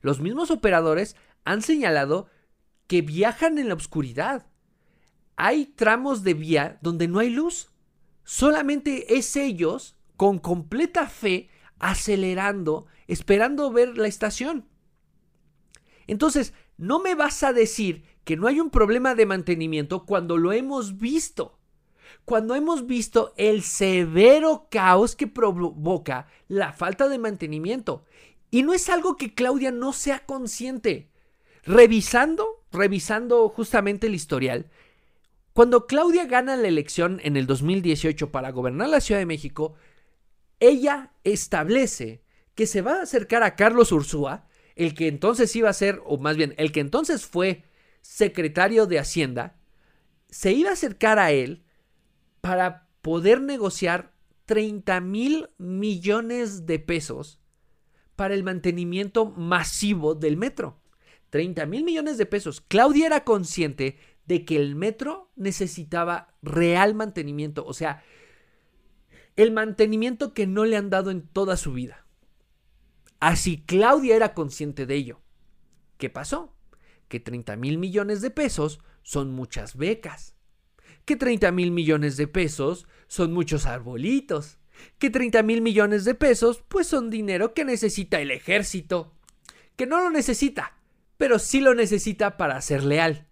Los 0.00 0.18
mismos 0.18 0.50
operadores 0.50 1.14
han 1.44 1.62
señalado 1.62 2.26
que 2.88 3.00
viajan 3.00 3.58
en 3.58 3.68
la 3.68 3.74
oscuridad. 3.74 4.48
Hay 5.36 5.66
tramos 5.66 6.24
de 6.24 6.34
vía 6.34 6.80
donde 6.82 7.06
no 7.06 7.20
hay 7.20 7.30
luz 7.30 7.68
solamente 8.24 9.16
es 9.16 9.36
ellos 9.36 9.96
con 10.16 10.40
completa 10.40 11.06
fe 11.06 11.48
acelerando, 11.78 12.86
esperando 13.06 13.70
ver 13.70 13.96
la 13.98 14.08
estación. 14.08 14.66
Entonces, 16.08 16.54
no 16.76 16.98
me 16.98 17.14
vas 17.14 17.44
a 17.44 17.52
decir 17.52 18.02
que 18.24 18.36
no 18.36 18.48
hay 18.48 18.58
un 18.58 18.70
problema 18.70 19.14
de 19.14 19.26
mantenimiento 19.26 20.06
cuando 20.06 20.38
lo 20.38 20.52
hemos 20.52 20.98
visto. 20.98 21.59
Cuando 22.24 22.54
hemos 22.54 22.86
visto 22.86 23.32
el 23.36 23.62
severo 23.62 24.68
caos 24.70 25.16
que 25.16 25.26
provoca 25.26 26.26
la 26.48 26.72
falta 26.72 27.08
de 27.08 27.18
mantenimiento. 27.18 28.04
Y 28.50 28.62
no 28.62 28.72
es 28.72 28.88
algo 28.88 29.16
que 29.16 29.34
Claudia 29.34 29.70
no 29.70 29.92
sea 29.92 30.26
consciente. 30.26 31.08
revisando, 31.62 32.64
revisando 32.72 33.48
justamente 33.50 34.06
el 34.06 34.14
historial, 34.14 34.70
cuando 35.52 35.86
Claudia 35.86 36.24
gana 36.24 36.56
la 36.56 36.68
elección 36.68 37.20
en 37.22 37.36
el 37.36 37.46
2018 37.46 38.30
para 38.30 38.50
gobernar 38.50 38.88
la 38.88 39.00
Ciudad 39.00 39.20
de 39.20 39.26
México, 39.26 39.74
ella 40.58 41.12
establece 41.24 42.22
que 42.54 42.66
se 42.66 42.82
va 42.82 43.00
a 43.00 43.02
acercar 43.02 43.42
a 43.42 43.56
Carlos 43.56 43.92
Ursúa, 43.92 44.46
el 44.76 44.94
que 44.94 45.08
entonces 45.08 45.54
iba 45.56 45.68
a 45.68 45.74
ser, 45.74 46.00
o 46.06 46.18
más 46.18 46.36
bien, 46.36 46.54
el 46.56 46.72
que 46.72 46.80
entonces 46.80 47.26
fue 47.26 47.64
secretario 48.00 48.86
de 48.86 48.98
Hacienda, 48.98 49.56
se 50.28 50.52
iba 50.52 50.70
a 50.70 50.74
acercar 50.74 51.18
a 51.18 51.32
él 51.32 51.64
para 52.40 52.88
poder 53.02 53.40
negociar 53.40 54.12
30 54.46 55.00
mil 55.00 55.48
millones 55.58 56.66
de 56.66 56.78
pesos 56.78 57.40
para 58.16 58.34
el 58.34 58.42
mantenimiento 58.42 59.26
masivo 59.26 60.14
del 60.14 60.36
metro. 60.36 60.80
30 61.30 61.66
mil 61.66 61.84
millones 61.84 62.18
de 62.18 62.26
pesos. 62.26 62.60
Claudia 62.60 63.06
era 63.06 63.24
consciente 63.24 63.98
de 64.26 64.44
que 64.44 64.56
el 64.56 64.74
metro 64.74 65.30
necesitaba 65.36 66.34
real 66.42 66.94
mantenimiento, 66.94 67.64
o 67.64 67.72
sea, 67.72 68.02
el 69.36 69.52
mantenimiento 69.52 70.34
que 70.34 70.46
no 70.46 70.64
le 70.64 70.76
han 70.76 70.90
dado 70.90 71.10
en 71.10 71.26
toda 71.26 71.56
su 71.56 71.72
vida. 71.72 72.06
Así 73.20 73.62
Claudia 73.64 74.16
era 74.16 74.34
consciente 74.34 74.86
de 74.86 74.96
ello. 74.96 75.20
¿Qué 75.96 76.10
pasó? 76.10 76.56
Que 77.08 77.20
30 77.20 77.56
mil 77.56 77.78
millones 77.78 78.20
de 78.20 78.30
pesos 78.30 78.80
son 79.02 79.32
muchas 79.32 79.76
becas. 79.76 80.36
Que 81.10 81.16
30 81.16 81.50
mil 81.50 81.72
millones 81.72 82.16
de 82.16 82.28
pesos 82.28 82.86
son 83.08 83.32
muchos 83.32 83.66
arbolitos. 83.66 84.60
Que 85.00 85.10
30 85.10 85.42
mil 85.42 85.60
millones 85.60 86.04
de 86.04 86.14
pesos 86.14 86.62
pues 86.68 86.86
son 86.86 87.10
dinero 87.10 87.52
que 87.52 87.64
necesita 87.64 88.20
el 88.20 88.30
ejército. 88.30 89.12
Que 89.74 89.86
no 89.86 90.00
lo 90.00 90.10
necesita, 90.10 90.78
pero 91.16 91.40
sí 91.40 91.60
lo 91.60 91.74
necesita 91.74 92.36
para 92.36 92.62
ser 92.62 92.84
leal. 92.84 93.26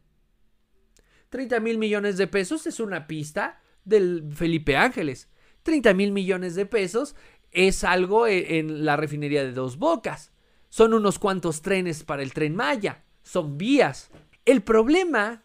30 1.29 1.61
mil 1.61 1.79
millones 1.79 2.17
de 2.17 2.27
pesos 2.27 2.67
es 2.67 2.81
una 2.81 3.07
pista 3.07 3.63
del 3.85 4.25
Felipe 4.35 4.77
Ángeles. 4.77 5.29
30 5.63 5.95
mil 5.95 6.11
millones 6.11 6.57
de 6.57 6.67
pesos 6.67 7.15
es 7.53 7.85
algo 7.85 8.27
e, 8.27 8.59
en 8.59 8.85
la 8.85 8.97
refinería 8.97 9.45
de 9.45 9.53
Dos 9.53 9.79
Bocas. 9.79 10.33
Son 10.69 10.95
unos 10.95 11.21
cuantos 11.21 11.63
trenes 11.63 12.03
para 12.03 12.25
el 12.25 12.33
tren 12.33 12.57
Maya. 12.57 13.05
Son 13.23 13.57
vías. 13.57 14.11
El 14.45 14.63
problema, 14.65 15.45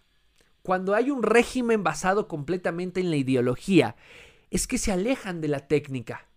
cuando 0.64 0.96
hay 0.96 1.12
un 1.12 1.22
régimen 1.22 1.84
basado 1.84 2.28
completamente 2.28 3.02
en 3.02 3.12
la 3.12 3.18
ideología, 3.18 3.96
es 4.50 4.66
que 4.66 4.78
se 4.78 4.92
alejan 4.92 5.42
de 5.42 5.50
la 5.50 5.68
técnica. 5.68 6.30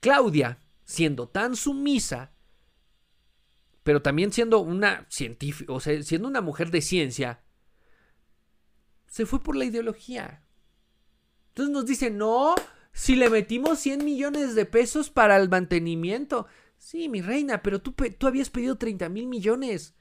Claudia, 0.00 0.58
siendo 0.84 1.28
tan 1.28 1.54
sumisa, 1.54 2.32
pero 3.84 4.02
también 4.02 4.32
siendo 4.32 4.58
una 4.58 5.06
científica, 5.08 5.72
o 5.72 5.80
sea, 5.80 6.02
siendo 6.02 6.28
una 6.28 6.40
mujer 6.40 6.70
de 6.70 6.82
ciencia, 6.82 7.42
se 9.06 9.26
fue 9.26 9.40
por 9.40 9.56
la 9.56 9.64
ideología. 9.64 10.42
Entonces 11.48 11.72
nos 11.72 11.86
dice, 11.86 12.10
no, 12.10 12.54
si 12.92 13.14
le 13.14 13.30
metimos 13.30 13.78
100 13.78 14.04
millones 14.04 14.54
de 14.54 14.66
pesos 14.66 15.10
para 15.10 15.36
el 15.36 15.48
mantenimiento. 15.48 16.46
Sí, 16.78 17.08
mi 17.08 17.20
reina, 17.20 17.62
pero 17.62 17.80
tú, 17.80 17.92
tú 17.92 18.26
habías 18.26 18.50
pedido 18.50 18.76
30 18.76 19.08
mil 19.08 19.26
millones. 19.28 19.94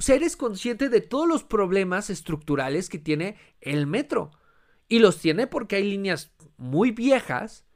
O 0.00 0.02
sea, 0.02 0.16
eres 0.16 0.34
consciente 0.34 0.88
de 0.88 1.02
todos 1.02 1.28
los 1.28 1.44
problemas 1.44 2.08
estructurales 2.08 2.88
que 2.88 2.98
tiene 2.98 3.36
el 3.60 3.86
metro. 3.86 4.30
Y 4.88 4.98
los 4.98 5.18
tiene 5.18 5.46
porque 5.46 5.76
hay 5.76 5.84
líneas 5.84 6.32
muy 6.56 6.90
viejas, 6.90 7.66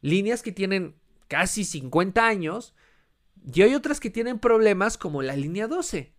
líneas 0.00 0.42
que 0.42 0.50
tienen 0.50 0.96
casi 1.28 1.64
50 1.64 2.26
años, 2.26 2.74
y 3.54 3.62
hay 3.62 3.76
otras 3.76 4.00
que 4.00 4.10
tienen 4.10 4.40
problemas 4.40 4.98
como 4.98 5.22
la 5.22 5.36
línea 5.36 5.68
12. 5.68 6.12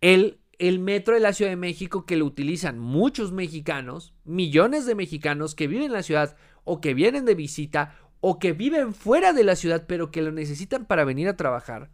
El 0.00 0.40
el 0.58 0.78
metro 0.78 1.14
de 1.14 1.20
la 1.20 1.32
Ciudad 1.32 1.50
de 1.50 1.56
México 1.56 2.06
que 2.06 2.16
lo 2.16 2.24
utilizan 2.24 2.78
muchos 2.78 3.32
mexicanos, 3.32 4.14
millones 4.24 4.86
de 4.86 4.94
mexicanos 4.94 5.54
que 5.54 5.66
viven 5.66 5.86
en 5.86 5.92
la 5.92 6.02
ciudad 6.02 6.36
o 6.64 6.80
que 6.80 6.94
vienen 6.94 7.24
de 7.24 7.34
visita 7.34 7.98
o 8.20 8.38
que 8.38 8.52
viven 8.52 8.94
fuera 8.94 9.32
de 9.32 9.42
la 9.44 9.56
ciudad 9.56 9.84
pero 9.86 10.10
que 10.10 10.22
lo 10.22 10.30
necesitan 10.30 10.86
para 10.86 11.04
venir 11.04 11.28
a 11.28 11.36
trabajar, 11.36 11.90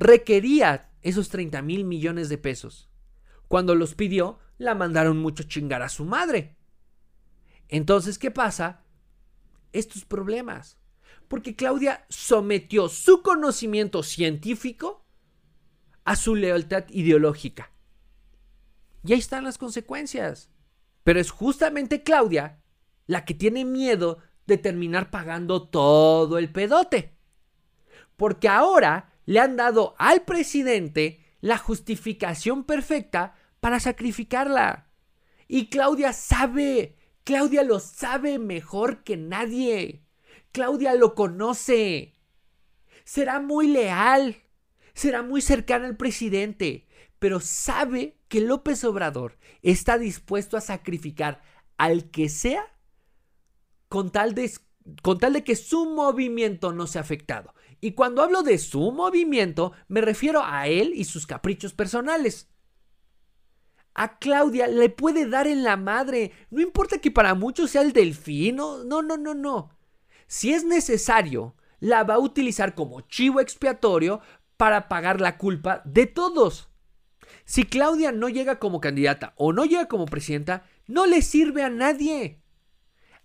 requería 0.00 0.90
esos 1.02 1.28
30 1.28 1.62
mil 1.62 1.84
millones 1.84 2.28
de 2.30 2.38
pesos. 2.38 2.90
Cuando 3.48 3.74
los 3.74 3.94
pidió, 3.94 4.38
la 4.56 4.74
mandaron 4.74 5.18
mucho 5.18 5.44
chingar 5.44 5.82
a 5.82 5.88
su 5.88 6.04
madre. 6.04 6.56
Entonces, 7.68 8.18
¿qué 8.18 8.30
pasa? 8.30 8.82
Estos 9.72 10.04
problemas. 10.04 10.78
Porque 11.28 11.54
Claudia 11.54 12.06
sometió 12.08 12.88
su 12.88 13.22
conocimiento 13.22 14.02
científico 14.02 15.04
a 16.04 16.16
su 16.16 16.34
lealtad 16.34 16.84
ideológica. 16.88 17.70
Y 19.04 19.12
ahí 19.12 19.18
están 19.18 19.44
las 19.44 19.58
consecuencias. 19.58 20.50
Pero 21.04 21.20
es 21.20 21.30
justamente 21.30 22.02
Claudia 22.02 22.62
la 23.06 23.24
que 23.24 23.34
tiene 23.34 23.64
miedo 23.64 24.18
de 24.46 24.56
terminar 24.56 25.10
pagando 25.10 25.68
todo 25.68 26.38
el 26.38 26.50
pedote. 26.50 27.16
Porque 28.16 28.48
ahora 28.48 29.09
le 29.30 29.38
han 29.38 29.54
dado 29.56 29.94
al 29.98 30.22
presidente 30.22 31.24
la 31.40 31.56
justificación 31.56 32.64
perfecta 32.64 33.36
para 33.60 33.78
sacrificarla. 33.78 34.88
Y 35.46 35.68
Claudia 35.68 36.12
sabe, 36.12 36.96
Claudia 37.22 37.62
lo 37.62 37.78
sabe 37.78 38.40
mejor 38.40 39.04
que 39.04 39.16
nadie. 39.16 40.02
Claudia 40.50 40.94
lo 40.96 41.14
conoce. 41.14 42.14
Será 43.04 43.38
muy 43.38 43.68
leal 43.68 44.36
será 44.94 45.22
muy 45.22 45.40
cercana 45.40 45.86
al 45.86 45.96
presidente, 45.96 46.86
pero 47.18 47.40
sabe 47.40 48.18
que 48.28 48.40
López 48.40 48.84
Obrador 48.84 49.38
está 49.62 49.96
dispuesto 49.96 50.56
a 50.56 50.60
sacrificar 50.60 51.40
al 51.76 52.10
que 52.10 52.28
sea 52.28 52.64
con 53.88 54.10
tal 54.10 54.34
de, 54.34 55.44
que 55.44 55.56
su 55.56 55.86
movimiento 55.86 56.72
no 56.72 56.86
sea 56.86 57.00
afectado. 57.00 57.54
Y 57.80 57.92
cuando 57.92 58.22
hablo 58.22 58.42
de 58.42 58.58
su 58.58 58.92
movimiento, 58.92 59.72
me 59.88 60.00
refiero 60.00 60.42
a 60.44 60.68
él 60.68 60.92
y 60.94 61.04
sus 61.04 61.26
caprichos 61.26 61.72
personales. 61.72 62.48
A 63.94 64.18
Claudia 64.18 64.66
le 64.66 64.88
puede 64.88 65.28
dar 65.28 65.46
en 65.46 65.64
la 65.64 65.76
madre. 65.76 66.32
No 66.50 66.60
importa 66.60 66.98
que 66.98 67.10
para 67.10 67.34
muchos 67.34 67.70
sea 67.70 67.82
el 67.82 67.92
delfín. 67.92 68.56
No, 68.56 68.84
no, 68.84 69.02
no, 69.02 69.16
no, 69.16 69.34
no. 69.34 69.76
Si 70.26 70.52
es 70.52 70.64
necesario, 70.64 71.56
la 71.80 72.04
va 72.04 72.14
a 72.14 72.20
utilizar 72.20 72.74
como 72.74 73.00
chivo 73.02 73.40
expiatorio 73.40 74.20
para 74.56 74.88
pagar 74.88 75.20
la 75.20 75.38
culpa 75.38 75.82
de 75.84 76.06
todos. 76.06 76.68
Si 77.44 77.64
Claudia 77.64 78.12
no 78.12 78.28
llega 78.28 78.58
como 78.58 78.80
candidata 78.80 79.32
o 79.36 79.52
no 79.52 79.64
llega 79.64 79.88
como 79.88 80.06
presidenta, 80.06 80.66
no 80.86 81.06
le 81.06 81.22
sirve 81.22 81.62
a 81.62 81.70
nadie. 81.70 82.42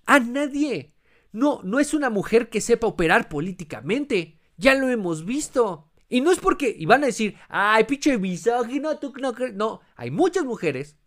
A 0.06 0.20
nadie. 0.20 0.94
No, 1.32 1.62
no 1.64 1.80
es 1.80 1.94
una 1.94 2.10
mujer 2.10 2.50
que 2.50 2.62
sepa 2.62 2.88
operar 2.88 3.28
políticamente. 3.28 4.35
Ya 4.58 4.74
lo 4.76 4.90
hemos 4.90 5.26
visto. 5.26 5.92
Y 6.08 6.22
no 6.22 6.32
es 6.32 6.40
porque, 6.40 6.74
y 6.78 6.86
van 6.86 7.04
a 7.04 7.08
decir, 7.08 7.38
ay, 7.50 7.84
pinche 7.86 8.18
misógino, 8.18 9.00
tú 9.00 9.14
no 9.20 9.34
crees. 9.34 9.54
No, 9.54 9.82
hay 9.96 10.12
muchas 10.12 10.46
mujeres 10.46 10.98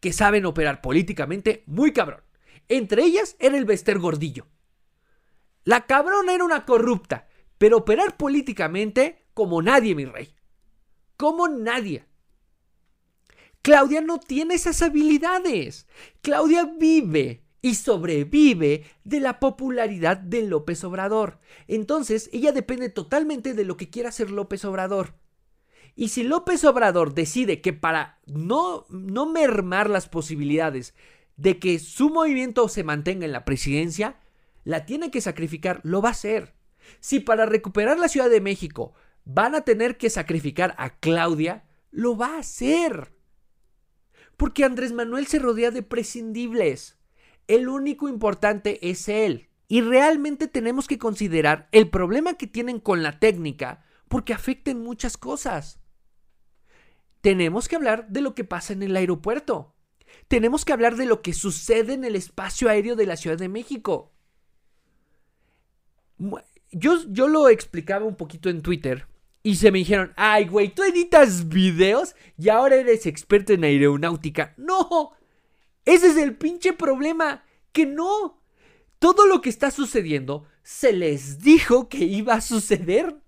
que 0.00 0.12
saben 0.12 0.44
operar 0.44 0.80
políticamente 0.80 1.62
muy 1.66 1.92
cabrón. 1.92 2.22
Entre 2.68 3.04
ellas 3.04 3.36
era 3.38 3.56
el 3.56 3.64
Bester 3.64 3.98
Gordillo. 3.98 4.46
La 5.64 5.86
cabrona 5.86 6.34
era 6.34 6.44
una 6.44 6.66
corrupta, 6.66 7.28
pero 7.58 7.78
operar 7.78 8.16
políticamente 8.16 9.28
como 9.32 9.62
nadie, 9.62 9.94
mi 9.94 10.04
rey. 10.04 10.34
Como 11.16 11.48
nadie. 11.48 12.04
Claudia 13.62 14.02
no 14.02 14.20
tiene 14.20 14.54
esas 14.54 14.82
habilidades. 14.82 15.86
Claudia 16.20 16.64
vive 16.78 17.43
y 17.64 17.76
sobrevive 17.76 18.84
de 19.04 19.20
la 19.20 19.40
popularidad 19.40 20.18
de 20.18 20.42
López 20.42 20.84
Obrador. 20.84 21.38
Entonces, 21.66 22.28
ella 22.30 22.52
depende 22.52 22.90
totalmente 22.90 23.54
de 23.54 23.64
lo 23.64 23.78
que 23.78 23.88
quiera 23.88 24.10
hacer 24.10 24.30
López 24.30 24.66
Obrador. 24.66 25.14
Y 25.96 26.08
si 26.08 26.24
López 26.24 26.62
Obrador 26.64 27.14
decide 27.14 27.62
que 27.62 27.72
para 27.72 28.20
no, 28.26 28.84
no 28.90 29.24
mermar 29.24 29.88
las 29.88 30.10
posibilidades 30.10 30.94
de 31.38 31.58
que 31.58 31.78
su 31.78 32.10
movimiento 32.10 32.68
se 32.68 32.84
mantenga 32.84 33.24
en 33.24 33.32
la 33.32 33.46
presidencia, 33.46 34.20
la 34.64 34.84
tiene 34.84 35.10
que 35.10 35.22
sacrificar, 35.22 35.80
lo 35.84 36.02
va 36.02 36.10
a 36.10 36.12
hacer. 36.12 36.52
Si 37.00 37.18
para 37.18 37.46
recuperar 37.46 37.98
la 37.98 38.08
Ciudad 38.08 38.28
de 38.28 38.42
México 38.42 38.92
van 39.24 39.54
a 39.54 39.62
tener 39.62 39.96
que 39.96 40.10
sacrificar 40.10 40.74
a 40.76 40.98
Claudia, 40.98 41.64
lo 41.90 42.14
va 42.14 42.36
a 42.36 42.40
hacer. 42.40 43.14
Porque 44.36 44.64
Andrés 44.64 44.92
Manuel 44.92 45.26
se 45.28 45.38
rodea 45.38 45.70
de 45.70 45.82
prescindibles. 45.82 46.98
El 47.48 47.68
único 47.68 48.08
importante 48.08 48.90
es 48.90 49.08
él. 49.08 49.48
Y 49.68 49.80
realmente 49.80 50.46
tenemos 50.46 50.86
que 50.86 50.98
considerar 50.98 51.68
el 51.72 51.88
problema 51.88 52.34
que 52.34 52.46
tienen 52.46 52.80
con 52.80 53.02
la 53.02 53.18
técnica 53.18 53.84
porque 54.08 54.34
afecten 54.34 54.82
muchas 54.82 55.16
cosas. 55.16 55.80
Tenemos 57.20 57.68
que 57.68 57.76
hablar 57.76 58.08
de 58.08 58.20
lo 58.20 58.34
que 58.34 58.44
pasa 58.44 58.72
en 58.72 58.82
el 58.82 58.94
aeropuerto. 58.96 59.74
Tenemos 60.28 60.64
que 60.64 60.72
hablar 60.72 60.96
de 60.96 61.06
lo 61.06 61.22
que 61.22 61.32
sucede 61.32 61.94
en 61.94 62.04
el 62.04 62.14
espacio 62.14 62.68
aéreo 62.68 62.94
de 62.96 63.06
la 63.06 63.16
Ciudad 63.16 63.38
de 63.38 63.48
México 63.48 64.14
yo, 66.74 67.00
yo 67.08 67.28
lo 67.28 67.48
explicaba 67.48 68.04
un 68.04 68.16
poquito 68.16 68.48
en 68.48 68.62
Twitter 68.62 69.06
y 69.42 69.56
se 69.56 69.70
me 69.70 69.78
dijeron, 69.78 70.12
ay, 70.16 70.46
güey, 70.46 70.74
tú 70.74 70.82
editas 70.82 71.48
videos 71.48 72.14
y 72.38 72.48
ahora 72.48 72.76
eres 72.76 73.06
experto 73.06 73.52
en 73.52 73.64
aeronáutica. 73.64 74.54
No, 74.56 75.12
ese 75.84 76.08
es 76.08 76.16
el 76.16 76.36
pinche 76.36 76.72
problema, 76.72 77.44
que 77.72 77.86
no. 77.86 78.42
Todo 78.98 79.26
lo 79.26 79.40
que 79.40 79.50
está 79.50 79.70
sucediendo 79.70 80.46
se 80.62 80.92
les 80.92 81.40
dijo 81.40 81.88
que 81.88 82.04
iba 82.04 82.34
a 82.34 82.40
suceder. 82.40 83.20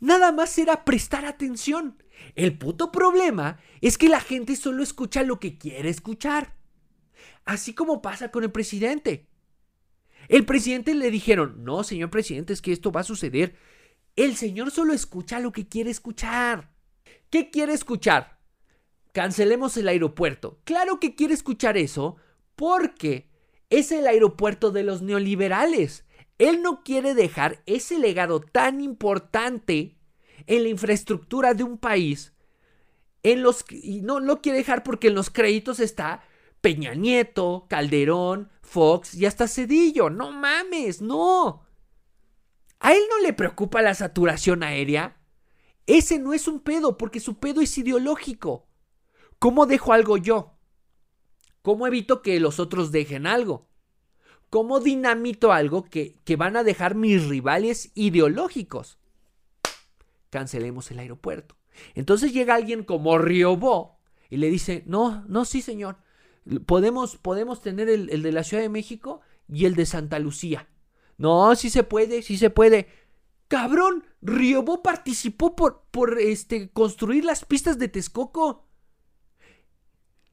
Nada 0.00 0.32
más 0.32 0.58
era 0.58 0.84
prestar 0.84 1.24
atención. 1.24 2.02
El 2.34 2.58
puto 2.58 2.90
problema 2.92 3.58
es 3.80 3.98
que 3.98 4.08
la 4.08 4.20
gente 4.20 4.56
solo 4.56 4.82
escucha 4.82 5.22
lo 5.22 5.38
que 5.38 5.58
quiere 5.58 5.88
escuchar. 5.88 6.56
Así 7.44 7.74
como 7.74 8.02
pasa 8.02 8.30
con 8.30 8.44
el 8.44 8.52
presidente. 8.52 9.28
El 10.28 10.44
presidente 10.44 10.94
le 10.94 11.10
dijeron, 11.10 11.64
no, 11.64 11.82
señor 11.84 12.10
presidente, 12.10 12.52
es 12.52 12.62
que 12.62 12.72
esto 12.72 12.92
va 12.92 13.00
a 13.00 13.04
suceder. 13.04 13.56
El 14.14 14.36
señor 14.36 14.70
solo 14.70 14.92
escucha 14.92 15.40
lo 15.40 15.52
que 15.52 15.68
quiere 15.68 15.90
escuchar. 15.90 16.70
¿Qué 17.30 17.50
quiere 17.50 17.72
escuchar? 17.72 18.38
Cancelemos 19.12 19.76
el 19.76 19.88
aeropuerto. 19.88 20.58
Claro 20.64 20.98
que 20.98 21.14
quiere 21.14 21.34
escuchar 21.34 21.76
eso 21.76 22.16
porque 22.56 23.30
es 23.70 23.92
el 23.92 24.06
aeropuerto 24.06 24.70
de 24.70 24.82
los 24.82 25.02
neoliberales. 25.02 26.04
Él 26.38 26.62
no 26.62 26.82
quiere 26.82 27.14
dejar 27.14 27.62
ese 27.66 27.98
legado 27.98 28.40
tan 28.40 28.80
importante 28.80 29.96
en 30.46 30.62
la 30.62 30.68
infraestructura 30.68 31.54
de 31.54 31.64
un 31.64 31.78
país. 31.78 32.32
En 33.22 33.42
los, 33.42 33.64
y 33.70 34.00
no 34.02 34.18
lo 34.18 34.40
quiere 34.40 34.58
dejar 34.58 34.82
porque 34.82 35.08
en 35.08 35.14
los 35.14 35.30
créditos 35.30 35.78
está 35.78 36.24
Peña 36.60 36.94
Nieto, 36.94 37.66
Calderón, 37.68 38.50
Fox 38.62 39.14
y 39.14 39.26
hasta 39.26 39.46
Cedillo. 39.46 40.10
No 40.10 40.32
mames, 40.32 41.00
no. 41.02 41.66
¿A 42.80 42.92
él 42.92 43.02
no 43.10 43.20
le 43.20 43.32
preocupa 43.32 43.82
la 43.82 43.94
saturación 43.94 44.62
aérea? 44.62 45.16
Ese 45.86 46.18
no 46.18 46.32
es 46.32 46.48
un 46.48 46.60
pedo, 46.60 46.98
porque 46.98 47.20
su 47.20 47.38
pedo 47.38 47.60
es 47.60 47.76
ideológico. 47.78 48.68
¿Cómo 49.42 49.66
dejo 49.66 49.92
algo 49.92 50.18
yo? 50.18 50.54
¿Cómo 51.62 51.88
evito 51.88 52.22
que 52.22 52.38
los 52.38 52.60
otros 52.60 52.92
dejen 52.92 53.26
algo? 53.26 53.66
¿Cómo 54.50 54.78
dinamito 54.78 55.50
algo 55.50 55.82
que, 55.82 56.20
que 56.22 56.36
van 56.36 56.56
a 56.56 56.62
dejar 56.62 56.94
mis 56.94 57.26
rivales 57.26 57.90
ideológicos? 57.96 58.98
Cancelemos 60.30 60.92
el 60.92 61.00
aeropuerto. 61.00 61.56
Entonces 61.96 62.32
llega 62.32 62.54
alguien 62.54 62.84
como 62.84 63.18
Riobó 63.18 63.98
y 64.30 64.36
le 64.36 64.48
dice, 64.48 64.84
no, 64.86 65.24
no, 65.26 65.44
sí 65.44 65.60
señor, 65.60 65.96
Podemos, 66.64 67.16
podemos 67.16 67.62
tener 67.62 67.88
el, 67.88 68.22
de 68.22 68.30
la 68.30 68.44
Ciudad 68.44 68.62
de 68.62 68.68
México 68.68 69.22
y 69.48 69.64
el 69.64 69.74
de 69.74 69.86
Santa 69.86 70.20
Lucía. 70.20 70.68
No, 71.18 71.52
sí 71.56 71.68
se 71.68 71.82
puede, 71.82 72.22
sí 72.22 72.38
se 72.38 72.50
puede. 72.50 72.86
Cabrón, 73.48 74.04
Riobó 74.20 74.84
participó 74.84 75.56
por, 75.56 75.82
por 75.90 76.20
este, 76.20 76.70
construir 76.70 77.24
las 77.24 77.44
pistas 77.44 77.80
de 77.80 77.88
Texcoco. 77.88 78.68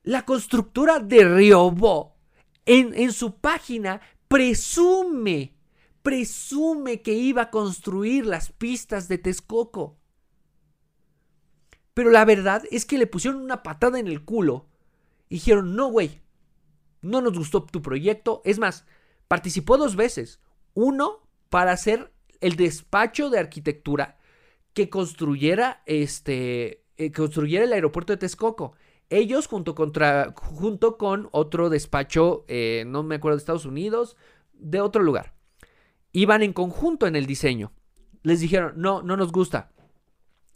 La 0.03 0.25
constructora 0.25 0.99
de 0.99 1.25
Riobó 1.25 2.15
en, 2.65 2.93
en 2.93 3.11
su 3.11 3.35
página 3.35 4.01
presume, 4.27 5.55
presume 6.01 7.01
que 7.01 7.13
iba 7.13 7.43
a 7.43 7.49
construir 7.51 8.25
las 8.25 8.51
pistas 8.51 9.07
de 9.07 9.17
Texcoco. 9.17 9.97
Pero 11.93 12.11
la 12.11 12.25
verdad 12.25 12.63
es 12.71 12.85
que 12.85 12.97
le 12.97 13.07
pusieron 13.07 13.41
una 13.41 13.63
patada 13.63 13.99
en 13.99 14.07
el 14.07 14.23
culo 14.23 14.69
dijeron, 15.29 15.75
no, 15.75 15.87
güey, 15.87 16.21
no 17.01 17.21
nos 17.21 17.37
gustó 17.37 17.63
tu 17.63 17.81
proyecto. 17.81 18.41
Es 18.43 18.59
más, 18.59 18.85
participó 19.27 19.77
dos 19.77 19.95
veces. 19.95 20.39
Uno, 20.73 21.27
para 21.49 21.71
hacer 21.71 22.11
el 22.41 22.55
despacho 22.55 23.29
de 23.29 23.39
arquitectura 23.39 24.17
que 24.73 24.89
construyera, 24.89 25.83
este, 25.85 26.83
eh, 26.97 27.11
construyera 27.11 27.65
el 27.65 27.73
aeropuerto 27.73 28.13
de 28.13 28.17
Texcoco. 28.17 28.75
Ellos 29.09 29.47
junto, 29.47 29.73
contra, 29.73 30.33
junto 30.35 30.97
con 30.97 31.29
otro 31.31 31.69
despacho, 31.69 32.45
eh, 32.47 32.83
no 32.87 33.03
me 33.03 33.15
acuerdo 33.15 33.37
de 33.37 33.41
Estados 33.41 33.65
Unidos, 33.65 34.17
de 34.53 34.81
otro 34.81 35.01
lugar. 35.01 35.33
Iban 36.11 36.43
en 36.43 36.53
conjunto 36.53 37.07
en 37.07 37.15
el 37.15 37.25
diseño. 37.25 37.71
Les 38.21 38.39
dijeron, 38.39 38.73
no, 38.75 39.01
no 39.01 39.17
nos 39.17 39.31
gusta. 39.31 39.71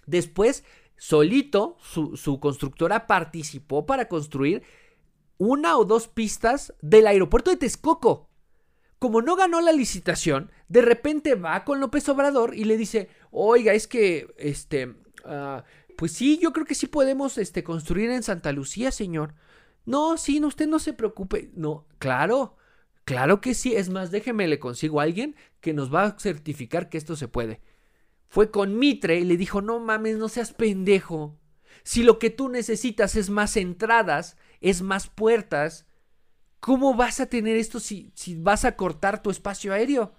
Después 0.05 0.63
solito, 0.97 1.77
su, 1.81 2.39
constructora 2.39 3.07
participó 3.07 3.85
para 3.85 4.07
construir 4.07 4.63
una 5.37 5.77
o 5.77 5.85
dos 5.85 6.07
pistas 6.07 6.73
del 6.81 7.07
aeropuerto 7.07 7.51
de 7.51 7.57
Texcoco. 7.57 8.29
Como 8.99 9.21
no 9.21 9.35
ganó 9.35 9.59
la 9.59 9.73
licitación, 9.73 10.51
de 10.69 10.81
repente 10.81 11.35
va 11.35 11.65
con 11.65 11.81
López 11.81 12.07
Obrador 12.07 12.55
y 12.55 12.63
le 12.63 12.77
dice, 12.77 13.09
oiga, 13.31 13.73
es 13.73 13.87
que, 13.87 14.33
este, 14.37 14.95
ah, 15.25 15.65
pues 16.03 16.11
sí, 16.11 16.37
yo 16.41 16.51
creo 16.51 16.65
que 16.65 16.75
sí 16.75 16.87
podemos, 16.87 17.37
este, 17.37 17.63
construir 17.63 18.09
en 18.09 18.23
Santa 18.23 18.51
Lucía, 18.51 18.91
señor. 18.91 19.35
No, 19.85 20.17
sí, 20.17 20.41
no, 20.41 20.47
usted 20.47 20.67
no 20.67 20.79
se 20.79 20.91
preocupe. 20.91 21.49
No, 21.55 21.87
claro, 21.97 22.57
claro 23.05 23.39
que 23.39 23.53
sí. 23.53 23.73
Es 23.73 23.87
más, 23.87 24.11
déjeme, 24.11 24.49
le 24.49 24.59
consigo 24.59 24.99
a 24.99 25.03
alguien 25.03 25.37
que 25.61 25.71
nos 25.71 25.93
va 25.93 26.03
a 26.03 26.19
certificar 26.19 26.89
que 26.89 26.97
esto 26.97 27.15
se 27.15 27.29
puede 27.29 27.61
fue 28.27 28.51
con 28.51 28.77
Mitre 28.77 29.17
y 29.17 29.23
le 29.23 29.37
dijo, 29.37 29.61
no 29.61 29.79
mames, 29.79 30.17
no 30.17 30.27
seas 30.27 30.51
pendejo. 30.51 31.39
Si 31.83 32.03
lo 32.03 32.19
que 32.19 32.29
tú 32.29 32.49
necesitas 32.49 33.15
es 33.15 33.29
más 33.29 33.55
entradas, 33.55 34.35
es 34.59 34.81
más 34.81 35.07
puertas, 35.07 35.87
¿cómo 36.59 36.95
vas 36.95 37.21
a 37.21 37.27
tener 37.27 37.55
esto 37.55 37.79
si, 37.79 38.11
si 38.13 38.35
vas 38.35 38.65
a 38.65 38.75
cortar 38.75 39.23
tu 39.23 39.29
espacio 39.29 39.71
aéreo? 39.71 40.15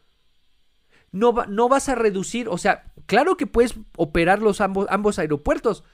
No, 1.13 1.35
no, 1.47 1.69
vas 1.69 1.91
a 1.91 1.95
reducir, 1.95 2.49
o 2.49 2.57
sea, 2.57 2.91
claro 3.07 3.37
que 3.37 3.47
puedes 3.47 3.75
operar 3.97 4.41
los 4.41 4.61
ambos, 4.61 4.87
ambos 4.91 5.19
aeropuertos, 5.19 5.85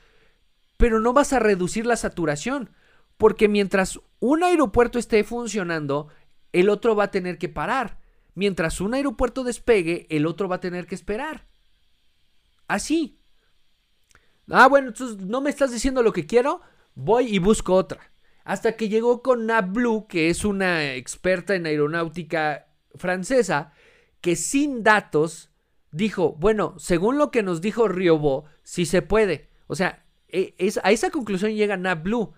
pero 0.77 1.01
no 1.01 1.13
vas 1.13 1.33
a 1.33 1.39
reducir 1.39 1.87
la 1.87 1.97
saturación, 1.97 2.71
porque 3.17 3.49
mientras 3.49 4.01
un 4.19 4.43
aeropuerto 4.43 4.99
esté 4.99 5.25
funcionando, 5.25 6.09
el 6.53 6.69
otro 6.69 6.97
va 6.97 7.05
a 7.05 7.11
tener 7.11 7.39
que 7.39 7.49
parar. 7.49 7.99
Mientras 8.35 8.81
un 8.81 8.95
aeropuerto 8.95 9.45
despegue, 9.45 10.07
el 10.09 10.27
otro 10.27 10.49
va 10.49 10.57
a 10.57 10.61
tener 10.61 10.87
que 10.87 10.95
esperar. 10.95 11.47
Así. 12.69 13.21
Ah, 14.49 14.69
bueno, 14.69 14.89
entonces 14.89 15.19
no 15.19 15.41
me 15.41 15.51
estás 15.51 15.71
diciendo 15.73 16.03
lo 16.03 16.13
que 16.13 16.27
quiero, 16.27 16.61
voy 16.95 17.27
y 17.27 17.39
busco 17.39 17.75
otra. 17.75 18.13
Hasta 18.45 18.77
que 18.77 18.89
llegó 18.89 19.23
con 19.23 19.49
Blue, 19.73 20.07
que 20.09 20.31
es 20.31 20.45
una 20.45 20.95
experta 20.95 21.55
en 21.55 21.67
aeronáutica 21.67 22.69
francesa, 22.95 23.73
que 24.21 24.37
sin 24.37 24.83
datos 24.83 25.49
dijo, 25.93 26.34
bueno, 26.38 26.74
según 26.78 27.18
lo 27.18 27.30
que 27.30 27.43
nos 27.43 27.61
dijo 27.61 27.88
Riobó, 27.88 28.45
sí 28.62 28.86
se 28.86 29.03
puede. 29.03 29.51
O 29.66 29.74
sea, 29.74 30.05
e, 30.28 30.55
a 30.82 30.91
esa 30.91 31.11
conclusión 31.11 31.53
llega 31.53 31.76
Blue. 31.95 32.32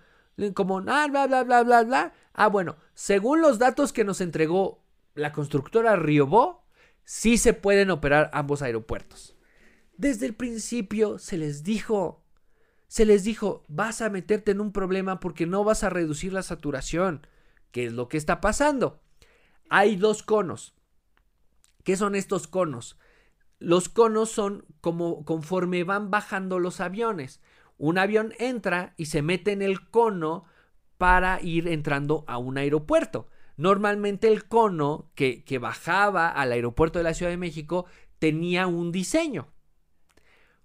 Como, 0.55 0.79
ah, 0.87 1.07
bla, 1.07 1.27
bla, 1.27 1.43
bla, 1.43 1.63
bla, 1.63 1.83
bla. 1.83 2.13
Ah, 2.33 2.47
bueno, 2.47 2.77
según 2.93 3.41
los 3.41 3.59
datos 3.59 3.93
que 3.93 4.03
nos 4.03 4.21
entregó 4.21 4.83
la 5.13 5.31
constructora 5.31 5.95
Riobó, 5.95 6.65
sí 7.03 7.37
se 7.37 7.53
pueden 7.53 7.91
operar 7.91 8.29
ambos 8.33 8.61
aeropuertos. 8.61 9.35
Desde 9.95 10.25
el 10.25 10.33
principio 10.33 11.19
se 11.19 11.37
les 11.37 11.63
dijo, 11.63 12.23
se 12.87 13.05
les 13.05 13.23
dijo, 13.23 13.63
vas 13.67 14.01
a 14.01 14.09
meterte 14.09 14.51
en 14.51 14.61
un 14.61 14.71
problema 14.71 15.19
porque 15.19 15.45
no 15.45 15.63
vas 15.63 15.83
a 15.83 15.89
reducir 15.89 16.33
la 16.33 16.41
saturación. 16.41 17.27
¿Qué 17.71 17.85
es 17.85 17.93
lo 17.93 18.09
que 18.09 18.17
está 18.17 18.41
pasando? 18.41 19.01
Hay 19.69 19.95
dos 19.95 20.23
conos. 20.23 20.73
¿Qué 21.83 21.95
son 21.95 22.15
estos 22.15 22.47
conos? 22.47 22.97
Los 23.63 23.89
conos 23.89 24.29
son 24.29 24.65
como 24.81 25.25
conforme 25.25 25.83
van 25.83 26.11
bajando 26.11 26.59
los 26.59 26.79
aviones. 26.79 27.41
Un 27.77 27.97
avión 27.97 28.33
entra 28.39 28.93
y 28.97 29.05
se 29.05 29.21
mete 29.21 29.51
en 29.51 29.61
el 29.61 29.89
cono 29.89 30.45
para 30.97 31.41
ir 31.41 31.67
entrando 31.67 32.23
a 32.27 32.37
un 32.37 32.57
aeropuerto. 32.57 33.27
Normalmente 33.57 34.27
el 34.27 34.47
cono 34.47 35.11
que, 35.15 35.43
que 35.43 35.59
bajaba 35.59 36.29
al 36.29 36.51
aeropuerto 36.51 36.99
de 36.99 37.03
la 37.03 37.13
Ciudad 37.13 37.31
de 37.31 37.37
México 37.37 37.85
tenía 38.19 38.67
un 38.67 38.91
diseño 38.91 39.53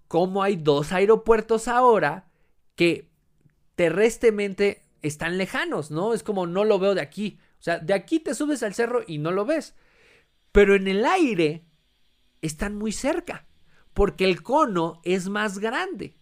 cómo 0.09 0.43
hay 0.43 0.57
dos 0.57 0.93
aeropuertos 0.93 1.69
ahora 1.69 2.31
que 2.75 3.11
terrestremente 3.77 4.83
están 5.03 5.39
lejanos, 5.39 5.91
¿no? 5.91 6.15
Es 6.15 6.23
como 6.23 6.47
no 6.47 6.65
lo 6.65 6.79
veo 6.79 6.95
de 6.95 7.03
aquí. 7.03 7.39
O 7.61 7.63
sea, 7.63 7.79
de 7.79 7.95
aquí 7.95 8.19
te 8.19 8.35
subes 8.35 8.63
al 8.63 8.75
cerro 8.75 9.03
y 9.07 9.19
no 9.19 9.31
lo 9.31 9.45
ves. 9.45 9.75
Pero 10.51 10.75
en 10.75 10.89
el 10.89 11.05
aire 11.05 11.65
están 12.43 12.77
muy 12.77 12.93
cerca, 12.93 13.47
porque 13.95 14.25
el 14.25 14.43
cono 14.43 15.01
es 15.05 15.29
más 15.29 15.59
grande. 15.59 16.17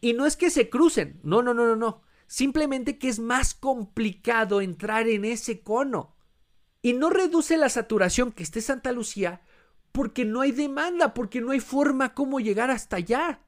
Y 0.00 0.14
no 0.14 0.26
es 0.26 0.36
que 0.36 0.50
se 0.50 0.70
crucen, 0.70 1.20
no, 1.22 1.42
no, 1.42 1.52
no, 1.54 1.66
no, 1.66 1.76
no. 1.76 2.02
Simplemente 2.26 2.98
que 2.98 3.08
es 3.08 3.18
más 3.18 3.54
complicado 3.54 4.60
entrar 4.60 5.08
en 5.08 5.24
ese 5.24 5.62
cono. 5.62 6.16
Y 6.82 6.94
no 6.94 7.10
reduce 7.10 7.56
la 7.56 7.68
saturación 7.68 8.32
que 8.32 8.42
esté 8.42 8.60
Santa 8.60 8.92
Lucía, 8.92 9.42
porque 9.92 10.24
no 10.24 10.40
hay 10.40 10.52
demanda, 10.52 11.12
porque 11.12 11.40
no 11.40 11.50
hay 11.50 11.60
forma 11.60 12.14
cómo 12.14 12.40
llegar 12.40 12.70
hasta 12.70 12.96
allá. 12.96 13.42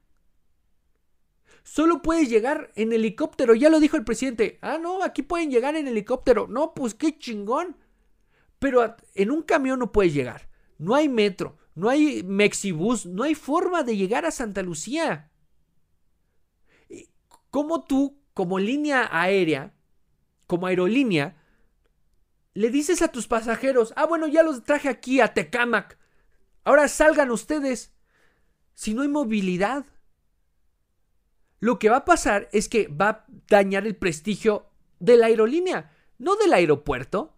Solo 1.63 2.01
puedes 2.01 2.29
llegar 2.29 2.71
en 2.75 2.91
helicóptero, 2.91 3.55
ya 3.55 3.69
lo 3.69 3.79
dijo 3.79 3.95
el 3.95 4.03
presidente. 4.03 4.59
Ah, 4.61 4.77
no, 4.77 5.01
aquí 5.01 5.21
pueden 5.21 5.49
llegar 5.49 5.75
en 5.75 5.87
helicóptero. 5.87 6.47
No, 6.47 6.73
pues 6.73 6.93
qué 6.93 7.17
chingón. 7.17 7.77
Pero 8.59 8.95
en 9.15 9.31
un 9.31 9.41
camión 9.43 9.79
no 9.79 9.91
puedes 9.91 10.13
llegar. 10.13 10.49
no 10.77 10.95
hay 10.95 11.07
metro, 11.07 11.57
no 11.75 11.89
hay 11.89 12.23
Mexibus, 12.23 13.05
no 13.05 13.23
hay 13.23 13.35
forma 13.35 13.83
de 13.83 13.97
llegar 13.97 14.25
a 14.25 14.31
Santa 14.31 14.61
Lucía. 14.61 15.31
¿Cómo 17.49 17.83
tú, 17.83 18.19
como 18.33 18.59
línea 18.59 19.07
aérea, 19.11 19.73
como 20.47 20.67
aerolínea, 20.67 21.37
le 22.53 22.69
dices 22.69 23.01
a 23.01 23.07
tus 23.07 23.27
pasajeros, 23.27 23.93
ah, 23.95 24.05
bueno, 24.05 24.27
ya 24.27 24.43
los 24.43 24.63
traje 24.63 24.89
aquí 24.89 25.19
a 25.19 25.33
Tecamac, 25.33 25.97
ahora 26.63 26.87
salgan 26.87 27.31
ustedes, 27.31 27.93
si 28.73 28.93
no 28.93 29.01
hay 29.01 29.07
movilidad? 29.07 29.85
Lo 31.59 31.79
que 31.79 31.89
va 31.89 31.97
a 31.97 32.05
pasar 32.05 32.49
es 32.51 32.67
que 32.67 32.87
va 32.87 33.09
a 33.09 33.25
dañar 33.47 33.87
el 33.87 33.95
prestigio 33.95 34.67
de 34.99 35.17
la 35.17 35.27
aerolínea, 35.27 35.91
no 36.17 36.35
del 36.35 36.53
aeropuerto. 36.53 37.37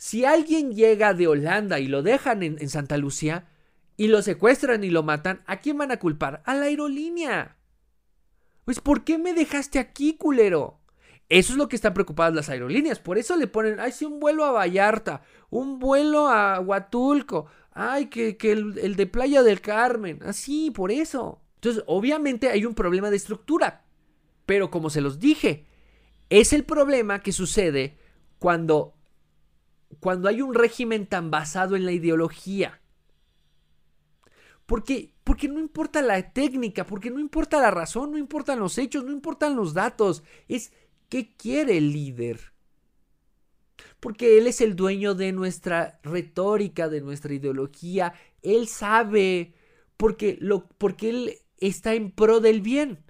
Si 0.00 0.24
alguien 0.24 0.74
llega 0.74 1.12
de 1.12 1.26
Holanda 1.26 1.78
y 1.78 1.86
lo 1.86 2.02
dejan 2.02 2.42
en, 2.42 2.70
Santa 2.70 2.96
Lucía 2.96 3.50
y 3.98 4.08
lo 4.08 4.22
secuestran 4.22 4.82
y 4.82 4.88
lo 4.88 5.02
matan, 5.02 5.42
¿a 5.44 5.58
quién 5.60 5.76
van 5.76 5.92
a 5.92 5.98
culpar? 5.98 6.42
A 6.46 6.54
la 6.54 6.64
aerolínea. 6.64 7.58
Pues 8.64 8.80
¿por 8.80 9.04
qué 9.04 9.18
me 9.18 9.34
dejaste 9.34 9.78
aquí, 9.78 10.16
culero? 10.16 10.80
Eso 11.28 11.52
es 11.52 11.58
lo 11.58 11.68
que 11.68 11.76
están 11.76 11.92
preocupadas 11.92 12.34
las 12.34 12.48
aerolíneas. 12.48 12.98
Por 12.98 13.18
eso 13.18 13.36
le 13.36 13.46
ponen, 13.46 13.78
ay, 13.78 13.92
sí, 13.92 14.06
un 14.06 14.20
vuelo 14.20 14.46
a 14.46 14.52
Vallarta, 14.52 15.20
un 15.50 15.78
vuelo 15.78 16.28
a 16.28 16.60
Huatulco, 16.60 17.48
ay, 17.72 18.06
que, 18.06 18.38
el, 18.40 18.78
el, 18.78 18.96
de 18.96 19.06
Playa 19.06 19.42
del 19.42 19.60
Carmen. 19.60 20.20
Así, 20.24 20.70
por 20.70 20.90
eso. 20.90 21.42
Entonces, 21.56 21.84
obviamente 21.86 22.48
hay 22.48 22.64
un 22.64 22.74
problema 22.74 23.10
de 23.10 23.16
estructura. 23.16 23.84
Pero 24.46 24.70
como 24.70 24.88
se 24.88 25.02
los 25.02 25.20
dije, 25.20 25.66
es 26.30 26.54
el 26.54 26.64
problema 26.64 27.20
que 27.20 27.32
sucede 27.32 27.98
cuando 28.38 28.94
cuando 29.98 30.28
hay 30.28 30.40
un 30.42 30.54
régimen 30.54 31.06
tan 31.06 31.30
basado 31.30 31.74
en 31.74 31.84
la 31.84 31.92
ideología. 31.92 32.80
Porque, 34.66 35.14
porque 35.24 35.48
no 35.48 35.58
importa 35.58 36.00
la 36.00 36.32
técnica, 36.32 36.86
porque 36.86 37.10
no 37.10 37.18
importa 37.18 37.60
la 37.60 37.72
razón, 37.72 38.12
no 38.12 38.18
importan 38.18 38.60
los 38.60 38.78
hechos, 38.78 39.04
no 39.04 39.10
importan 39.10 39.56
los 39.56 39.74
datos. 39.74 40.22
Es 40.46 40.72
qué 41.08 41.34
quiere 41.36 41.76
el 41.76 41.92
líder. 41.92 42.52
Porque 43.98 44.38
él 44.38 44.46
es 44.46 44.60
el 44.60 44.76
dueño 44.76 45.14
de 45.14 45.32
nuestra 45.32 45.98
retórica, 46.04 46.88
de 46.88 47.00
nuestra 47.00 47.34
ideología. 47.34 48.14
Él 48.42 48.68
sabe, 48.68 49.54
porque, 49.96 50.38
lo, 50.40 50.68
porque 50.68 51.10
él 51.10 51.38
está 51.58 51.94
en 51.94 52.12
pro 52.12 52.38
del 52.38 52.60
bien. 52.60 53.04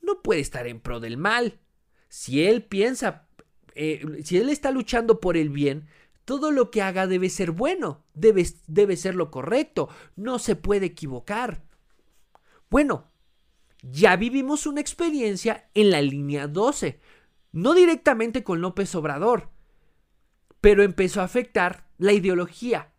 No 0.00 0.22
puede 0.22 0.40
estar 0.40 0.66
en 0.66 0.80
pro 0.80 1.00
del 1.00 1.18
mal. 1.18 1.60
Si 2.08 2.44
él 2.44 2.64
piensa, 2.64 3.28
eh, 3.74 4.22
si 4.24 4.38
él 4.38 4.48
está 4.48 4.70
luchando 4.70 5.20
por 5.20 5.36
el 5.36 5.50
bien, 5.50 5.86
todo 6.24 6.50
lo 6.50 6.70
que 6.70 6.82
haga 6.82 7.06
debe 7.06 7.28
ser 7.30 7.50
bueno, 7.50 8.04
debe, 8.14 8.46
debe 8.66 8.96
ser 8.96 9.14
lo 9.14 9.30
correcto, 9.30 9.88
no 10.16 10.38
se 10.38 10.56
puede 10.56 10.86
equivocar. 10.86 11.62
Bueno, 12.70 13.10
ya 13.82 14.16
vivimos 14.16 14.66
una 14.66 14.80
experiencia 14.80 15.68
en 15.74 15.90
la 15.90 16.00
línea 16.00 16.48
12, 16.48 17.00
no 17.52 17.74
directamente 17.74 18.42
con 18.42 18.60
López 18.60 18.94
Obrador, 18.94 19.50
pero 20.60 20.82
empezó 20.82 21.20
a 21.20 21.24
afectar 21.24 21.86
la 21.98 22.12
ideología. 22.12 22.92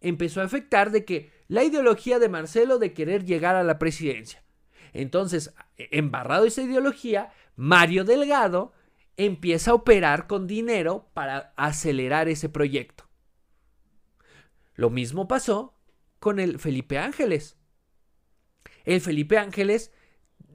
Empezó 0.00 0.40
a 0.40 0.44
afectar 0.44 0.92
de 0.92 1.04
que 1.04 1.32
la 1.48 1.64
ideología 1.64 2.20
de 2.20 2.28
Marcelo 2.28 2.78
de 2.78 2.94
querer 2.94 3.24
llegar 3.24 3.56
a 3.56 3.64
la 3.64 3.78
presidencia. 3.78 4.44
Entonces, 4.92 5.52
embarrado 5.76 6.44
esa 6.44 6.62
ideología, 6.62 7.32
Mario 7.56 8.04
Delgado 8.04 8.72
empieza 9.18 9.72
a 9.72 9.74
operar 9.74 10.28
con 10.28 10.46
dinero 10.46 11.10
para 11.12 11.52
acelerar 11.56 12.28
ese 12.28 12.48
proyecto. 12.48 13.04
Lo 14.74 14.90
mismo 14.90 15.26
pasó 15.26 15.74
con 16.20 16.38
el 16.38 16.60
Felipe 16.60 16.98
Ángeles. 16.98 17.58
El 18.84 19.00
Felipe 19.00 19.36
Ángeles 19.36 19.90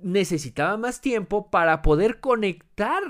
necesitaba 0.02 0.78
más 0.78 1.02
tiempo 1.02 1.52
para 1.52 1.82
poder 1.82 2.22
conectar 2.22 3.04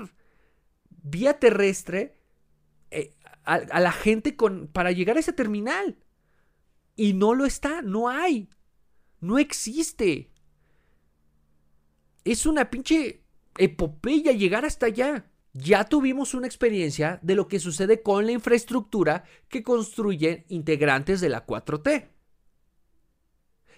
vía 0.90 1.38
terrestre 1.38 2.18
eh, 2.90 3.14
a, 3.44 3.80
la 3.80 3.92
gente 3.92 4.34
con, 4.34 4.66
para 4.66 4.90
llegar 4.90 5.16
a 5.16 5.20
ese 5.20 5.32
terminal. 5.32 5.98
Y 6.96 7.12
no 7.12 7.32
lo 7.32 7.46
está, 7.46 7.80
no 7.80 8.08
hay, 8.08 8.50
no 9.20 9.38
existe. 9.38 10.32
Es 12.24 12.44
una 12.44 12.70
pinche 12.70 13.22
epopeya 13.56 14.32
llegar 14.32 14.64
hasta 14.64 14.86
allá 14.86 15.30
ya 15.54 15.84
tuvimos 15.84 16.34
una 16.34 16.48
experiencia 16.48 17.20
de 17.22 17.36
lo 17.36 17.46
que 17.46 17.60
sucede 17.60 18.02
con 18.02 18.26
la 18.26 18.32
infraestructura 18.32 19.24
que 19.48 19.62
construyen 19.62 20.44
integrantes 20.48 21.20
de 21.20 21.28
la 21.28 21.46
4T. 21.46 22.08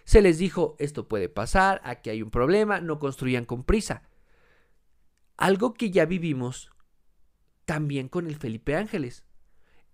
Se 0.04 0.22
les 0.22 0.38
dijo, 0.38 0.76
esto 0.78 1.06
puede 1.06 1.28
pasar, 1.28 1.82
aquí 1.84 2.08
hay 2.08 2.22
un 2.22 2.30
problema, 2.30 2.80
no 2.80 2.98
construyan 2.98 3.44
con 3.44 3.62
prisa. 3.62 4.08
Algo 5.36 5.74
que 5.74 5.90
ya 5.90 6.06
vivimos 6.06 6.70
también 7.66 8.08
con 8.08 8.26
el 8.26 8.36
Felipe 8.36 8.74
Ángeles. 8.74 9.24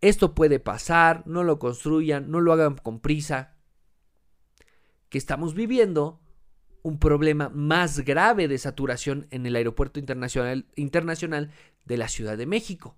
Esto 0.00 0.34
puede 0.34 0.60
pasar, 0.60 1.24
no 1.26 1.42
lo 1.42 1.58
construyan, 1.58 2.30
no 2.30 2.40
lo 2.40 2.52
hagan 2.52 2.76
con 2.76 3.00
prisa. 3.00 3.56
Que 5.08 5.18
estamos 5.18 5.54
viviendo 5.54 6.20
un 6.82 6.98
problema 6.98 7.48
más 7.48 8.00
grave 8.00 8.48
de 8.48 8.58
saturación 8.58 9.26
en 9.30 9.46
el 9.46 9.56
aeropuerto 9.56 10.00
internacional, 10.00 10.66
internacional 10.74 11.50
de 11.84 11.96
la 11.96 12.08
Ciudad 12.08 12.36
de 12.36 12.46
México. 12.46 12.96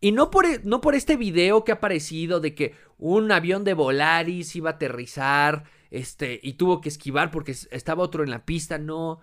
Y 0.00 0.12
no 0.12 0.30
por, 0.30 0.46
e, 0.46 0.60
no 0.64 0.80
por 0.80 0.94
este 0.94 1.16
video 1.16 1.64
que 1.64 1.70
ha 1.70 1.76
aparecido 1.76 2.40
de 2.40 2.54
que 2.54 2.74
un 2.98 3.30
avión 3.30 3.62
de 3.62 3.74
Volaris 3.74 4.56
iba 4.56 4.70
a 4.70 4.72
aterrizar 4.74 5.64
este, 5.90 6.40
y 6.42 6.54
tuvo 6.54 6.80
que 6.80 6.88
esquivar 6.88 7.30
porque 7.30 7.52
estaba 7.52 8.02
otro 8.02 8.24
en 8.24 8.30
la 8.30 8.44
pista, 8.44 8.78
no. 8.78 9.20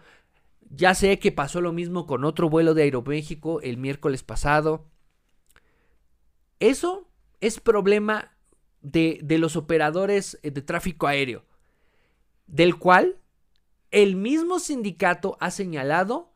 Ya 0.69 0.93
sé 0.93 1.19
que 1.19 1.31
pasó 1.31 1.59
lo 1.59 1.73
mismo 1.73 2.05
con 2.05 2.23
otro 2.23 2.49
vuelo 2.49 2.75
de 2.75 2.83
Aeroméxico 2.83 3.59
el 3.61 3.77
miércoles 3.77 4.23
pasado. 4.23 4.85
Eso 6.59 7.09
es 7.41 7.59
problema 7.59 8.31
de, 8.81 9.19
de 9.23 9.37
los 9.37 9.55
operadores 9.55 10.39
de 10.43 10.61
tráfico 10.61 11.07
aéreo, 11.07 11.43
del 12.47 12.77
cual 12.77 13.17
el 13.91 14.15
mismo 14.15 14.59
sindicato 14.59 15.37
ha 15.39 15.51
señalado 15.51 16.33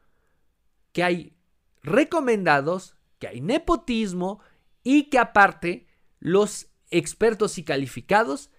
que 0.91 1.03
hay 1.03 1.35
recomendados, 1.81 2.95
que 3.19 3.27
hay 3.27 3.41
nepotismo 3.41 4.39
y 4.83 5.09
que 5.09 5.19
aparte 5.19 5.87
los 6.19 6.67
expertos 6.89 7.57
y 7.57 7.63
calificados 7.63 8.49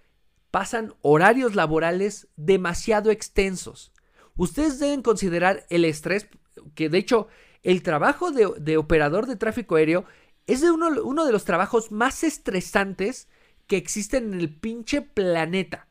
pasan 0.50 0.94
horarios 1.00 1.54
laborales 1.54 2.28
demasiado 2.36 3.10
extensos. 3.10 3.92
Ustedes 4.36 4.78
deben 4.78 5.02
considerar 5.02 5.66
el 5.70 5.84
estrés, 5.84 6.28
que 6.74 6.88
de 6.88 6.98
hecho 6.98 7.28
el 7.62 7.82
trabajo 7.82 8.30
de, 8.30 8.76
operador 8.76 9.26
de 9.26 9.36
tráfico 9.36 9.76
aéreo 9.76 10.04
es 10.46 10.60
de 10.60 10.70
uno, 10.70 10.88
uno 11.02 11.24
de 11.24 11.32
los 11.32 11.44
trabajos 11.44 11.90
más 11.90 12.22
estresantes 12.22 13.28
que 13.66 13.76
existen 13.76 14.34
en 14.34 14.40
el 14.40 14.54
pinche 14.54 15.00
planeta. 15.00 15.88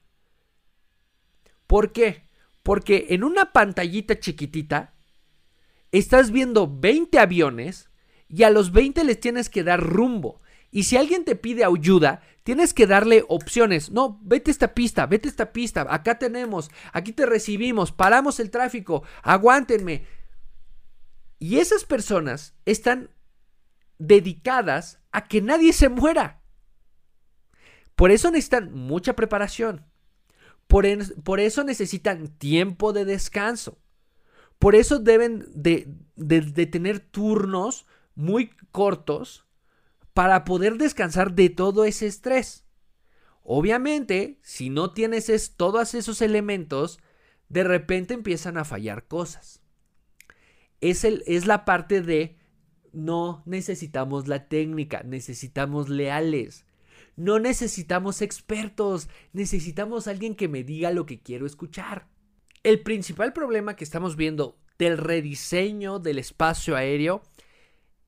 ¿Por 1.66 1.92
qué? 1.92 2.28
Porque 2.64 3.08
en 3.10 3.24
una 3.24 3.52
pantallita 3.52 4.20
chiquitita 4.20 4.94
estás 5.92 6.32
viendo 6.32 6.68
20 6.68 7.20
aviones 7.20 7.90
y 8.28 8.44
a 8.44 8.50
los 8.50 8.72
20 8.72 9.04
les 9.04 9.20
tienes 9.20 9.50
que 9.50 9.64
dar 9.64 9.82
rumbo. 9.82 10.42
Y 10.72 10.84
si 10.84 10.98
alguien 10.98 11.24
te 11.24 11.36
pide 11.36 11.64
ayuda, 11.66 12.24
tienes 12.42 12.74
que 12.74 12.88
darle 12.88 13.24
opciones. 13.28 13.92
No, 13.92 14.20
vete 14.24 14.50
esta 14.50 14.74
pista, 14.74 15.06
vete 15.06 15.30
esta 15.30 15.54
pista. 15.54 15.86
Acá 15.88 16.18
tenemos, 16.18 16.72
aquí 16.94 17.14
te 17.14 17.28
recibimos, 17.28 17.92
paramos 17.92 18.40
el 18.40 18.50
tráfico, 18.50 19.04
aguántenme. 19.22 20.08
Y 21.38 21.60
esas 21.60 21.86
personas 21.86 22.56
están 22.66 23.12
dedicadas 24.00 25.00
a 25.12 25.26
que 25.26 25.42
nadie 25.42 25.74
se 25.74 25.90
muera. 25.90 26.42
Por 27.96 28.10
eso 28.10 28.32
necesitan 28.32 28.74
mucha 28.74 29.14
preparación. 29.14 29.86
Por, 30.68 31.40
eso 31.40 31.64
necesitan 31.64 32.28
tiempo 32.28 32.94
de 32.94 33.06
descanso. 33.06 33.78
Por 34.60 34.76
eso 34.76 35.00
deben 35.00 35.46
de, 35.54 35.88
tener 36.72 37.00
turnos 37.00 37.86
muy 38.16 38.52
cortos 38.72 39.46
para 40.14 40.46
poder 40.46 40.78
descansar 40.78 41.34
de 41.34 41.50
todo 41.50 41.86
ese 41.86 42.08
estrés. 42.08 42.64
Obviamente, 43.44 44.40
si 44.42 44.70
no 44.70 44.94
tienes 44.94 45.54
todos 45.58 45.94
esos 45.94 46.22
elementos, 46.22 47.00
de 47.50 47.64
repente 47.64 48.14
empiezan 48.14 48.58
a 48.58 48.66
fallar 48.66 49.08
cosas. 49.08 49.62
Es, 50.82 51.04
el, 51.04 51.24
es 51.28 51.46
la 51.46 51.66
parte 51.66 52.02
de 52.02 52.38
no 52.94 53.44
necesitamos 53.46 54.28
la 54.28 54.48
técnica, 54.48 55.04
necesitamos 55.04 55.90
leales. 55.90 56.66
No 57.16 57.40
necesitamos 57.40 58.22
expertos, 58.22 59.10
necesitamos 59.34 60.08
alguien 60.08 60.36
que 60.36 60.48
me 60.48 60.64
diga 60.64 60.92
lo 60.92 61.06
que 61.06 61.22
quiero 61.22 61.46
escuchar. 61.46 62.08
El 62.64 62.82
principal 62.82 63.34
problema 63.34 63.76
que 63.76 63.84
estamos 63.84 64.16
viendo 64.16 64.58
del 64.80 64.98
rediseño 64.98 66.00
del 66.00 66.18
espacio 66.18 66.76
aéreo 66.76 67.22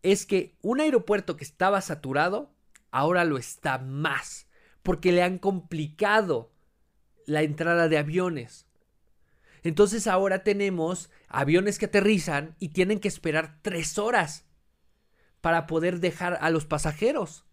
es 0.01 0.25
que 0.25 0.55
un 0.61 0.81
aeropuerto 0.81 1.35
que 1.35 1.43
estaba 1.43 1.81
saturado 1.81 2.53
ahora 2.91 3.25
lo 3.25 3.37
está 3.37 3.77
más. 3.77 4.47
porque 4.83 5.11
le 5.11 5.23
han 5.23 5.39
complicado 5.39 6.51
la 7.25 7.41
entrada 7.41 7.87
de 7.89 7.97
aviones. 7.97 8.67
Entonces 9.63 10.05
ahora 10.05 10.43
tenemos 10.43 11.09
aviones 11.27 11.79
que 11.79 11.87
aterrizan 11.87 12.55
y 12.59 12.69
tienen 12.69 12.99
que 12.99 13.07
esperar 13.07 13.57
tres 13.63 13.97
horas 13.97 14.45
para 15.41 15.65
poder 15.65 16.01
dejar 16.01 16.37
a 16.39 16.51
los 16.51 16.65
pasajeros. 16.65 17.44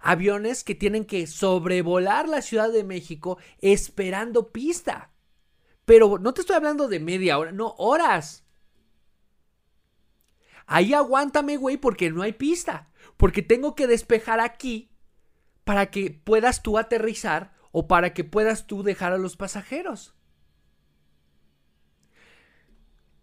Aviones 0.00 0.64
que 0.64 0.74
tienen 0.74 1.04
que 1.04 1.26
sobrevolar 1.26 2.28
la 2.28 2.42
Ciudad 2.42 2.72
de 2.72 2.84
México 2.84 3.38
esperando 3.60 4.50
pista. 4.50 5.12
Pero 5.84 6.18
no 6.18 6.34
te 6.34 6.40
estoy 6.40 6.56
hablando 6.56 6.88
de 6.88 7.00
media 7.00 7.38
hora, 7.38 7.52
no, 7.52 7.74
horas. 7.78 8.44
Ahí 10.66 10.94
aguántame, 10.94 11.56
güey, 11.56 11.76
porque 11.76 12.10
no 12.10 12.22
hay 12.22 12.32
pista. 12.32 12.90
Porque 13.16 13.42
tengo 13.42 13.74
que 13.74 13.86
despejar 13.86 14.40
aquí 14.40 14.90
para 15.64 15.90
que 15.90 16.10
puedas 16.10 16.62
tú 16.62 16.78
aterrizar 16.78 17.52
o 17.72 17.86
para 17.86 18.14
que 18.14 18.24
puedas 18.24 18.66
tú 18.66 18.82
dejar 18.82 19.12
a 19.12 19.18
los 19.18 19.36
pasajeros. 19.36 20.14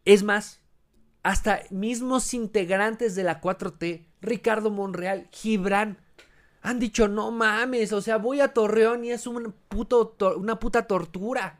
Es 0.05 0.23
más, 0.23 0.61
hasta 1.23 1.63
mismos 1.69 2.33
integrantes 2.33 3.15
de 3.15 3.23
la 3.23 3.41
4T, 3.41 4.05
Ricardo 4.21 4.71
Monreal, 4.71 5.27
Gibran, 5.31 5.97
han 6.61 6.79
dicho, 6.79 7.07
no 7.07 7.31
mames, 7.31 7.93
o 7.93 8.01
sea, 8.01 8.17
voy 8.17 8.41
a 8.41 8.49
Torreón 8.49 9.05
y 9.05 9.11
es 9.11 9.27
un 9.27 9.53
puto, 9.69 10.15
una 10.37 10.59
puta 10.59 10.87
tortura. 10.87 11.59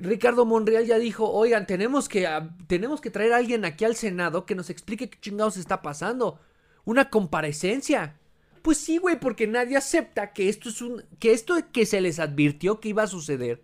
Ricardo 0.00 0.44
Monreal 0.44 0.86
ya 0.86 0.98
dijo, 0.98 1.30
oigan, 1.30 1.66
tenemos 1.66 2.08
que, 2.08 2.26
ah, 2.26 2.54
tenemos 2.66 3.00
que 3.00 3.10
traer 3.10 3.32
a 3.32 3.38
alguien 3.38 3.64
aquí 3.64 3.84
al 3.84 3.96
Senado 3.96 4.44
que 4.44 4.54
nos 4.54 4.70
explique 4.70 5.08
qué 5.08 5.18
chingados 5.20 5.56
está 5.56 5.82
pasando. 5.82 6.38
Una 6.84 7.10
comparecencia. 7.10 8.18
Pues 8.62 8.78
sí, 8.78 8.98
güey, 8.98 9.18
porque 9.18 9.46
nadie 9.46 9.76
acepta 9.76 10.32
que 10.32 10.48
esto 10.48 10.68
es 10.68 10.82
un. 10.82 11.04
que 11.18 11.32
esto 11.32 11.54
que 11.72 11.86
se 11.86 12.00
les 12.00 12.18
advirtió 12.18 12.80
que 12.80 12.90
iba 12.90 13.02
a 13.02 13.08
suceder. 13.08 13.62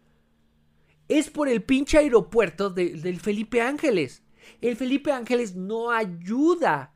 Es 1.08 1.28
por 1.30 1.48
el 1.48 1.62
pinche 1.62 1.98
aeropuerto 1.98 2.70
del 2.70 3.20
Felipe 3.20 3.60
Ángeles. 3.60 4.22
El 4.60 4.76
Felipe 4.76 5.12
Ángeles 5.12 5.54
no 5.54 5.90
ayuda 5.90 6.94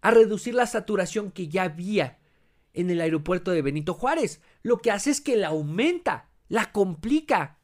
a 0.00 0.10
reducir 0.10 0.54
la 0.54 0.66
saturación 0.66 1.32
que 1.32 1.48
ya 1.48 1.64
había 1.64 2.17
en 2.80 2.90
el 2.90 3.00
aeropuerto 3.00 3.50
de 3.50 3.62
Benito 3.62 3.92
Juárez. 3.92 4.40
Lo 4.62 4.78
que 4.78 4.92
hace 4.92 5.10
es 5.10 5.20
que 5.20 5.36
la 5.36 5.48
aumenta, 5.48 6.28
la 6.48 6.70
complica. 6.70 7.58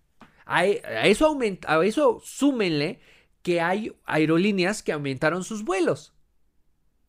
A, 0.45 0.65
eso 0.65 1.27
aumenta, 1.27 1.83
eso 1.85 2.21
súmenle 2.25 3.01
que 3.43 3.61
hay 3.61 3.95
aerolíneas 4.05 4.83
que 4.83 4.93
aumentaron 4.93 5.45
sus 5.45 5.65
vuelos. 5.65 6.15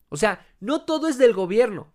O 0.08 0.16
sea, 0.16 0.46
no 0.60 0.82
todo 0.82 1.08
es 1.08 1.18
del 1.18 1.32
gobierno. 1.32 1.92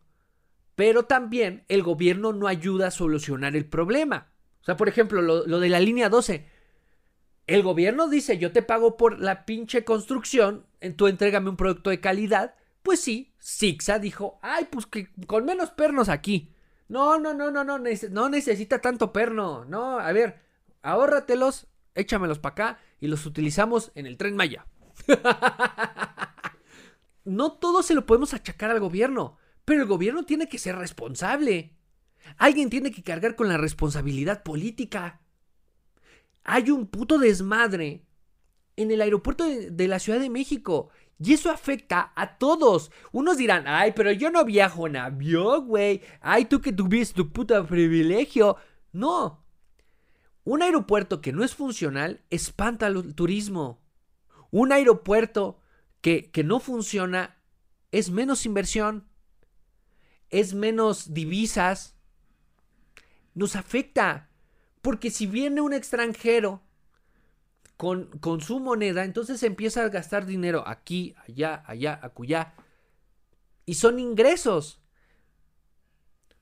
Pero 0.76 1.06
también 1.06 1.64
el 1.70 1.82
gobierno 1.82 2.34
no 2.34 2.48
ayuda 2.48 2.88
a 2.88 2.92
solucionar 2.92 3.56
el 3.56 3.66
problema. 3.66 4.32
O 4.62 4.66
sea, 4.66 4.76
por 4.76 4.90
ejemplo, 4.90 5.22
lo, 5.22 5.60
de 5.60 5.70
la 5.70 5.80
línea 5.80 6.10
12. 6.10 6.46
El 7.48 7.64
gobierno 7.64 8.10
dice, 8.10 8.38
yo 8.38 8.52
te 8.52 8.62
pago 8.62 8.98
por 8.98 9.20
la 9.20 9.46
pinche 9.46 9.86
construcción, 9.86 10.66
tú 10.98 11.08
entrégame 11.08 11.50
un 11.50 11.58
producto 11.58 11.90
de 11.90 12.02
calidad. 12.02 12.56
Pues 12.84 13.00
sí, 13.00 13.34
Sixa 13.40 14.00
dijo, 14.00 14.40
ay, 14.42 14.68
pues 14.72 14.86
que 14.86 15.10
con 15.28 15.46
menos 15.46 15.72
pernos 15.72 16.10
aquí. 16.10 16.54
No, 16.88 17.20
no, 17.20 17.34
no, 17.34 17.52
no, 17.52 17.64
no, 17.64 17.78
no 17.78 18.30
necesita 18.30 18.80
tanto 18.80 19.14
perno. 19.14 19.66
No, 19.66 20.00
a 20.00 20.12
ver, 20.12 20.42
ahórratelos, 20.82 21.68
échamelos 21.96 22.40
para 22.40 22.54
acá 22.54 22.80
y 23.00 23.08
los 23.08 23.26
utilizamos 23.26 23.92
en 23.96 24.06
el 24.06 24.18
tren 24.18 24.36
Maya. 24.36 24.66
no 27.26 27.54
todo 27.54 27.84
se 27.84 27.94
lo 27.94 28.06
podemos 28.06 28.34
achacar 28.34 28.72
al 28.72 28.80
gobierno. 28.80 29.38
Pero 29.66 29.84
el 29.84 29.88
gobierno 29.88 30.24
tiene 30.24 30.50
que 30.50 30.58
ser 30.58 30.76
responsable. 30.76 31.76
Alguien 32.38 32.70
tiene 32.70 32.92
que 32.92 33.04
cargar 33.04 33.36
con 33.36 33.48
la 33.48 33.58
responsabilidad 33.58 34.44
política. 34.44 35.22
Hay 36.44 36.72
un 36.72 36.88
puto 36.88 37.20
desmadre 37.20 38.06
en 38.76 38.92
el 38.92 39.02
aeropuerto 39.02 39.46
de, 39.46 39.88
la 39.88 40.00
Ciudad 40.00 40.20
de 40.20 40.30
México. 40.30 40.90
Y 41.24 41.34
eso 41.34 41.52
afecta 41.52 42.12
a 42.16 42.38
todos. 42.38 42.92
Unos 43.12 43.38
dirán, 43.38 43.66
ay, 43.68 43.94
pero 43.96 44.12
yo 44.12 44.32
no 44.32 44.44
viajo 44.44 44.88
en 44.88 44.96
avión, 44.96 45.68
güey. 45.68 46.02
Ay, 46.20 46.46
tú 46.46 46.62
que 46.62 46.74
tuviste 46.74 47.16
tu 47.16 47.32
puto 47.32 47.66
privilegio. 47.68 48.58
No. 48.92 49.46
Un 50.44 50.64
aeropuerto 50.64 51.22
que 51.22 51.32
no 51.32 51.44
es 51.44 51.54
funcional 51.54 52.22
espanta 52.30 52.88
el 52.88 53.14
turismo. 53.14 53.82
Un 54.50 54.72
aeropuerto 54.72 55.60
que, 56.02 56.32
que 56.32 56.44
no 56.44 56.60
funciona 56.60 57.38
es 57.92 58.10
menos 58.10 58.46
inversión 58.46 59.12
es 60.32 60.54
menos 60.54 61.14
divisas, 61.14 61.96
nos 63.36 63.56
afecta. 63.56 64.30
Porque 64.82 65.12
si 65.12 65.28
viene 65.28 65.62
un 65.62 65.74
extranjero 65.74 66.64
con, 67.82 68.42
su 68.42 68.60
moneda, 68.60 69.04
entonces 69.04 69.42
empieza 69.42 69.84
a 69.84 69.90
gastar 69.90 70.28
dinero 70.28 70.64
aquí, 70.68 71.16
allá, 71.28 71.64
allá, 71.66 72.00
acullá. 72.04 72.54
Y 73.66 73.74
son 73.74 73.98
ingresos. 73.98 74.80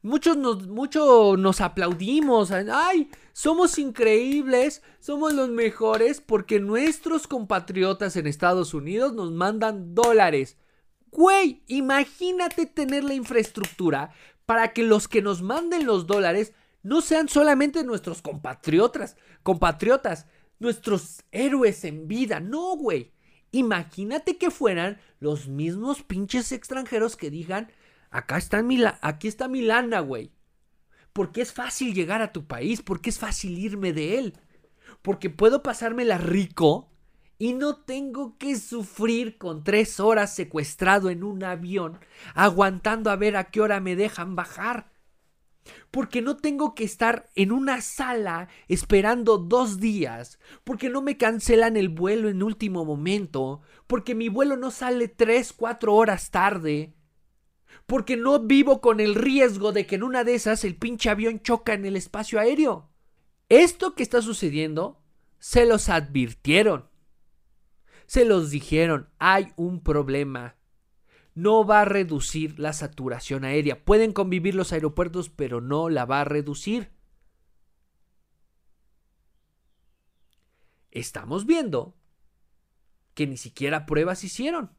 Muchos 0.01 0.35
nos, 0.35 0.67
mucho 0.67 1.37
nos 1.37 1.61
aplaudimos. 1.61 2.51
¡Ay! 2.51 3.09
Somos 3.31 3.79
increíbles, 3.79 4.81
somos 4.99 5.33
los 5.33 5.47
mejores 5.47 6.19
porque 6.19 6.59
nuestros 6.59 7.25
compatriotas 7.25 8.17
en 8.17 8.27
Estados 8.27 8.73
Unidos 8.73 9.13
nos 9.13 9.31
mandan 9.31 9.95
dólares. 9.95 10.57
Güey, 11.09 11.63
imagínate 11.67 12.65
tener 12.65 13.05
la 13.05 13.13
infraestructura 13.13 14.11
para 14.45 14.73
que 14.73 14.83
los 14.83 15.07
que 15.07 15.21
nos 15.21 15.41
manden 15.41 15.85
los 15.85 16.05
dólares 16.05 16.51
no 16.83 16.99
sean 16.99 17.29
solamente 17.29 17.85
nuestros 17.85 18.21
compatriotas, 18.21 19.15
compatriotas, 19.41 20.27
nuestros 20.59 21.23
héroes 21.31 21.83
en 21.83 22.07
vida. 22.07 22.39
No, 22.39 22.75
güey. 22.75 23.11
Imagínate 23.51 24.37
que 24.37 24.51
fueran 24.51 24.99
los 25.19 25.47
mismos 25.47 26.03
pinches 26.03 26.51
extranjeros 26.51 27.15
que 27.15 27.31
digan, 27.31 27.71
acá 28.11 28.37
está 28.37 28.61
mi, 28.61 28.79
aquí 29.01 29.27
está 29.27 29.47
mi 29.47 29.61
lana, 29.61 30.01
güey. 30.01 30.31
Porque 31.13 31.41
es 31.41 31.51
fácil 31.51 31.93
llegar 31.93 32.21
a 32.21 32.31
tu 32.31 32.45
país, 32.45 32.81
porque 32.81 33.09
es 33.09 33.17
fácil 33.17 33.57
irme 33.57 33.91
de 33.91 34.19
él. 34.19 34.33
Porque 35.01 35.29
puedo 35.29 35.63
pasármela 35.63 36.17
rico 36.17 36.91
y 37.39 37.53
no 37.53 37.77
tengo 37.77 38.37
que 38.37 38.57
sufrir 38.57 39.37
con 39.37 39.63
tres 39.63 39.99
horas 39.99 40.35
secuestrado 40.35 41.09
en 41.09 41.23
un 41.23 41.43
avión, 41.43 41.99
aguantando 42.35 43.09
a 43.09 43.15
ver 43.15 43.37
a 43.37 43.45
qué 43.45 43.61
hora 43.61 43.79
me 43.79 43.95
dejan 43.95 44.35
bajar. 44.35 44.91
Porque 45.91 46.21
no 46.21 46.37
tengo 46.37 46.75
que 46.75 46.83
estar 46.83 47.29
en 47.35 47.51
una 47.51 47.81
sala 47.81 48.47
esperando 48.67 49.37
dos 49.37 49.79
días, 49.79 50.39
porque 50.63 50.89
no 50.89 51.01
me 51.01 51.17
cancelan 51.17 51.77
el 51.77 51.89
vuelo 51.89 52.29
en 52.29 52.43
último 52.43 52.85
momento, 52.85 53.61
porque 53.87 54.15
mi 54.15 54.29
vuelo 54.29 54.57
no 54.57 54.71
sale 54.71 55.07
tres, 55.07 55.53
cuatro 55.53 55.95
horas 55.95 56.31
tarde, 56.31 56.93
porque 57.85 58.17
no 58.17 58.39
vivo 58.39 58.81
con 58.81 58.99
el 58.99 59.15
riesgo 59.15 59.71
de 59.71 59.87
que 59.87 59.95
en 59.95 60.03
una 60.03 60.23
de 60.23 60.35
esas 60.35 60.63
el 60.63 60.75
pinche 60.75 61.09
avión 61.09 61.41
choca 61.41 61.73
en 61.73 61.85
el 61.85 61.95
espacio 61.95 62.39
aéreo. 62.39 62.91
Esto 63.49 63.95
que 63.95 64.03
está 64.03 64.21
sucediendo 64.21 65.01
se 65.39 65.65
los 65.65 65.89
advirtieron. 65.89 66.87
Se 68.05 68.25
los 68.25 68.51
dijeron, 68.51 69.09
hay 69.17 69.53
un 69.55 69.81
problema. 69.81 70.58
No 71.39 71.65
va 71.65 71.81
a 71.81 71.85
reducir 71.85 72.59
la 72.59 72.73
saturación 72.73 73.45
aérea. 73.45 73.85
Pueden 73.85 74.11
convivir 74.11 74.55
los 74.55 74.73
aeropuertos, 74.73 75.29
pero 75.29 75.61
no 75.61 75.87
la 75.87 76.03
va 76.03 76.19
a 76.19 76.25
reducir. 76.25 76.91
Estamos 80.91 81.45
viendo 81.45 81.95
que 83.13 83.25
ni 83.25 83.37
siquiera 83.37 83.85
pruebas 83.85 84.25
hicieron. 84.25 84.71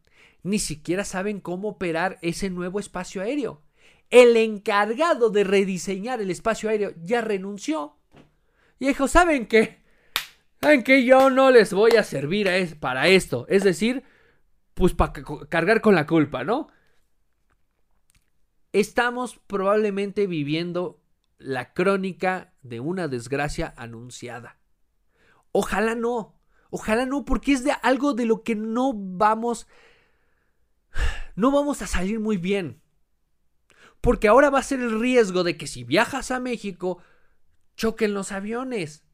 Ni 0.43 0.59
siquiera 0.59 1.05
saben 1.05 1.41
cómo 1.41 1.69
operar 1.71 2.19
ese 2.21 2.51
nuevo 2.51 2.79
espacio 2.79 3.23
aéreo. 3.23 3.63
El 4.11 4.37
encargado 4.37 5.31
de 5.31 5.45
rediseñar 5.45 6.21
el 6.21 6.31
espacio 6.31 6.69
aéreo 6.69 6.93
ya 7.03 7.23
renunció. 7.23 7.97
Y 8.79 8.89
dijo, 8.89 9.09
¿saben 9.09 9.47
qué? 9.47 9.81
en 10.61 10.83
que 10.83 11.07
yo 11.07 11.31
no 11.31 11.51
les 11.51 11.73
voy 11.73 11.93
a 11.93 12.05
servir 12.05 12.77
para 12.81 13.09
esto. 13.09 13.47
Es 13.49 13.65
decir, 13.65 14.05
pues 14.81 14.95
para 14.95 15.13
cargar 15.51 15.83
con 15.83 15.95
la 15.95 16.07
culpa, 16.07 16.43
¿no? 16.43 16.69
Estamos 18.73 19.39
probablemente 19.47 20.27
viviendo 20.27 21.03
la 21.37 21.75
crónica 21.75 22.55
de 22.63 22.81
una 22.81 23.07
desgracia 23.07 23.75
anunciada. 23.77 24.59
Ojalá 25.53 25.95
no, 25.95 26.41
ojalá 26.71 27.05
no, 27.05 27.27
porque 27.27 27.53
es 27.53 27.63
de 27.63 27.73
algo 27.83 28.15
de 28.15 28.25
lo 28.25 28.43
que 28.43 28.55
no 28.55 28.95
vamos, 28.95 29.67
no 31.37 31.51
vamos 31.51 31.83
a 31.83 31.87
salir 31.87 32.19
muy 32.19 32.39
bien. 32.39 32.81
Porque 34.01 34.29
ahora 34.29 34.49
va 34.49 34.61
a 34.61 34.63
ser 34.63 34.81
el 34.81 34.99
riesgo 34.99 35.45
de 35.45 35.59
que 35.59 35.67
si 35.67 35.85
viajas 35.85 36.31
a 36.31 36.41
México, 36.41 37.03
choquen 37.77 38.15
los 38.15 38.33
aviones. 38.33 39.05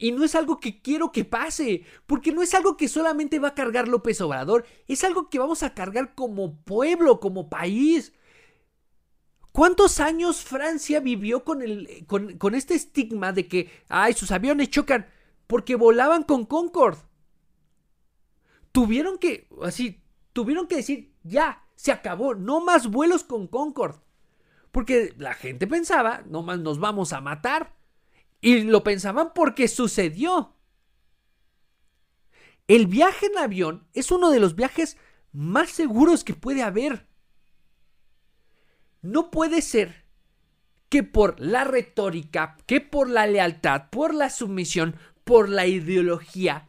Y 0.00 0.12
no 0.12 0.24
es 0.24 0.34
algo 0.34 0.60
que 0.60 0.80
quiero 0.80 1.12
que 1.12 1.26
pase, 1.26 1.84
porque 2.06 2.32
no 2.32 2.40
es 2.40 2.54
algo 2.54 2.78
que 2.78 2.88
solamente 2.88 3.38
va 3.38 3.48
a 3.48 3.54
cargar 3.54 3.86
López 3.86 4.18
Obrador, 4.22 4.64
es 4.88 5.04
algo 5.04 5.28
que 5.28 5.38
vamos 5.38 5.62
a 5.62 5.74
cargar 5.74 6.14
como 6.14 6.56
pueblo, 6.62 7.20
como 7.20 7.50
país. 7.50 8.14
¿Cuántos 9.52 10.00
años 10.00 10.42
Francia 10.42 11.00
vivió 11.00 11.44
con, 11.44 11.60
el, 11.60 12.06
con, 12.06 12.38
con 12.38 12.54
este 12.54 12.74
estigma 12.74 13.32
de 13.32 13.46
que, 13.46 13.70
ay, 13.90 14.14
sus 14.14 14.30
aviones 14.30 14.70
chocan 14.70 15.06
porque 15.46 15.76
volaban 15.76 16.22
con 16.22 16.46
Concorde? 16.46 17.02
Tuvieron 18.72 19.18
que, 19.18 19.48
así, 19.62 20.02
tuvieron 20.32 20.66
que 20.66 20.76
decir, 20.76 21.12
ya, 21.24 21.62
se 21.76 21.92
acabó, 21.92 22.34
no 22.34 22.62
más 22.62 22.86
vuelos 22.90 23.22
con 23.22 23.46
Concorde. 23.48 23.98
Porque 24.72 25.12
la 25.18 25.34
gente 25.34 25.66
pensaba, 25.66 26.22
no 26.26 26.42
más 26.42 26.58
nos 26.58 26.78
vamos 26.78 27.12
a 27.12 27.20
matar. 27.20 27.74
Y 28.40 28.62
lo 28.62 28.82
pensaban 28.82 29.32
porque 29.34 29.68
sucedió. 29.68 30.54
El 32.66 32.86
viaje 32.86 33.26
en 33.26 33.38
avión 33.38 33.88
es 33.92 34.10
uno 34.10 34.30
de 34.30 34.40
los 34.40 34.54
viajes 34.54 34.96
más 35.32 35.70
seguros 35.70 36.24
que 36.24 36.34
puede 36.34 36.62
haber. 36.62 37.08
No 39.02 39.30
puede 39.30 39.62
ser 39.62 40.04
que 40.88 41.02
por 41.02 41.40
la 41.40 41.64
retórica, 41.64 42.56
que 42.66 42.80
por 42.80 43.08
la 43.08 43.26
lealtad, 43.26 43.90
por 43.90 44.14
la 44.14 44.30
sumisión, 44.30 44.96
por 45.24 45.48
la 45.48 45.66
ideología, 45.66 46.68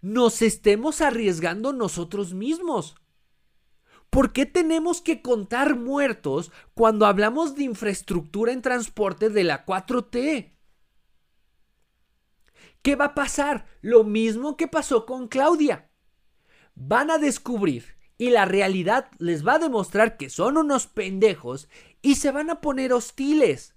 nos 0.00 0.42
estemos 0.42 1.00
arriesgando 1.00 1.72
nosotros 1.72 2.32
mismos. 2.32 2.96
¿Por 4.08 4.32
qué 4.32 4.46
tenemos 4.46 5.00
que 5.00 5.22
contar 5.22 5.76
muertos 5.76 6.50
cuando 6.74 7.06
hablamos 7.06 7.54
de 7.54 7.64
infraestructura 7.64 8.52
en 8.52 8.62
transporte 8.62 9.30
de 9.30 9.44
la 9.44 9.64
4T? 9.66 10.52
¿Qué 12.82 12.96
va 12.96 13.06
a 13.06 13.14
pasar? 13.14 13.66
Lo 13.82 14.04
mismo 14.04 14.56
que 14.56 14.68
pasó 14.68 15.04
con 15.04 15.28
Claudia. 15.28 15.90
Van 16.74 17.10
a 17.10 17.18
descubrir 17.18 17.96
y 18.16 18.30
la 18.30 18.44
realidad 18.44 19.10
les 19.18 19.46
va 19.46 19.54
a 19.54 19.58
demostrar 19.58 20.16
que 20.16 20.30
son 20.30 20.56
unos 20.56 20.86
pendejos 20.86 21.68
y 22.00 22.14
se 22.14 22.30
van 22.30 22.48
a 22.50 22.60
poner 22.60 22.92
hostiles. 22.92 23.74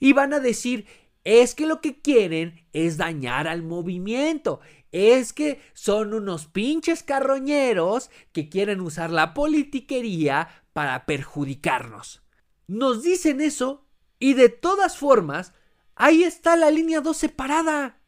Y 0.00 0.12
van 0.12 0.32
a 0.32 0.40
decir, 0.40 0.86
es 1.22 1.54
que 1.54 1.66
lo 1.66 1.80
que 1.80 2.00
quieren 2.00 2.66
es 2.72 2.96
dañar 2.96 3.46
al 3.46 3.62
movimiento. 3.62 4.60
Es 4.92 5.32
que 5.32 5.60
son 5.72 6.12
unos 6.12 6.46
pinches 6.46 7.02
carroñeros 7.02 8.10
que 8.32 8.48
quieren 8.48 8.80
usar 8.80 9.10
la 9.10 9.34
politiquería 9.34 10.48
para 10.72 11.06
perjudicarnos. 11.06 12.22
Nos 12.66 13.02
dicen 13.02 13.40
eso 13.40 13.86
y 14.18 14.34
de 14.34 14.48
todas 14.48 14.96
formas, 14.96 15.52
ahí 15.94 16.24
está 16.24 16.56
la 16.56 16.70
línea 16.70 17.00
2 17.00 17.16
separada. 17.16 18.00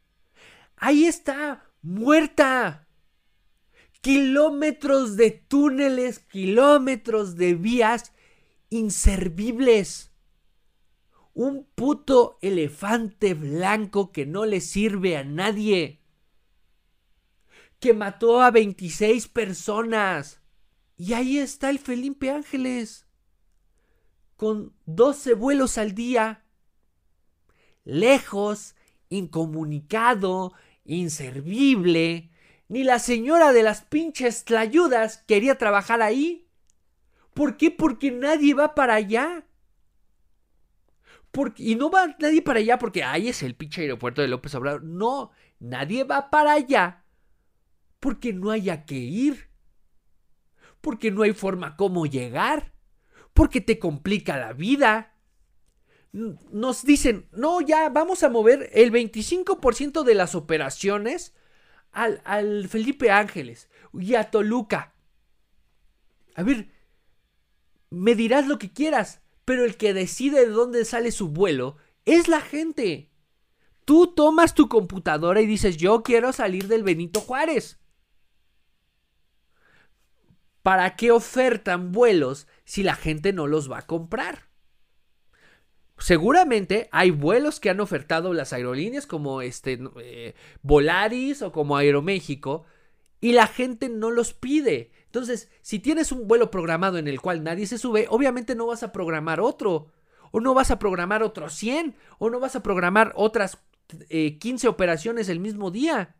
Ahí 0.77 1.05
está, 1.05 1.71
muerta. 1.81 2.87
Kilómetros 4.01 5.17
de 5.17 5.31
túneles, 5.31 6.19
kilómetros 6.19 7.35
de 7.35 7.55
vías 7.55 8.13
inservibles. 8.69 10.11
Un 11.33 11.67
puto 11.75 12.37
elefante 12.41 13.33
blanco 13.33 14.11
que 14.11 14.25
no 14.25 14.45
le 14.45 14.61
sirve 14.61 15.17
a 15.17 15.23
nadie. 15.23 16.03
Que 17.79 17.93
mató 17.93 18.41
a 18.41 18.51
26 18.51 19.27
personas. 19.29 20.41
Y 20.95 21.13
ahí 21.13 21.39
está 21.39 21.71
el 21.71 21.79
Felipe 21.79 22.29
Ángeles. 22.29 23.07
Con 24.35 24.75
12 24.85 25.33
vuelos 25.33 25.79
al 25.79 25.95
día. 25.95 26.45
Lejos, 27.83 28.75
incomunicado, 29.09 30.53
inservible, 30.87 32.31
ni 32.69 32.83
la 32.83 32.99
señora 32.99 33.53
de 33.53 33.63
las 33.63 33.81
pinches 33.81 34.45
tlayudas 34.45 35.19
quería 35.27 35.57
trabajar 35.57 36.01
ahí. 36.01 36.47
¿Por 37.33 37.57
qué? 37.57 37.69
Porque 37.69 38.09
nadie 38.11 38.53
va 38.53 38.73
para 38.73 38.95
allá. 38.95 39.45
Porque, 41.31 41.63
y 41.63 41.75
no 41.75 41.91
va 41.91 42.15
nadie 42.19 42.41
para 42.41 42.59
allá 42.59 42.79
porque 42.79 43.03
ahí 43.03 43.27
es 43.27 43.43
el 43.43 43.55
pinche 43.55 43.81
aeropuerto 43.81 44.21
de 44.21 44.27
López 44.27 44.55
Obrador. 44.55 44.83
No, 44.83 45.31
nadie 45.59 46.03
va 46.03 46.29
para 46.29 46.53
allá 46.53 47.03
porque 47.99 48.33
no 48.33 48.49
haya 48.49 48.85
que 48.85 48.95
ir. 48.95 49.49
Porque 50.81 51.11
no 51.11 51.21
hay 51.23 51.33
forma 51.33 51.75
como 51.75 52.05
llegar. 52.05 52.73
Porque 53.33 53.61
te 53.61 53.77
complica 53.77 54.37
la 54.37 54.53
vida 54.53 55.16
nos 56.51 56.83
dicen, 56.83 57.27
no, 57.31 57.61
ya 57.61 57.89
vamos 57.89 58.23
a 58.23 58.29
mover 58.29 58.69
el 58.73 58.91
25% 58.91 60.03
de 60.03 60.15
las 60.15 60.35
operaciones 60.35 61.33
al, 61.91 62.21
al, 62.25 62.67
Felipe 62.67 63.11
Ángeles 63.11 63.69
y 63.93 64.15
a 64.15 64.31
Toluca. 64.31 64.93
A 66.35 66.43
ver, 66.43 66.69
me 67.89 68.15
dirás 68.15 68.47
lo 68.47 68.57
que 68.57 68.71
quieras, 68.71 69.21
pero 69.45 69.63
el 69.63 69.77
que 69.77 69.93
decide 69.93 70.41
de 70.41 70.51
dónde 70.51 70.85
sale 70.85 71.11
su 71.11 71.29
vuelo 71.29 71.77
es 72.05 72.27
la 72.27 72.41
gente. 72.41 73.11
Tú 73.85 74.07
tomas 74.07 74.53
tu 74.53 74.67
computadora 74.67 75.41
y 75.41 75.45
dices, 75.45 75.77
yo 75.77 76.03
quiero 76.03 76.33
salir 76.33 76.67
del 76.67 76.83
Benito 76.83 77.21
Juárez. 77.21 77.79
¿Para 80.61 80.95
qué 80.97 81.11
ofertan 81.11 81.93
vuelos 81.93 82.47
si 82.65 82.83
la 82.83 82.95
gente 82.95 83.31
no 83.31 83.47
los 83.47 83.71
va 83.71 83.79
a 83.79 83.87
comprar? 83.87 84.46
Seguramente 85.99 86.89
hay 86.91 87.11
vuelos 87.11 87.59
que 87.59 87.69
han 87.69 87.79
ofertado 87.79 88.33
las 88.33 88.53
aerolíneas 88.53 89.07
como 89.07 89.41
este 89.41 89.79
eh, 89.99 90.35
Volaris 90.61 91.41
o 91.41 91.51
como 91.51 91.75
Aeroméxico 91.75 92.65
y 93.19 93.31
la 93.31 93.47
gente 93.47 93.89
no 93.89 94.11
los 94.11 94.33
pide. 94.33 94.91
Entonces, 95.05 95.49
si 95.61 95.79
tienes 95.79 96.11
un 96.11 96.27
vuelo 96.27 96.51
programado 96.51 96.97
en 96.97 97.07
el 97.07 97.19
cual 97.19 97.43
nadie 97.43 97.65
se 97.65 97.79
sube, 97.79 98.05
obviamente 98.09 98.53
no 98.53 98.67
vas 98.67 98.83
a 98.83 98.91
programar 98.91 99.39
otro. 99.39 99.91
O 100.31 100.39
no 100.39 100.53
vas 100.53 100.71
a 100.71 100.77
programar 100.77 101.23
otros 101.23 101.53
100. 101.55 101.95
O 102.19 102.29
no 102.29 102.39
vas 102.39 102.55
a 102.55 102.61
programar 102.61 103.13
otras 103.15 103.57
15 104.07 104.67
eh, 104.67 104.69
operaciones 104.69 105.29
el 105.29 105.39
mismo 105.39 105.71
día. 105.71 106.15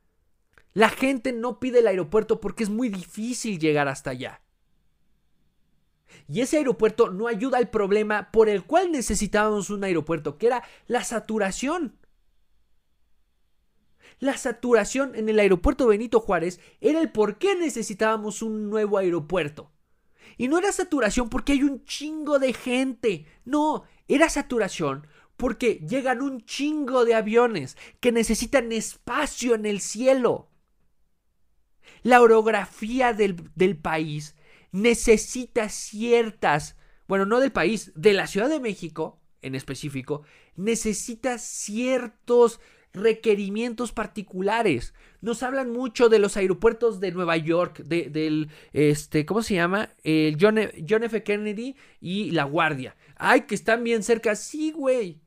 La 0.73 0.89
gente 0.89 1.33
no 1.33 1.59
pide 1.59 1.79
el 1.79 1.87
aeropuerto 1.87 2.39
porque 2.39 2.63
es 2.63 2.69
muy 2.69 2.89
difícil 2.89 3.59
llegar 3.59 3.87
hasta 3.87 4.11
allá. 4.11 4.41
Y 6.29 6.41
ese 6.41 6.57
aeropuerto 6.57 7.09
no 7.09 7.27
ayuda 7.27 7.57
al 7.57 7.69
problema 7.69 8.31
por 8.31 8.49
el 8.49 8.63
cual 8.65 8.91
necesitábamos 8.91 9.69
un 9.69 9.83
aeropuerto, 9.83 10.37
que 10.37 10.47
era 10.47 10.63
la 10.87 11.03
saturación. 11.03 11.97
La 14.19 14.35
saturación 14.37 15.15
en 15.15 15.29
el 15.29 15.39
aeropuerto 15.39 15.87
Benito 15.87 16.19
Juárez 16.19 16.59
era 16.81 16.99
el 16.99 17.11
por 17.11 17.37
qué 17.37 17.55
necesitábamos 17.55 18.41
un 18.41 18.69
nuevo 18.69 18.97
aeropuerto. 18.97 19.71
Y 20.37 20.47
no 20.47 20.57
era 20.57 20.71
saturación 20.71 21.29
porque 21.29 21.53
hay 21.53 21.63
un 21.63 21.85
chingo 21.85 22.39
de 22.39 22.53
gente. 22.53 23.25
No, 23.45 23.83
era 24.07 24.29
saturación 24.29 25.07
porque 25.37 25.75
llegan 25.87 26.21
un 26.21 26.43
chingo 26.45 27.05
de 27.05 27.13
aviones 27.13 27.77
que 27.99 28.11
necesitan 28.11 28.71
espacio 28.71 29.55
en 29.55 29.65
el 29.65 29.79
cielo. 29.79 30.49
La 32.01 32.21
orografía 32.21 33.13
del, 33.13 33.49
del 33.55 33.77
país 33.77 34.35
necesita 34.71 35.69
ciertas, 35.69 36.77
bueno, 37.07 37.25
no 37.25 37.39
del 37.39 37.51
país, 37.51 37.91
de 37.95 38.13
la 38.13 38.27
Ciudad 38.27 38.49
de 38.49 38.59
México 38.59 39.19
en 39.41 39.55
específico, 39.55 40.23
necesita 40.55 41.37
ciertos 41.37 42.59
requerimientos 42.93 43.91
particulares. 43.91 44.93
Nos 45.21 45.43
hablan 45.43 45.71
mucho 45.71 46.09
de 46.09 46.19
los 46.19 46.37
aeropuertos 46.37 46.99
de 46.99 47.11
Nueva 47.11 47.37
York, 47.37 47.79
de, 47.83 48.09
del, 48.09 48.49
este, 48.73 49.25
¿cómo 49.25 49.41
se 49.41 49.55
llama? 49.55 49.89
El 50.03 50.37
John, 50.39 50.59
John 50.87 51.03
F. 51.03 51.23
Kennedy 51.23 51.75
y 51.99 52.31
La 52.31 52.43
Guardia. 52.43 52.95
Ay, 53.15 53.41
que 53.41 53.55
están 53.55 53.83
bien 53.83 54.03
cerca. 54.03 54.35
Sí, 54.35 54.71
güey. 54.71 55.21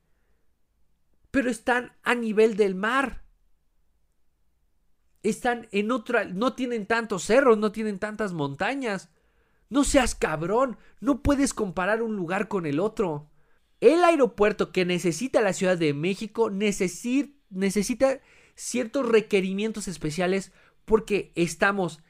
Pero 1.31 1.51
están 1.51 1.93
a 2.03 2.15
nivel 2.15 2.57
del 2.57 2.75
mar. 2.75 3.23
Están 5.23 5.69
en 5.71 5.93
otra, 5.93 6.25
no 6.25 6.55
tienen 6.55 6.87
tantos 6.87 7.25
cerros, 7.25 7.59
no 7.59 7.73
tienen 7.73 7.99
tantas 7.99 8.33
montañas. 8.33 9.11
No 9.71 9.85
seas 9.85 10.15
cabrón, 10.15 10.77
no 11.01 11.23
puedes 11.23 11.55
comparar 11.55 12.03
un 12.03 12.17
lugar 12.17 12.49
con 12.49 12.67
el 12.67 12.81
otro. 12.81 13.31
El 13.81 14.05
aeropuerto 14.05 14.73
que 14.73 14.85
necesita 14.85 15.41
la 15.41 15.53
Ciudad 15.55 15.79
de 15.79 15.95
México 15.95 16.51
necesita 16.51 18.21
ciertos 18.55 19.09
requerimientos 19.09 19.89
especiales 19.89 20.53
porque 20.85 21.33
estamos 21.37 22.03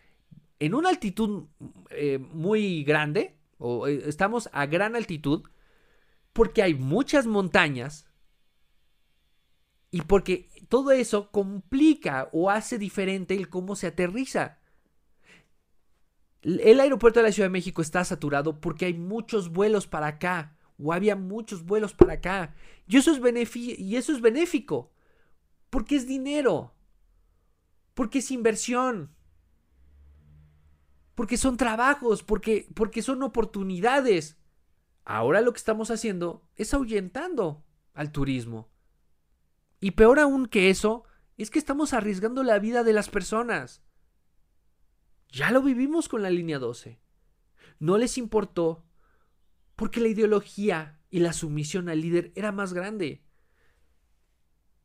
en 0.59 0.75
una 0.75 0.89
altitud 0.89 1.45
eh, 1.91 2.19
muy 2.19 2.83
grande, 2.83 3.37
o 3.59 3.87
eh, 3.87 4.03
estamos 4.07 4.49
a 4.53 4.67
gran 4.67 4.97
altitud, 4.97 5.43
porque 6.33 6.63
hay 6.63 6.75
muchas 6.75 7.27
montañas 7.27 8.07
y 9.91 10.03
porque 10.03 10.49
todo 10.69 10.93
eso 10.93 11.31
complica 11.31 12.29
o 12.33 12.51
hace 12.51 12.79
diferente 12.79 13.35
el 13.35 13.49
cómo 13.49 13.77
se 13.77 13.89
aterriza. 13.89 14.60
El 16.43 16.81
aeropuerto 16.81 17.21
de 17.21 17.27
la 17.27 17.33
Ciudad 17.33 17.49
de 17.49 17.53
México 17.53 17.83
está 17.83 18.05
saturado 18.05 18.61
porque 18.61 18.87
hay 18.87 18.95
muchos 18.95 19.51
vuelos 19.51 19.87
para 19.87 20.07
acá. 20.07 20.57
O 20.83 20.93
había 20.93 21.15
muchos 21.15 21.65
vuelos 21.65 21.93
para 21.93 22.15
acá. 22.15 22.55
Y 22.87 22.97
eso 22.97 23.13
es, 23.13 23.57
y 23.57 23.97
eso 23.97 24.13
es 24.13 24.21
benéfico. 24.21 24.91
Porque 25.69 25.97
es 25.97 26.07
dinero. 26.07 26.75
Porque 27.93 28.21
es 28.21 28.31
inversión. 28.31 29.15
Porque 31.15 31.37
son 31.37 31.59
trabajos. 31.59 32.23
Porque, 32.23 32.67
porque 32.75 33.03
son 33.03 33.23
oportunidades. 33.23 34.39
Ahora 35.05 35.43
lo 35.43 35.53
que 35.53 35.59
estamos 35.59 35.91
haciendo 35.91 36.49
es 36.57 36.73
ahuyentando 36.73 37.63
al 37.93 38.13
turismo. 38.13 38.71
Y 39.81 39.93
peor 39.93 40.19
aún 40.19 40.47
que 40.47 40.71
eso, 40.71 41.05
es 41.37 41.51
que 41.51 41.59
estamos 41.59 41.93
arriesgando 41.93 42.43
la 42.43 42.59
vida 42.59 42.85
de 42.85 42.93
las 42.93 43.11
personas. 43.11 43.83
Ya 45.31 45.51
lo 45.51 45.63
vivimos 45.63 46.09
con 46.09 46.23
la 46.23 46.31
línea 46.31 46.59
12. 46.59 47.01
No 47.79 47.99
les 47.99 48.19
importó 48.19 48.85
porque 49.77 50.01
la 50.01 50.09
ideología 50.09 51.01
y 51.09 51.21
la 51.21 51.33
sumisión 51.33 51.89
al 51.89 52.01
líder 52.01 52.33
era 52.35 52.53
más 52.53 52.73
grande. 52.75 53.23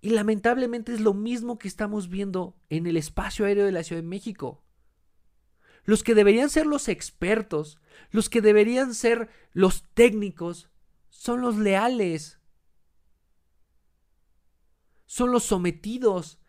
Y 0.02 0.12
lamentablemente 0.12 0.94
es 0.94 1.02
lo 1.02 1.14
mismo 1.14 1.58
que 1.58 1.68
estamos 1.68 2.10
viendo 2.10 2.56
en 2.70 2.86
el 2.86 2.96
espacio 2.96 3.46
aéreo 3.46 3.66
de 3.66 3.72
la 3.72 3.84
Ciudad 3.84 4.02
de 4.02 4.08
México. 4.08 4.64
Los 5.84 6.04
que 6.04 6.16
deberían 6.16 6.50
ser 6.50 6.66
los 6.66 6.88
expertos, 6.88 7.80
los 8.12 8.30
que 8.30 8.42
deberían 8.42 8.94
ser 8.94 9.30
los 9.52 9.84
técnicos, 9.94 10.70
son 11.10 11.42
los 11.42 11.58
leales. 11.58 12.40
Son 15.06 15.32
los 15.32 15.44
sometidos. 15.44 16.40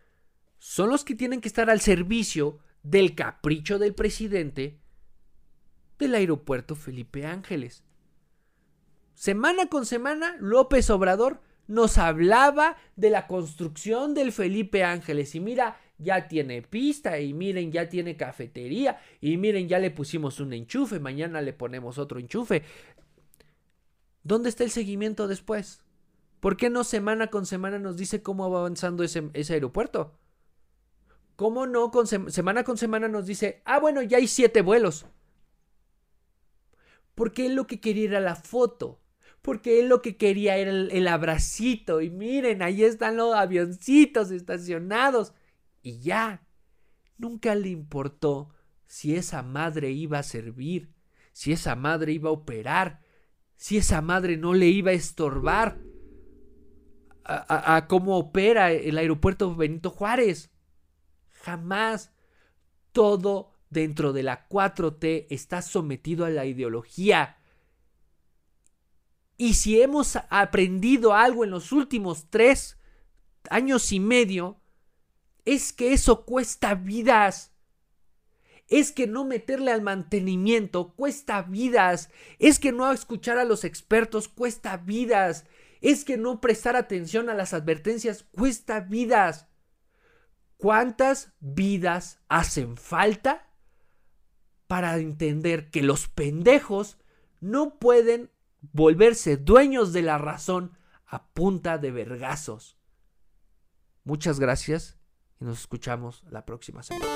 Son 0.58 0.90
los 0.90 1.04
que 1.04 1.14
tienen 1.14 1.40
que 1.40 1.48
estar 1.48 1.70
al 1.70 1.80
servicio 1.80 2.58
del 2.86 3.16
capricho 3.16 3.78
del 3.78 3.94
presidente 3.94 4.78
del 5.98 6.14
aeropuerto 6.14 6.76
Felipe 6.76 7.26
Ángeles. 7.26 7.82
Semana 9.14 9.66
con 9.66 9.86
semana, 9.86 10.36
López 10.40 10.88
Obrador 10.90 11.40
nos 11.66 11.98
hablaba 11.98 12.76
de 12.94 13.10
la 13.10 13.26
construcción 13.26 14.14
del 14.14 14.30
Felipe 14.30 14.84
Ángeles. 14.84 15.34
Y 15.34 15.40
mira, 15.40 15.80
ya 15.98 16.28
tiene 16.28 16.62
pista 16.62 17.18
y 17.18 17.34
miren, 17.34 17.72
ya 17.72 17.88
tiene 17.88 18.16
cafetería 18.16 19.00
y 19.20 19.36
miren, 19.36 19.68
ya 19.68 19.80
le 19.80 19.90
pusimos 19.90 20.38
un 20.38 20.52
enchufe, 20.52 21.00
mañana 21.00 21.40
le 21.40 21.52
ponemos 21.52 21.98
otro 21.98 22.20
enchufe. 22.20 22.62
¿Dónde 24.22 24.48
está 24.48 24.62
el 24.62 24.70
seguimiento 24.70 25.26
después? 25.26 25.80
¿Por 26.38 26.56
qué 26.56 26.70
no 26.70 26.84
semana 26.84 27.28
con 27.28 27.46
semana 27.46 27.78
nos 27.80 27.96
dice 27.96 28.22
cómo 28.22 28.48
va 28.48 28.60
avanzando 28.60 29.02
ese, 29.02 29.30
aeropuerto? 29.52 30.16
¿Cómo 31.36 31.66
no 31.66 31.90
con 31.90 32.06
semana 32.06 32.64
con 32.64 32.78
semana 32.78 33.08
nos 33.08 33.26
dice, 33.26 33.62
ah, 33.64 33.78
bueno, 33.78 34.02
ya 34.02 34.16
hay 34.16 34.26
siete 34.26 34.62
vuelos? 34.62 35.06
Porque 37.14 37.46
él 37.46 37.54
lo 37.54 37.66
que 37.66 37.80
quería 37.80 38.04
era 38.08 38.20
la 38.20 38.36
foto. 38.36 39.00
Porque 39.42 39.80
él 39.80 39.88
lo 39.88 40.02
que 40.02 40.16
quería 40.16 40.56
era 40.56 40.70
el, 40.70 40.90
el 40.90 41.08
abracito. 41.08 42.00
Y 42.00 42.10
miren, 42.10 42.62
ahí 42.62 42.82
están 42.82 43.16
los 43.16 43.34
avioncitos 43.34 44.30
estacionados 44.30 45.34
y 45.82 46.00
ya. 46.00 46.42
Nunca 47.18 47.54
le 47.54 47.68
importó 47.68 48.50
si 48.86 49.14
esa 49.14 49.42
madre 49.42 49.90
iba 49.90 50.18
a 50.18 50.22
servir, 50.22 50.92
si 51.32 51.52
esa 51.52 51.76
madre 51.76 52.12
iba 52.12 52.28
a 52.28 52.32
operar, 52.32 53.00
si 53.56 53.76
esa 53.78 54.00
madre 54.00 54.36
no 54.36 54.54
le 54.54 54.66
iba 54.66 54.90
a 54.90 54.94
estorbar 54.94 55.78
a, 57.28 57.86
cómo 57.88 58.18
opera 58.18 58.70
el 58.70 58.98
aeropuerto 58.98 59.54
Benito 59.54 59.90
Juárez. 59.90 60.52
Jamás. 61.46 62.10
Todo 62.90 63.52
dentro 63.70 64.12
de 64.12 64.24
la 64.24 64.48
4T 64.48 65.28
está 65.30 65.62
sometido 65.62 66.24
a 66.24 66.30
la 66.30 66.44
ideología. 66.44 67.36
Y 69.36 69.54
si 69.54 69.80
hemos 69.80 70.16
aprendido 70.28 71.14
algo 71.14 71.44
en 71.44 71.50
los 71.50 71.70
últimos 71.70 72.30
tres 72.30 72.78
años 73.48 73.92
y 73.92 74.00
medio, 74.00 74.60
es 75.44 75.72
que 75.72 75.92
eso 75.92 76.24
cuesta 76.24 76.74
vidas. 76.74 77.52
Es 78.66 78.90
que 78.90 79.06
no 79.06 79.24
meterle 79.24 79.70
al 79.70 79.82
mantenimiento 79.82 80.94
cuesta 80.94 81.42
vidas. 81.42 82.10
Es 82.40 82.58
que 82.58 82.72
no 82.72 82.90
escuchar 82.90 83.38
a 83.38 83.44
los 83.44 83.62
expertos 83.62 84.26
cuesta 84.26 84.78
vidas. 84.78 85.44
Es 85.80 86.04
que 86.04 86.16
no 86.16 86.40
prestar 86.40 86.74
atención 86.74 87.30
a 87.30 87.34
las 87.34 87.54
advertencias 87.54 88.24
cuesta 88.32 88.80
vidas. 88.80 89.46
¿Cuántas 90.56 91.32
vidas 91.40 92.20
hacen 92.28 92.76
falta 92.76 93.48
para 94.66 94.96
entender 94.96 95.70
que 95.70 95.82
los 95.82 96.08
pendejos 96.08 96.98
no 97.40 97.78
pueden 97.78 98.30
volverse 98.72 99.36
dueños 99.36 99.92
de 99.92 100.02
la 100.02 100.18
razón 100.18 100.76
a 101.06 101.28
punta 101.28 101.78
de 101.78 101.90
vergazos? 101.90 102.78
Muchas 104.04 104.40
gracias 104.40 104.98
y 105.40 105.44
nos 105.44 105.60
escuchamos 105.60 106.24
la 106.30 106.46
próxima 106.46 106.82
semana. 106.82 107.06